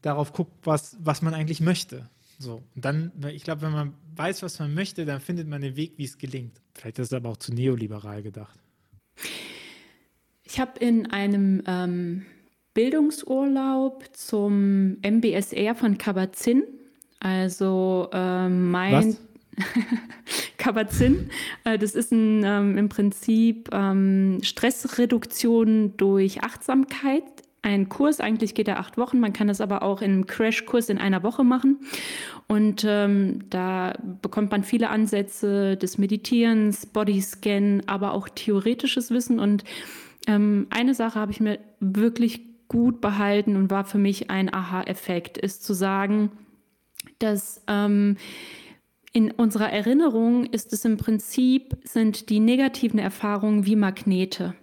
darauf 0.06 0.32
guckt, 0.32 0.52
was, 0.64 0.96
was 1.00 1.20
man 1.20 1.34
eigentlich 1.34 1.60
möchte. 1.60 2.08
So. 2.38 2.62
Und 2.74 2.84
dann, 2.84 3.12
ich 3.32 3.44
glaube, 3.44 3.62
wenn 3.62 3.72
man 3.72 3.94
weiß, 4.14 4.42
was 4.42 4.58
man 4.58 4.72
möchte, 4.74 5.04
dann 5.04 5.20
findet 5.20 5.48
man 5.48 5.62
den 5.62 5.76
Weg, 5.76 5.94
wie 5.96 6.04
es 6.04 6.18
gelingt. 6.18 6.60
Vielleicht 6.74 6.98
ist 6.98 7.08
es 7.08 7.12
aber 7.12 7.30
auch 7.30 7.36
zu 7.38 7.52
neoliberal 7.52 8.22
gedacht. 8.22 8.58
Ich 10.44 10.60
habe 10.60 10.78
in 10.78 11.10
einem 11.10 11.62
ähm, 11.66 12.26
Bildungsurlaub 12.74 14.04
zum 14.12 14.98
MBSR 15.02 15.74
von 15.74 15.98
Kabazin, 15.98 16.62
also 17.18 18.08
ähm, 18.12 18.70
mein 18.70 19.16
Kabazin, 20.58 21.30
äh, 21.64 21.78
das 21.78 21.94
ist 21.94 22.12
ein, 22.12 22.44
ähm, 22.44 22.78
im 22.78 22.88
Prinzip 22.90 23.70
ähm, 23.72 24.40
Stressreduktion 24.42 25.96
durch 25.96 26.42
Achtsamkeit 26.42 27.24
ein 27.62 27.88
Kurs. 27.88 28.20
Eigentlich 28.20 28.54
geht 28.54 28.68
er 28.68 28.78
acht 28.78 28.96
Wochen. 28.96 29.18
Man 29.18 29.32
kann 29.32 29.48
das 29.48 29.60
aber 29.60 29.82
auch 29.82 30.02
in 30.02 30.12
einem 30.12 30.26
Crashkurs 30.26 30.88
in 30.88 30.98
einer 30.98 31.22
Woche 31.22 31.44
machen. 31.44 31.80
Und 32.46 32.84
ähm, 32.86 33.40
da 33.50 33.94
bekommt 34.22 34.52
man 34.52 34.62
viele 34.62 34.90
Ansätze 34.90 35.76
des 35.76 35.98
Meditierens, 35.98 36.86
Bodyscan, 36.86 37.82
aber 37.86 38.12
auch 38.12 38.28
theoretisches 38.28 39.10
Wissen. 39.10 39.40
Und 39.40 39.64
ähm, 40.26 40.66
eine 40.70 40.94
Sache 40.94 41.18
habe 41.18 41.32
ich 41.32 41.40
mir 41.40 41.58
wirklich 41.80 42.42
gut 42.68 43.00
behalten 43.00 43.56
und 43.56 43.70
war 43.70 43.84
für 43.84 43.98
mich 43.98 44.30
ein 44.30 44.52
Aha-Effekt, 44.52 45.38
ist 45.38 45.64
zu 45.64 45.72
sagen, 45.72 46.32
dass 47.18 47.62
ähm, 47.68 48.16
in 49.12 49.30
unserer 49.30 49.70
Erinnerung 49.70 50.44
ist 50.44 50.72
es 50.72 50.84
im 50.84 50.96
Prinzip, 50.96 51.76
sind 51.84 52.28
die 52.28 52.40
negativen 52.40 52.98
Erfahrungen 52.98 53.64
wie 53.64 53.76
Magnete. 53.76 54.54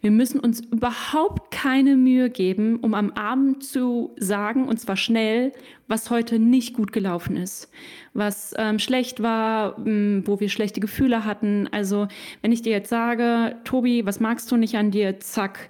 Wir 0.00 0.10
müssen 0.10 0.38
uns 0.38 0.60
überhaupt 0.60 1.50
keine 1.50 1.96
Mühe 1.96 2.30
geben, 2.30 2.76
um 2.76 2.94
am 2.94 3.10
Abend 3.12 3.64
zu 3.64 4.14
sagen, 4.18 4.68
und 4.68 4.78
zwar 4.78 4.96
schnell, 4.96 5.52
was 5.88 6.10
heute 6.10 6.38
nicht 6.38 6.74
gut 6.74 6.92
gelaufen 6.92 7.36
ist, 7.36 7.70
was 8.12 8.54
ähm, 8.58 8.78
schlecht 8.78 9.22
war, 9.22 9.78
ähm, 9.78 10.22
wo 10.26 10.40
wir 10.40 10.48
schlechte 10.48 10.80
Gefühle 10.80 11.24
hatten. 11.24 11.68
Also 11.72 12.08
wenn 12.42 12.52
ich 12.52 12.62
dir 12.62 12.72
jetzt 12.72 12.90
sage, 12.90 13.56
Tobi, 13.64 14.04
was 14.04 14.20
magst 14.20 14.50
du 14.50 14.56
nicht 14.56 14.76
an 14.76 14.90
dir? 14.90 15.18
Zack, 15.20 15.68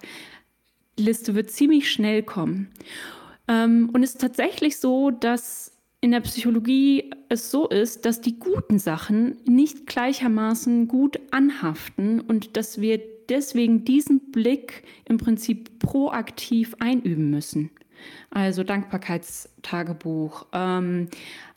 die 0.99 1.03
Liste 1.03 1.35
wird 1.35 1.51
ziemlich 1.51 1.91
schnell 1.91 2.23
kommen. 2.23 2.69
Ähm, 3.47 3.89
und 3.93 4.03
es 4.03 4.11
ist 4.11 4.21
tatsächlich 4.21 4.77
so, 4.77 5.11
dass 5.11 5.73
in 6.01 6.11
der 6.11 6.21
Psychologie 6.21 7.09
es 7.29 7.49
so 7.49 7.67
ist, 7.67 8.05
dass 8.05 8.21
die 8.21 8.37
guten 8.37 8.77
Sachen 8.79 9.37
nicht 9.45 9.87
gleichermaßen 9.87 10.87
gut 10.87 11.19
anhaften 11.31 12.21
und 12.21 12.55
dass 12.55 12.81
wir 12.81 13.01
deswegen 13.29 13.85
diesen 13.85 14.31
Blick 14.31 14.83
im 15.05 15.17
Prinzip 15.17 15.79
proaktiv 15.79 16.75
einüben 16.79 17.29
müssen. 17.29 17.71
Also 18.29 18.63
Dankbarkeitstagebuch, 18.63 20.45
ähm, 20.53 21.07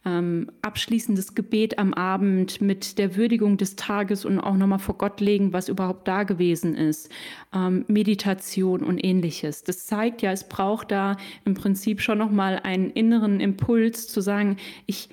ähm, 0.07 0.51
abschließendes 0.63 1.35
Gebet 1.35 1.79
am 1.79 1.93
Abend 1.93 2.61
mit 2.61 2.99
der 2.99 3.17
Würdigung 3.17 3.59
des 3.59 3.77
Tages 3.77 4.25
und 4.25 4.39
auch 4.39 4.57
nochmal 4.57 4.79
vor 4.79 4.97
Gott 4.97 5.21
legen, 5.21 5.53
was 5.53 5.69
überhaupt 5.69 6.09
da 6.09 6.23
gewesen 6.23 6.75
ist, 6.75 7.11
ähm, 7.55 7.85
Meditation 7.89 8.83
und 8.83 8.99
ähnliches. 9.05 9.63
Das 9.63 9.87
zeigt 9.87 10.23
ja, 10.23 10.33
es 10.33 10.49
braucht 10.49 10.91
da 10.91 11.17
im 11.45 11.55
Prinzip 11.55 12.01
schon 12.01 12.19
nochmal 12.19 12.61
einen 12.63 12.91
inneren 12.91 13.41
Impuls 13.41 14.09
zu 14.09 14.23
sagen, 14.23 14.57
ich 14.87 15.11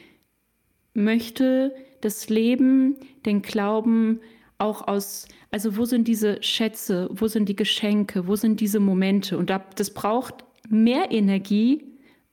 möchte 0.93 1.75
das 2.01 2.29
Leben, 2.29 2.95
den 3.25 3.41
Glauben 3.41 4.21
auch 4.57 4.87
aus, 4.87 5.27
also 5.51 5.77
wo 5.77 5.85
sind 5.85 6.07
diese 6.07 6.41
Schätze, 6.43 7.09
wo 7.11 7.27
sind 7.27 7.47
die 7.49 7.55
Geschenke, 7.55 8.27
wo 8.27 8.35
sind 8.35 8.59
diese 8.59 8.79
Momente? 8.79 9.37
Und 9.37 9.49
das 9.49 9.93
braucht 9.93 10.45
mehr 10.69 11.11
Energie, 11.11 11.83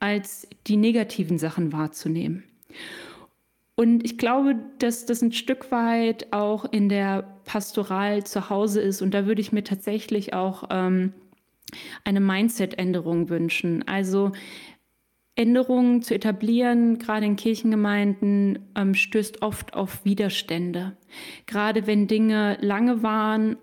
als 0.00 0.46
die 0.66 0.76
negativen 0.76 1.38
Sachen 1.38 1.72
wahrzunehmen. 1.72 2.44
Und 3.76 4.04
ich 4.04 4.18
glaube, 4.18 4.56
dass 4.78 5.06
das 5.06 5.22
ein 5.22 5.32
Stück 5.32 5.70
weit 5.72 6.32
auch 6.32 6.64
in 6.70 6.88
der 6.88 7.22
Pastoral 7.44 8.24
zu 8.24 8.50
Hause 8.50 8.80
ist. 8.80 9.02
Und 9.02 9.14
da 9.14 9.26
würde 9.26 9.40
ich 9.40 9.50
mir 9.50 9.64
tatsächlich 9.64 10.32
auch 10.32 10.64
ähm, 10.70 11.12
eine 12.04 12.20
Mindset-Änderung 12.20 13.30
wünschen. 13.30 13.86
Also 13.88 14.32
Änderungen 15.36 16.02
zu 16.02 16.14
etablieren, 16.14 16.98
gerade 16.98 17.26
in 17.26 17.36
Kirchengemeinden, 17.36 18.70
ähm, 18.76 18.94
stößt 18.94 19.42
oft 19.42 19.74
auf 19.74 20.04
Widerstände. 20.04 20.96
Gerade 21.46 21.86
wenn 21.86 22.06
Dinge 22.06 22.56
lange 22.60 23.02
waren, 23.02 23.56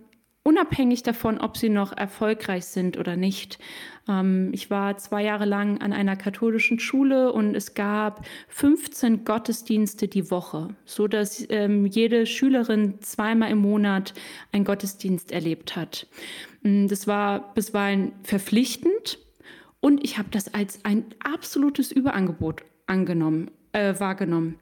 unabhängig 0.44 1.04
davon, 1.04 1.38
ob 1.40 1.56
sie 1.56 1.70
noch 1.70 1.96
erfolgreich 1.96 2.66
sind 2.66 2.98
oder 2.98 3.16
nicht. 3.16 3.60
Ähm, 4.08 4.50
ich 4.54 4.70
war 4.70 4.98
zwei 4.98 5.24
Jahre 5.24 5.46
lang 5.46 5.80
an 5.80 5.94
einer 5.94 6.16
katholischen 6.16 6.80
Schule 6.80 7.32
und 7.32 7.56
es 7.56 7.74
gab 7.74 8.26
15 8.50 9.24
Gottesdienste 9.24 10.08
die 10.08 10.32
Woche, 10.32 10.70
so 10.86 11.08
dass 11.08 11.46
ähm, 11.50 11.86
jede 11.86 12.26
Schülerin 12.26 13.02
zweimal 13.02 13.52
im 13.52 13.60
Monat 13.60 14.14
einen 14.52 14.66
Gottesdienst 14.66 15.32
erlebt 15.32 15.76
hat. 15.76 16.08
Mm, 16.64 16.88
das 16.88 17.08
war 17.08 17.54
bisweilen 17.54 18.14
verpflichtend 18.24 19.20
und 19.82 20.04
ich 20.04 20.18
habe 20.18 20.30
das 20.32 20.54
als 20.54 20.86
ein 20.86 21.06
absolutes 21.20 21.92
Überangebot 21.92 22.64
angenommen, 22.88 23.52
äh, 23.74 24.00
wahrgenommen. 24.00 24.56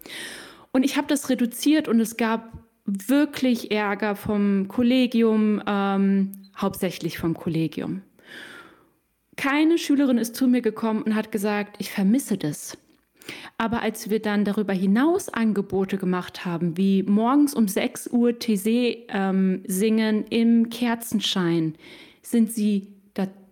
Und 0.72 0.84
ich 0.84 0.98
habe 0.98 1.08
das 1.08 1.30
reduziert 1.30 1.88
und 1.88 2.00
es 2.00 2.18
gab 2.18 2.52
wirklich 2.86 3.72
Ärger 3.72 4.16
vom 4.16 4.68
Kollegium, 4.68 5.62
ähm, 5.68 6.32
hauptsächlich 6.58 7.20
vom 7.20 7.34
Kollegium. 7.34 8.02
Keine 9.36 9.78
Schülerin 9.78 10.18
ist 10.18 10.36
zu 10.36 10.48
mir 10.48 10.62
gekommen 10.62 11.04
und 11.04 11.16
hat 11.16 11.32
gesagt, 11.32 11.78
ich 11.80 11.92
vermisse 11.92 12.38
das. 12.38 12.78
Aber 13.58 13.82
als 13.82 14.10
wir 14.10 14.22
dann 14.22 14.44
darüber 14.44 14.74
hinaus 14.74 15.30
Angebote 15.30 15.98
gemacht 15.98 16.46
haben, 16.46 16.78
wie 16.78 17.04
morgens 17.04 17.54
um 17.54 17.68
6 17.68 18.08
Uhr 18.12 18.38
TC 18.38 19.06
ähm, 19.10 19.64
singen 19.68 20.26
im 20.30 20.70
Kerzenschein, 20.70 21.76
sind 22.22 22.52
sie 22.52 22.88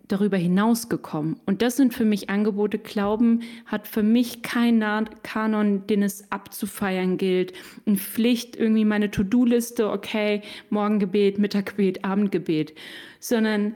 darüber 0.08 0.38
hinausgekommen. 0.38 1.39
Und 1.45 1.62
das 1.62 1.76
sind 1.76 1.93
für 1.93 2.05
mich 2.05 2.30
Angebote. 2.30 2.80
Glauben 2.80 3.41
hat 3.66 3.88
für 3.88 4.03
mich 4.03 4.41
keinen 4.41 5.10
Kanon, 5.24 5.86
den 5.88 6.03
es 6.03 6.32
abzufeiern 6.32 7.18
gilt. 7.18 7.53
Eine 7.86 7.97
Pflicht, 7.97 8.55
irgendwie 8.55 8.86
meine 8.86 9.12
To-Do-Liste, 9.12 9.89
okay, 9.89 10.41
Morgengebet, 10.70 11.39
Mittaggebet, 11.39 12.05
Abendgebet, 12.05 12.74
sondern 13.20 13.76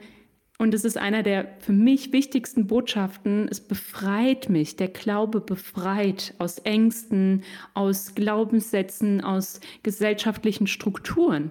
und 0.58 0.74
es 0.74 0.84
ist 0.84 0.96
einer 0.96 1.24
der 1.24 1.48
für 1.58 1.72
mich 1.72 2.12
wichtigsten 2.12 2.68
Botschaften. 2.68 3.48
Es 3.50 3.60
befreit 3.60 4.48
mich. 4.48 4.76
Der 4.76 4.86
Glaube 4.86 5.40
befreit 5.40 6.34
aus 6.38 6.58
Ängsten, 6.58 7.42
aus 7.74 8.14
Glaubenssätzen, 8.14 9.22
aus 9.22 9.60
gesellschaftlichen 9.82 10.68
Strukturen. 10.68 11.50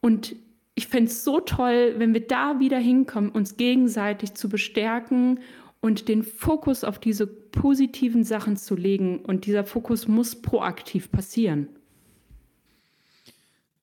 Und 0.00 0.36
ich 0.74 0.88
fände 0.88 1.10
es 1.10 1.24
so 1.24 1.40
toll, 1.40 1.94
wenn 1.98 2.14
wir 2.14 2.26
da 2.26 2.58
wieder 2.58 2.78
hinkommen, 2.78 3.30
uns 3.30 3.56
gegenseitig 3.56 4.34
zu 4.34 4.48
bestärken 4.48 5.40
und 5.80 6.08
den 6.08 6.22
Fokus 6.22 6.82
auf 6.82 6.98
diese 6.98 7.26
positiven 7.26 8.24
Sachen 8.24 8.56
zu 8.56 8.74
legen. 8.74 9.20
Und 9.20 9.46
dieser 9.46 9.64
Fokus 9.64 10.08
muss 10.08 10.40
proaktiv 10.40 11.12
passieren. 11.12 11.68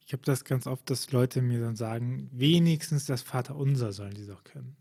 Ich 0.06 0.12
habe 0.12 0.24
das 0.26 0.44
ganz 0.44 0.68
oft, 0.68 0.90
dass 0.90 1.12
Leute 1.14 1.42
mir 1.42 1.62
dann 1.62 1.78
sagen, 1.78 2.30
wenigstens 2.34 3.06
das 3.06 3.22
Vaterunser 3.22 3.94
sollen 3.94 4.16
sie 4.16 4.28
doch 4.28 4.44
können. 4.44 4.76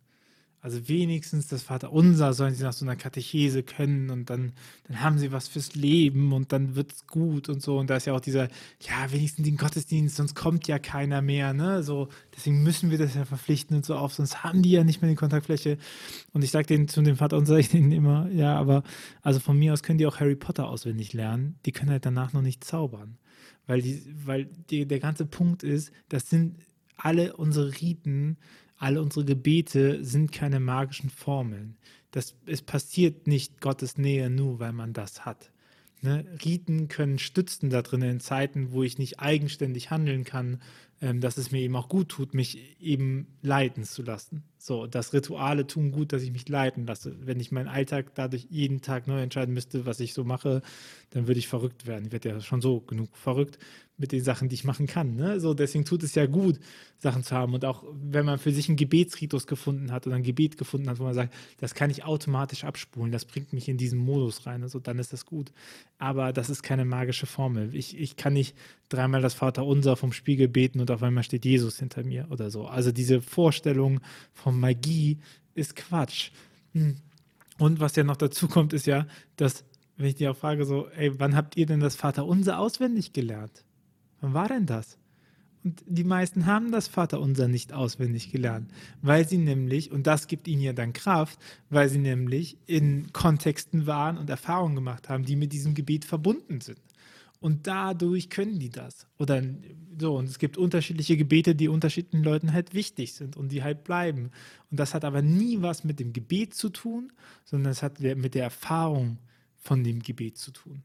Also 0.62 0.88
wenigstens 0.88 1.48
das 1.48 1.62
Vaterunser 1.62 2.34
sollen 2.34 2.54
sie 2.54 2.64
nach 2.64 2.74
so 2.74 2.84
einer 2.84 2.96
Katechese 2.96 3.62
können 3.62 4.11
und 4.11 4.28
dann, 4.28 4.52
dann 4.86 5.00
haben 5.00 5.18
sie 5.18 5.32
was 5.32 5.48
fürs 5.48 5.74
Leben 5.74 6.34
und 6.34 6.52
dann 6.52 6.74
wird 6.74 6.92
es 6.92 7.06
gut 7.06 7.48
und 7.48 7.62
so. 7.62 7.78
Und 7.78 7.88
da 7.88 7.96
ist 7.96 8.06
ja 8.06 8.12
auch 8.12 8.20
dieser, 8.20 8.48
ja, 8.80 9.11
wenigstens 9.11 9.46
den 9.46 9.56
Gottesdienst, 9.56 10.16
sonst 10.16 10.34
kommt 10.34 10.68
ja 10.68 10.78
keiner 10.78 11.22
mehr, 11.22 11.54
ne? 11.54 11.82
So, 11.82 12.08
deswegen 12.36 12.62
müssen 12.62 12.90
wir 12.90 12.98
das 12.98 13.14
ja 13.14 13.24
verpflichten 13.24 13.74
und 13.74 13.86
so 13.86 13.94
auf, 13.94 14.12
sonst 14.12 14.44
haben 14.44 14.61
die 14.61 14.72
ja 14.72 14.84
nicht 14.84 15.00
mehr 15.00 15.11
die 15.11 15.16
Kontaktfläche. 15.16 15.78
Und 16.34 16.44
ich 16.44 16.50
sage 16.50 16.66
denen 16.66 16.88
zu 16.88 17.00
dem 17.00 17.16
Vaterunser 17.16 17.56
ich 17.58 17.70
denen 17.70 17.90
immer, 17.90 18.28
ja, 18.30 18.54
aber 18.58 18.82
also 19.22 19.40
von 19.40 19.58
mir 19.58 19.72
aus 19.72 19.82
können 19.82 19.98
die 19.98 20.06
auch 20.06 20.20
Harry 20.20 20.36
Potter 20.36 20.68
auswendig 20.68 21.14
lernen, 21.14 21.58
die 21.64 21.72
können 21.72 21.90
halt 21.90 22.04
danach 22.04 22.34
noch 22.34 22.42
nicht 22.42 22.64
zaubern. 22.64 23.16
Weil, 23.66 23.80
die, 23.80 24.02
weil 24.26 24.46
die, 24.68 24.86
der 24.86 25.00
ganze 25.00 25.24
Punkt 25.24 25.62
ist, 25.62 25.90
das 26.08 26.28
sind 26.28 26.58
alle 26.96 27.36
unsere 27.36 27.80
Riten, 27.80 28.36
alle 28.80 29.02
unsere 29.02 29.26
Gebete 29.26 30.02
sind 30.02 30.32
keine 30.32 30.58
magischen 30.58 31.10
Formeln. 31.10 31.76
Das, 32.12 32.34
es 32.46 32.62
passiert 32.62 33.26
nicht 33.26 33.60
Gottes 33.60 33.98
Nähe 33.98 34.30
nur, 34.30 34.58
weil 34.58 34.72
man 34.72 34.94
das 34.94 35.26
hat. 35.26 35.52
Ne? 36.00 36.24
Riten 36.44 36.88
können 36.88 37.18
stützen 37.18 37.68
da 37.68 37.82
drin 37.82 38.00
in 38.00 38.20
Zeiten, 38.20 38.72
wo 38.72 38.82
ich 38.82 38.96
nicht 38.96 39.20
eigenständig 39.20 39.90
handeln 39.90 40.24
kann, 40.24 40.62
ähm, 41.03 41.20
dass 41.20 41.38
es 41.38 41.51
mir 41.51 41.61
eben 41.61 41.76
auch 41.76 41.88
gut 41.88 42.11
tut, 42.11 42.34
mich 42.34 42.78
eben 42.80 43.26
leiten 43.42 43.84
zu 43.84 44.03
lassen. 44.03 44.42
So, 44.59 44.86
dass 44.86 45.14
Rituale 45.14 45.66
tun 45.66 45.92
gut, 45.92 46.12
dass 46.12 46.22
ich 46.22 46.30
mich 46.30 46.46
leiten 46.48 46.86
lasse. 46.86 47.16
Wenn 47.22 47.40
ich 47.40 47.51
meinen 47.51 47.68
Alltag 47.68 48.14
dadurch 48.14 48.46
jeden 48.51 48.82
Tag 48.82 49.07
neu 49.07 49.22
entscheiden 49.22 49.55
müsste, 49.55 49.86
was 49.86 50.01
ich 50.01 50.12
so 50.12 50.24
mache, 50.24 50.61
dann 51.11 51.26
würde 51.26 51.38
ich 51.38 51.48
verrückt 51.48 51.86
werden. 51.86 52.05
Ich 52.07 52.12
werde 52.12 52.28
ja 52.28 52.40
schon 52.42 52.61
so 52.61 52.80
genug 52.80 53.16
verrückt 53.16 53.59
mit 53.96 54.12
den 54.12 54.22
Sachen, 54.22 54.48
die 54.48 54.55
ich 54.55 54.64
machen 54.64 54.86
kann. 54.86 55.14
Ne? 55.14 55.40
So, 55.40 55.55
deswegen 55.55 55.84
tut 55.84 56.03
es 56.03 56.14
ja 56.14 56.26
gut, 56.26 56.59
Sachen 56.98 57.22
zu 57.22 57.34
haben. 57.34 57.55
Und 57.55 57.64
auch 57.64 57.84
wenn 57.92 58.26
man 58.26 58.38
für 58.38 58.53
sich 58.53 58.68
einen 58.68 58.76
Gebetsritus 58.76 59.46
gefunden 59.46 59.92
hat 59.92 60.07
oder 60.07 60.16
ein 60.16 60.22
Gebet 60.22 60.59
gefunden 60.59 60.88
hat, 60.88 60.98
wo 60.98 61.05
man 61.05 61.14
sagt, 61.14 61.34
das 61.59 61.74
kann 61.74 61.90
ich 61.90 62.05
automatisch 62.05 62.64
abspulen, 62.64 63.12
das 63.12 63.24
bringt 63.24 63.53
mich 63.53 63.68
in 63.68 63.76
diesen 63.76 63.98
Modus 63.98 64.46
rein, 64.46 64.62
also 64.62 64.80
dann 64.80 64.98
ist 64.98 65.12
das 65.12 65.26
gut. 65.26 65.53
Aber 65.98 66.32
das 66.32 66.51
ist 66.51 66.62
keine 66.62 66.84
magische 66.84 67.26
Formel. 67.26 67.74
Ich, 67.74 67.98
ich 67.98 68.16
kann 68.16 68.32
nicht 68.32 68.55
dreimal 68.91 69.22
das 69.22 69.34
Vaterunser 69.34 69.97
vom 69.97 70.12
Spiegel 70.12 70.49
beten 70.49 70.80
und 70.80 70.91
auf 70.91 71.03
einmal 71.03 71.24
steht 71.24 71.47
Jesus 71.47 71.78
hinter 71.78 72.05
mir 72.05 72.26
oder 72.30 72.51
so. 72.51 72.66
Also 72.66 72.93
diese 72.93 73.22
Vorstellung 73.22 74.01
von 74.34 74.59
Magie 74.61 75.18
ist 75.55 75.76
Quatsch. 75.76 76.30
Hm. 76.74 76.97
Und 77.59 77.80
was 77.80 77.97
ja 77.97 78.05
noch 78.05 78.16
dazu 78.16 78.49
kommt, 78.49 78.72
ist 78.72 78.86
ja, 78.86 79.07
dass, 79.36 79.64
wenn 79.97 80.07
ich 80.07 80.16
dir 80.16 80.30
auch 80.30 80.36
frage, 80.36 80.64
so, 80.64 80.88
ey, 80.88 81.18
wann 81.18 81.36
habt 81.36 81.57
ihr 81.57 81.66
denn 81.66 81.80
das 81.80 81.97
Vaterunser 81.97 82.59
auswendig 82.59 83.12
gelernt? 83.12 83.64
Wann 84.20 84.34
war 84.34 84.49
denn 84.49 84.66
das? 84.66 84.99
Und 85.62 85.82
die 85.86 86.05
meisten 86.05 86.47
haben 86.47 86.72
das 86.72 86.88
Vaterunser 86.88 87.47
nicht 87.47 87.74
auswendig 87.74 88.32
gelernt, 88.32 88.70
weil 89.03 89.28
sie 89.28 89.36
nämlich, 89.36 89.93
und 89.93 90.07
das 90.07 90.26
gibt 90.26 90.49
ihnen 90.49 90.62
ja 90.62 90.72
dann 90.72 90.95
Kraft, 90.95 91.38
weil 91.68 91.88
sie 91.91 91.99
nämlich 91.99 92.57
in 92.66 93.12
Kontexten 93.12 93.86
waren 93.86 94.16
und 94.16 94.30
Erfahrungen 94.30 94.74
gemacht 94.74 95.11
haben, 95.11 95.24
die 95.24 95.36
mit 95.36 95.53
diesem 95.53 95.74
Gebet 95.74 96.07
verbunden 96.07 96.62
sind. 96.62 96.80
Und 97.41 97.66
dadurch 97.66 98.28
können 98.28 98.59
die 98.59 98.68
das. 98.68 99.07
Oder 99.18 99.43
so, 99.99 100.16
und 100.18 100.28
es 100.28 100.38
gibt 100.38 100.59
unterschiedliche 100.59 101.16
Gebete, 101.16 101.55
die 101.55 101.68
unterschiedlichen 101.68 102.22
Leuten 102.22 102.53
halt 102.53 102.74
wichtig 102.74 103.14
sind 103.14 103.36
und 103.36 103.51
die 103.51 103.62
halt 103.62 103.82
bleiben. 103.82 104.30
Und 104.70 104.78
das 104.78 104.93
hat 104.93 105.05
aber 105.07 105.22
nie 105.22 105.62
was 105.62 105.82
mit 105.82 106.01
dem 106.01 106.12
Gebet 106.12 106.55
zu 106.55 106.68
tun, 106.68 107.12
sondern 107.45 107.72
es 107.72 107.82
hat 107.82 107.99
mit 108.01 108.34
der 108.34 108.45
Erfahrung 108.45 109.18
von 109.57 109.82
dem 109.82 110.01
Gebet 110.01 110.36
zu 110.36 110.51
tun 110.53 110.82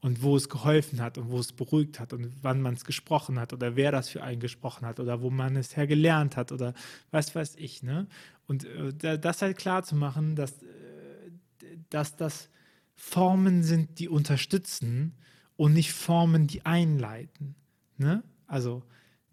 und 0.00 0.22
wo 0.22 0.36
es 0.36 0.48
geholfen 0.48 1.00
hat 1.00 1.18
und 1.18 1.30
wo 1.30 1.40
es 1.40 1.52
beruhigt 1.52 1.98
hat 1.98 2.12
und 2.12 2.32
wann 2.42 2.60
man 2.60 2.74
es 2.74 2.84
gesprochen 2.84 3.40
hat 3.40 3.52
oder 3.52 3.74
wer 3.74 3.90
das 3.90 4.08
für 4.08 4.22
einen 4.22 4.40
gesprochen 4.40 4.86
hat 4.86 5.00
oder 5.00 5.20
wo 5.22 5.30
man 5.30 5.56
es 5.56 5.76
hergelernt 5.76 6.36
hat 6.36 6.52
oder 6.52 6.74
was 7.10 7.34
weiß 7.34 7.56
ich. 7.56 7.82
Ne? 7.82 8.06
Und 8.46 8.64
äh, 9.02 9.18
das 9.18 9.42
halt 9.42 9.58
klar 9.58 9.82
zu 9.82 9.96
machen, 9.96 10.36
dass, 10.36 10.62
äh, 10.62 10.66
dass 11.90 12.14
das 12.14 12.48
Formen 12.94 13.64
sind, 13.64 13.98
die 13.98 14.08
unterstützen 14.08 15.14
und 15.56 15.72
nicht 15.72 15.92
Formen, 15.92 16.46
die 16.46 16.64
einleiten. 16.64 17.54
Ne? 17.98 18.22
Also 18.46 18.82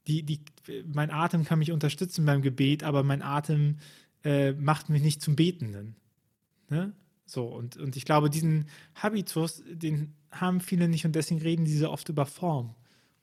die, 0.08 0.24
die, 0.24 0.42
mein 0.86 1.12
Atem 1.12 1.46
kann 1.46 1.60
mich 1.60 1.72
unterstützen 1.72 2.26
beim 2.26 2.42
Gebet, 2.42 2.84
aber 2.84 3.04
mein 3.04 3.22
Atem 3.22 3.78
äh, 4.24 4.54
macht 4.54 4.90
mich 4.90 5.02
nicht 5.02 5.22
zum 5.22 5.36
Betenden. 5.36 5.96
Ne? 6.70 6.94
So, 7.26 7.46
und, 7.48 7.78
und 7.78 7.96
ich 7.96 8.06
glaube, 8.06 8.30
diesen 8.30 8.68
Habitus, 8.96 9.64
den 9.68 10.14
haben 10.32 10.60
viele 10.60 10.88
nicht 10.88 11.06
und 11.06 11.16
deswegen 11.16 11.42
reden 11.42 11.66
diese 11.66 11.90
oft 11.90 12.10
über 12.10 12.26
Form. 12.26 12.76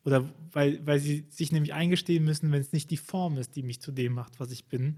Oder 0.04 0.28
weil, 0.52 0.84
weil 0.86 0.98
sie 0.98 1.26
sich 1.28 1.52
nämlich 1.52 1.74
eingestehen 1.74 2.24
müssen, 2.24 2.50
wenn 2.52 2.60
es 2.60 2.72
nicht 2.72 2.90
die 2.90 2.96
Form 2.96 3.36
ist, 3.36 3.56
die 3.56 3.62
mich 3.62 3.80
zu 3.80 3.92
dem 3.92 4.14
macht, 4.14 4.40
was 4.40 4.50
ich 4.50 4.64
bin, 4.64 4.96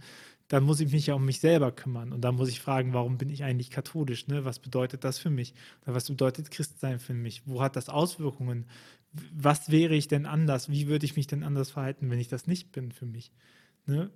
dann 0.53 0.65
muss 0.65 0.81
ich 0.81 0.93
mich 0.93 1.07
ja 1.07 1.15
um 1.15 1.25
mich 1.25 1.41
selber 1.41 1.73
kümmern. 1.73 2.13
Und 2.13 2.21
dann 2.21 2.35
muss 2.35 2.51
ich 2.51 2.61
fragen, 2.61 2.93
warum 2.93 3.17
bin 3.17 3.31
ich 3.31 3.43
eigentlich 3.43 3.71
katholisch? 3.71 4.27
Ne? 4.27 4.45
Was 4.45 4.59
bedeutet 4.59 5.03
das 5.03 5.19
für 5.19 5.31
mich? 5.31 5.55
Oder 5.83 5.95
was 5.95 6.09
bedeutet 6.09 6.51
Christsein 6.51 6.99
für 6.99 7.15
mich? 7.15 7.47
Wo 7.47 7.63
hat 7.63 7.75
das 7.75 7.89
Auswirkungen? 7.89 8.67
Was 9.35 9.71
wäre 9.71 9.95
ich 9.95 10.09
denn 10.09 10.27
anders? 10.27 10.69
Wie 10.69 10.89
würde 10.89 11.07
ich 11.07 11.17
mich 11.17 11.27
denn 11.27 11.43
anders 11.43 11.71
verhalten, 11.71 12.11
wenn 12.11 12.19
ich 12.19 12.29
das 12.29 12.47
nicht 12.47 12.71
bin 12.71 12.93
für 12.93 13.07
mich? 13.07 13.33
Ne? 13.87 14.11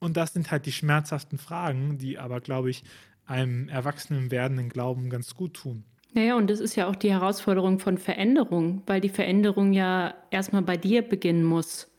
Und 0.00 0.18
das 0.18 0.34
sind 0.34 0.50
halt 0.50 0.66
die 0.66 0.72
schmerzhaften 0.72 1.38
Fragen, 1.38 1.96
die 1.96 2.18
aber, 2.18 2.42
glaube 2.42 2.68
ich, 2.68 2.84
einem 3.24 3.70
erwachsenen 3.70 4.30
werdenden 4.30 4.68
Glauben 4.68 5.08
ganz 5.08 5.34
gut 5.34 5.54
tun. 5.54 5.84
Naja, 6.12 6.36
und 6.36 6.50
das 6.50 6.60
ist 6.60 6.76
ja 6.76 6.88
auch 6.88 6.96
die 6.96 7.10
Herausforderung 7.10 7.78
von 7.78 7.96
Veränderung, 7.96 8.82
weil 8.84 9.00
die 9.00 9.08
Veränderung 9.08 9.72
ja 9.72 10.12
erstmal 10.30 10.60
bei 10.60 10.76
dir 10.76 11.00
beginnen 11.00 11.42
muss. 11.42 11.90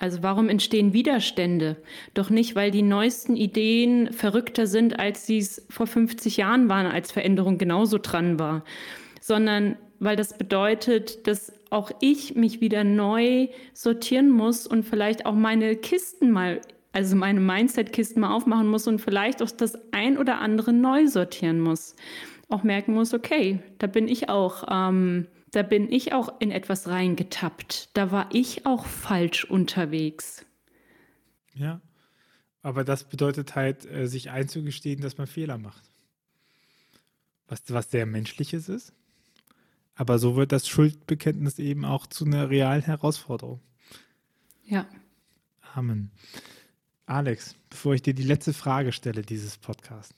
Also 0.00 0.22
warum 0.22 0.48
entstehen 0.48 0.94
Widerstände? 0.94 1.76
Doch 2.14 2.30
nicht, 2.30 2.56
weil 2.56 2.70
die 2.70 2.82
neuesten 2.82 3.36
Ideen 3.36 4.12
verrückter 4.12 4.66
sind, 4.66 4.98
als 4.98 5.26
sie 5.26 5.38
es 5.38 5.64
vor 5.68 5.86
50 5.86 6.38
Jahren 6.38 6.70
waren, 6.70 6.86
als 6.86 7.12
Veränderung 7.12 7.58
genauso 7.58 7.98
dran 7.98 8.38
war, 8.38 8.64
sondern 9.20 9.76
weil 9.98 10.16
das 10.16 10.38
bedeutet, 10.38 11.26
dass 11.26 11.52
auch 11.68 11.90
ich 12.00 12.34
mich 12.34 12.62
wieder 12.62 12.82
neu 12.82 13.48
sortieren 13.74 14.30
muss 14.30 14.66
und 14.66 14.84
vielleicht 14.84 15.26
auch 15.26 15.34
meine 15.34 15.76
Kisten 15.76 16.30
mal 16.30 16.62
also 16.92 17.14
meine 17.14 17.38
Mindset-Kisten 17.38 18.20
mal 18.20 18.34
aufmachen 18.34 18.66
muss 18.66 18.88
und 18.88 19.00
vielleicht 19.00 19.42
auch 19.42 19.50
das 19.50 19.78
ein 19.92 20.18
oder 20.18 20.40
andere 20.40 20.72
neu 20.72 21.06
sortieren 21.06 21.60
muss. 21.60 21.94
Auch 22.48 22.64
merken 22.64 22.94
muss, 22.94 23.14
okay, 23.14 23.60
da 23.78 23.86
bin 23.86 24.08
ich 24.08 24.28
auch, 24.28 24.64
ähm, 24.68 25.28
da 25.50 25.62
bin 25.62 25.90
ich 25.90 26.12
auch 26.12 26.40
in 26.40 26.50
etwas 26.50 26.88
reingetappt. 26.88 27.90
Da 27.94 28.10
war 28.10 28.28
ich 28.32 28.66
auch 28.66 28.86
falsch 28.86 29.44
unterwegs. 29.44 30.44
Ja, 31.54 31.80
aber 32.62 32.84
das 32.84 33.04
bedeutet 33.04 33.54
halt, 33.56 33.86
äh, 33.86 34.06
sich 34.06 34.30
einzugestehen, 34.30 35.00
dass 35.00 35.18
man 35.18 35.26
Fehler 35.26 35.58
macht. 35.58 35.90
Was, 37.48 37.62
was 37.68 37.90
sehr 37.90 38.06
Menschliches 38.06 38.68
ist. 38.68 38.92
Aber 39.94 40.18
so 40.18 40.36
wird 40.36 40.52
das 40.52 40.68
Schuldbekenntnis 40.68 41.58
eben 41.58 41.84
auch 41.84 42.06
zu 42.06 42.24
einer 42.24 42.48
realen 42.48 42.82
Herausforderung. 42.82 43.60
Ja. 44.64 44.86
Amen. 45.74 46.10
Alex, 47.06 47.56
bevor 47.68 47.94
ich 47.94 48.02
dir 48.02 48.14
die 48.14 48.22
letzte 48.22 48.52
Frage 48.52 48.92
stelle 48.92 49.22
dieses 49.22 49.58
Podcasts, 49.58 50.14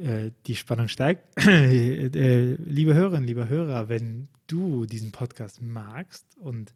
äh, 0.00 0.30
die 0.46 0.56
Spannung 0.56 0.88
steigt. 0.88 1.24
äh, 1.46 2.54
liebe 2.54 2.94
Hörerinnen, 2.94 3.26
liebe 3.26 3.48
Hörer, 3.48 3.88
wenn 3.88 4.28
du 4.46 4.86
diesen 4.86 5.12
Podcast 5.12 5.60
magst 5.60 6.24
und 6.38 6.72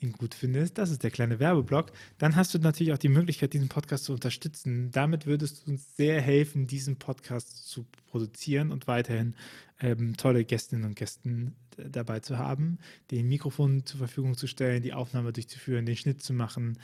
ihn 0.00 0.12
gut 0.12 0.34
findest, 0.34 0.78
das 0.78 0.90
ist 0.90 1.02
der 1.02 1.10
kleine 1.10 1.38
Werbeblock, 1.38 1.92
dann 2.18 2.36
hast 2.36 2.54
du 2.54 2.58
natürlich 2.58 2.92
auch 2.92 2.98
die 2.98 3.08
Möglichkeit, 3.08 3.52
diesen 3.52 3.68
Podcast 3.68 4.04
zu 4.04 4.12
unterstützen. 4.12 4.90
Damit 4.92 5.26
würdest 5.26 5.66
du 5.66 5.72
uns 5.72 5.96
sehr 5.96 6.20
helfen, 6.20 6.66
diesen 6.66 6.96
Podcast 6.96 7.68
zu 7.68 7.86
produzieren 8.06 8.70
und 8.70 8.86
weiterhin 8.86 9.34
ähm, 9.80 10.16
tolle 10.16 10.44
Gästinnen 10.44 10.84
und 10.84 10.96
Gästen 10.96 11.54
dabei 11.76 12.20
zu 12.20 12.38
haben, 12.38 12.78
den 13.10 13.28
Mikrofon 13.28 13.84
zur 13.84 13.98
Verfügung 13.98 14.36
zu 14.36 14.46
stellen, 14.46 14.82
die 14.82 14.92
Aufnahme 14.92 15.32
durchzuführen, 15.32 15.86
den 15.86 15.96
Schnitt 15.96 16.22
zu 16.22 16.32
machen 16.32 16.78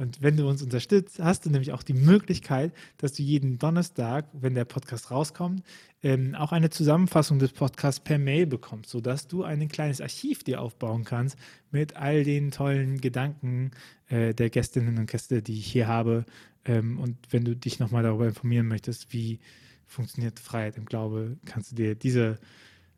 und 0.00 0.22
wenn 0.22 0.38
du 0.38 0.48
uns 0.48 0.62
unterstützt, 0.62 1.18
hast 1.18 1.44
du 1.44 1.50
nämlich 1.50 1.72
auch 1.72 1.82
die 1.82 1.92
Möglichkeit, 1.92 2.72
dass 2.96 3.12
du 3.12 3.22
jeden 3.22 3.58
Donnerstag, 3.58 4.24
wenn 4.32 4.54
der 4.54 4.64
Podcast 4.64 5.10
rauskommt, 5.10 5.62
ähm, 6.02 6.34
auch 6.34 6.52
eine 6.52 6.70
Zusammenfassung 6.70 7.38
des 7.38 7.52
Podcasts 7.52 8.00
per 8.00 8.18
Mail 8.18 8.46
bekommst, 8.46 8.88
sodass 8.88 9.28
du 9.28 9.44
ein 9.44 9.68
kleines 9.68 10.00
Archiv 10.00 10.42
dir 10.42 10.62
aufbauen 10.62 11.04
kannst 11.04 11.36
mit 11.70 11.96
all 11.96 12.24
den 12.24 12.50
tollen 12.50 13.02
Gedanken 13.02 13.72
äh, 14.08 14.32
der 14.32 14.48
Gästinnen 14.48 14.96
und 14.96 15.10
Gäste, 15.10 15.42
die 15.42 15.58
ich 15.58 15.66
hier 15.66 15.86
habe. 15.86 16.24
Ähm, 16.64 16.98
und 16.98 17.18
wenn 17.28 17.44
du 17.44 17.54
dich 17.54 17.78
nochmal 17.78 18.02
darüber 18.02 18.26
informieren 18.26 18.68
möchtest, 18.68 19.12
wie 19.12 19.38
funktioniert 19.86 20.40
Freiheit 20.40 20.78
im 20.78 20.86
Glaube, 20.86 21.36
kannst 21.44 21.72
du 21.72 21.76
dir 21.76 21.94
diese 21.94 22.38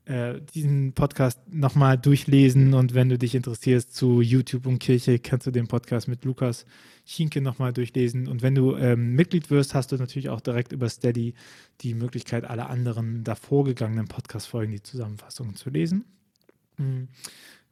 äh, 0.04 0.40
diesen 0.54 0.92
Podcast 0.94 1.40
nochmal 1.48 1.96
durchlesen 1.96 2.74
und 2.74 2.94
wenn 2.94 3.08
du 3.08 3.18
dich 3.18 3.34
interessierst 3.34 3.94
zu 3.94 4.20
YouTube 4.20 4.66
und 4.66 4.80
Kirche, 4.80 5.18
kannst 5.18 5.46
du 5.46 5.52
den 5.52 5.68
Podcast 5.68 6.08
mit 6.08 6.24
Lukas 6.24 6.66
Chinke 7.04 7.40
nochmal 7.40 7.72
durchlesen. 7.72 8.28
Und 8.28 8.42
wenn 8.42 8.54
du 8.54 8.76
ähm, 8.76 9.14
Mitglied 9.14 9.50
wirst, 9.50 9.74
hast 9.74 9.92
du 9.92 9.96
natürlich 9.96 10.28
auch 10.28 10.40
direkt 10.40 10.72
über 10.72 10.88
Steady 10.88 11.34
die 11.80 11.94
Möglichkeit, 11.94 12.44
alle 12.44 12.66
anderen 12.66 13.24
davor 13.24 13.64
gegangenen 13.64 14.08
Podcast-Folgen, 14.08 14.72
die 14.72 14.82
Zusammenfassungen 14.82 15.56
zu 15.56 15.70
lesen. 15.70 16.04
Mhm. 16.78 17.08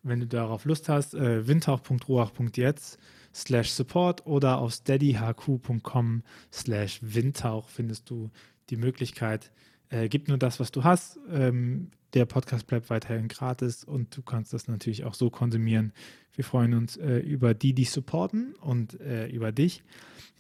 Wenn 0.03 0.21
du 0.21 0.27
darauf 0.27 0.65
Lust 0.65 0.89
hast, 0.89 1.15
äh, 1.15 1.47
windhauch.ruach.jetzt 1.47 2.99
slash 3.35 3.71
support 3.71 4.27
oder 4.27 4.59
auf 4.59 4.73
steadyhq.com 4.73 6.23
slash 6.53 6.99
windhauch 7.03 7.69
findest 7.69 8.11
du 8.11 8.31
die 8.71 8.77
Möglichkeit, 8.77 9.53
äh, 9.91 10.09
gib 10.09 10.29
nur 10.29 10.39
das, 10.39 10.61
was 10.61 10.71
du 10.71 10.85
hast. 10.85 11.19
Ähm, 11.31 11.91
der 12.15 12.25
Podcast 12.25 12.67
bleibt 12.67 12.91
weiterhin 12.91 13.29
gratis 13.29 13.85
und 13.85 14.17
du 14.17 14.23
kannst 14.23 14.53
das 14.53 14.67
natürlich 14.67 15.05
auch 15.05 15.15
so 15.15 15.31
konsumieren. 15.31 15.93
Wir 16.35 16.45
freuen 16.45 16.75
uns 16.75 16.97
äh, 16.97 17.19
über 17.19 17.55
die, 17.55 17.73
die 17.73 17.85
supporten 17.85 18.55
und 18.61 19.01
äh, 19.01 19.29
über 19.29 19.53
dich. 19.53 19.83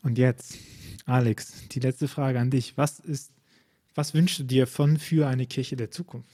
Und 0.03 0.18
jetzt, 0.18 0.59
Alex, 1.07 1.68
die 1.68 1.80
letzte 1.80 2.09
Frage 2.09 2.40
an 2.40 2.51
dich. 2.51 2.76
Was 2.76 2.98
ist, 2.98 3.32
was 3.94 4.14
wünschst 4.14 4.40
du 4.40 4.44
dir 4.44 4.66
von 4.66 4.96
für 4.96 5.28
eine 5.28 5.46
Kirche 5.46 5.76
der 5.76 5.90
Zukunft? 5.90 6.30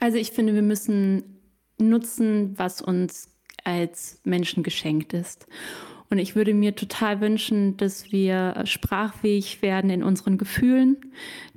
Also 0.00 0.18
ich 0.18 0.32
finde, 0.32 0.54
wir 0.54 0.62
müssen 0.62 1.40
nutzen, 1.78 2.58
was 2.58 2.80
uns 2.80 3.28
als 3.64 4.20
Menschen 4.24 4.62
geschenkt 4.62 5.12
ist. 5.12 5.46
Und 6.14 6.20
ich 6.20 6.36
würde 6.36 6.54
mir 6.54 6.76
total 6.76 7.20
wünschen, 7.20 7.76
dass 7.76 8.12
wir 8.12 8.62
sprachfähig 8.66 9.62
werden 9.62 9.90
in 9.90 10.04
unseren 10.04 10.38
Gefühlen, 10.38 10.96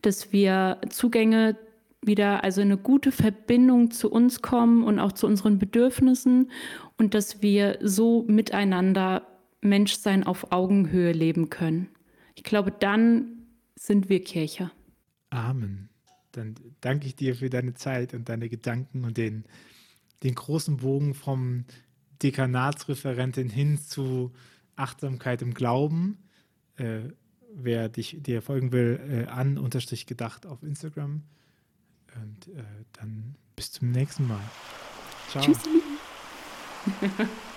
dass 0.02 0.34
wir 0.34 0.82
Zugänge 0.90 1.56
wieder, 2.02 2.44
also 2.44 2.62
eine 2.62 2.76
gute 2.76 3.12
Verbindung 3.12 3.92
zu 3.92 4.12
uns 4.12 4.42
kommen 4.42 4.84
und 4.84 4.98
auch 4.98 5.12
zu 5.12 5.28
unseren 5.28 5.60
Bedürfnissen 5.60 6.50
und 6.98 7.14
dass 7.14 7.44
wir 7.44 7.78
so 7.84 8.26
miteinander 8.28 9.28
Menschsein 9.62 10.24
auf 10.24 10.52
Augenhöhe 10.52 11.12
leben 11.12 11.52
können. 11.52 11.90
Ich 12.34 12.44
glaube, 12.44 12.72
dann 12.72 13.44
sind 13.76 14.10
wir 14.10 14.24
Kirche. 14.24 14.72
Amen. 15.30 15.90
Dann 16.32 16.56
danke 16.82 17.06
ich 17.06 17.16
dir 17.16 17.36
für 17.36 17.52
deine 17.52 17.76
Zeit 17.76 18.16
und 18.16 18.28
deine 18.28 18.50
Gedanken 18.50 19.06
und 19.06 19.18
den, 19.18 19.44
den 20.24 20.34
großen 20.34 20.78
Bogen 20.78 21.14
vom 21.14 21.66
Dekanatsreferentin 22.22 23.50
hin 23.50 23.80
zu 23.80 24.34
Achtsamkeit 24.76 25.42
im 25.42 25.54
Glauben. 25.54 26.18
Äh, 26.78 27.10
wer 27.54 27.90
dich, 27.90 28.18
dir 28.20 28.42
folgen 28.42 28.72
will, 28.72 29.26
äh, 29.28 29.30
an 29.30 29.58
unterstrich 29.58 30.06
gedacht 30.06 30.46
auf 30.46 30.64
Instagram. 30.64 31.24
Und 32.16 32.48
äh, 32.56 32.64
dann 32.94 33.36
bis 33.56 33.72
zum 33.72 33.92
nächsten 33.92 34.28
Mal. 34.28 34.44
Ciao. 35.30 35.44
Tschüssi. 35.44 35.70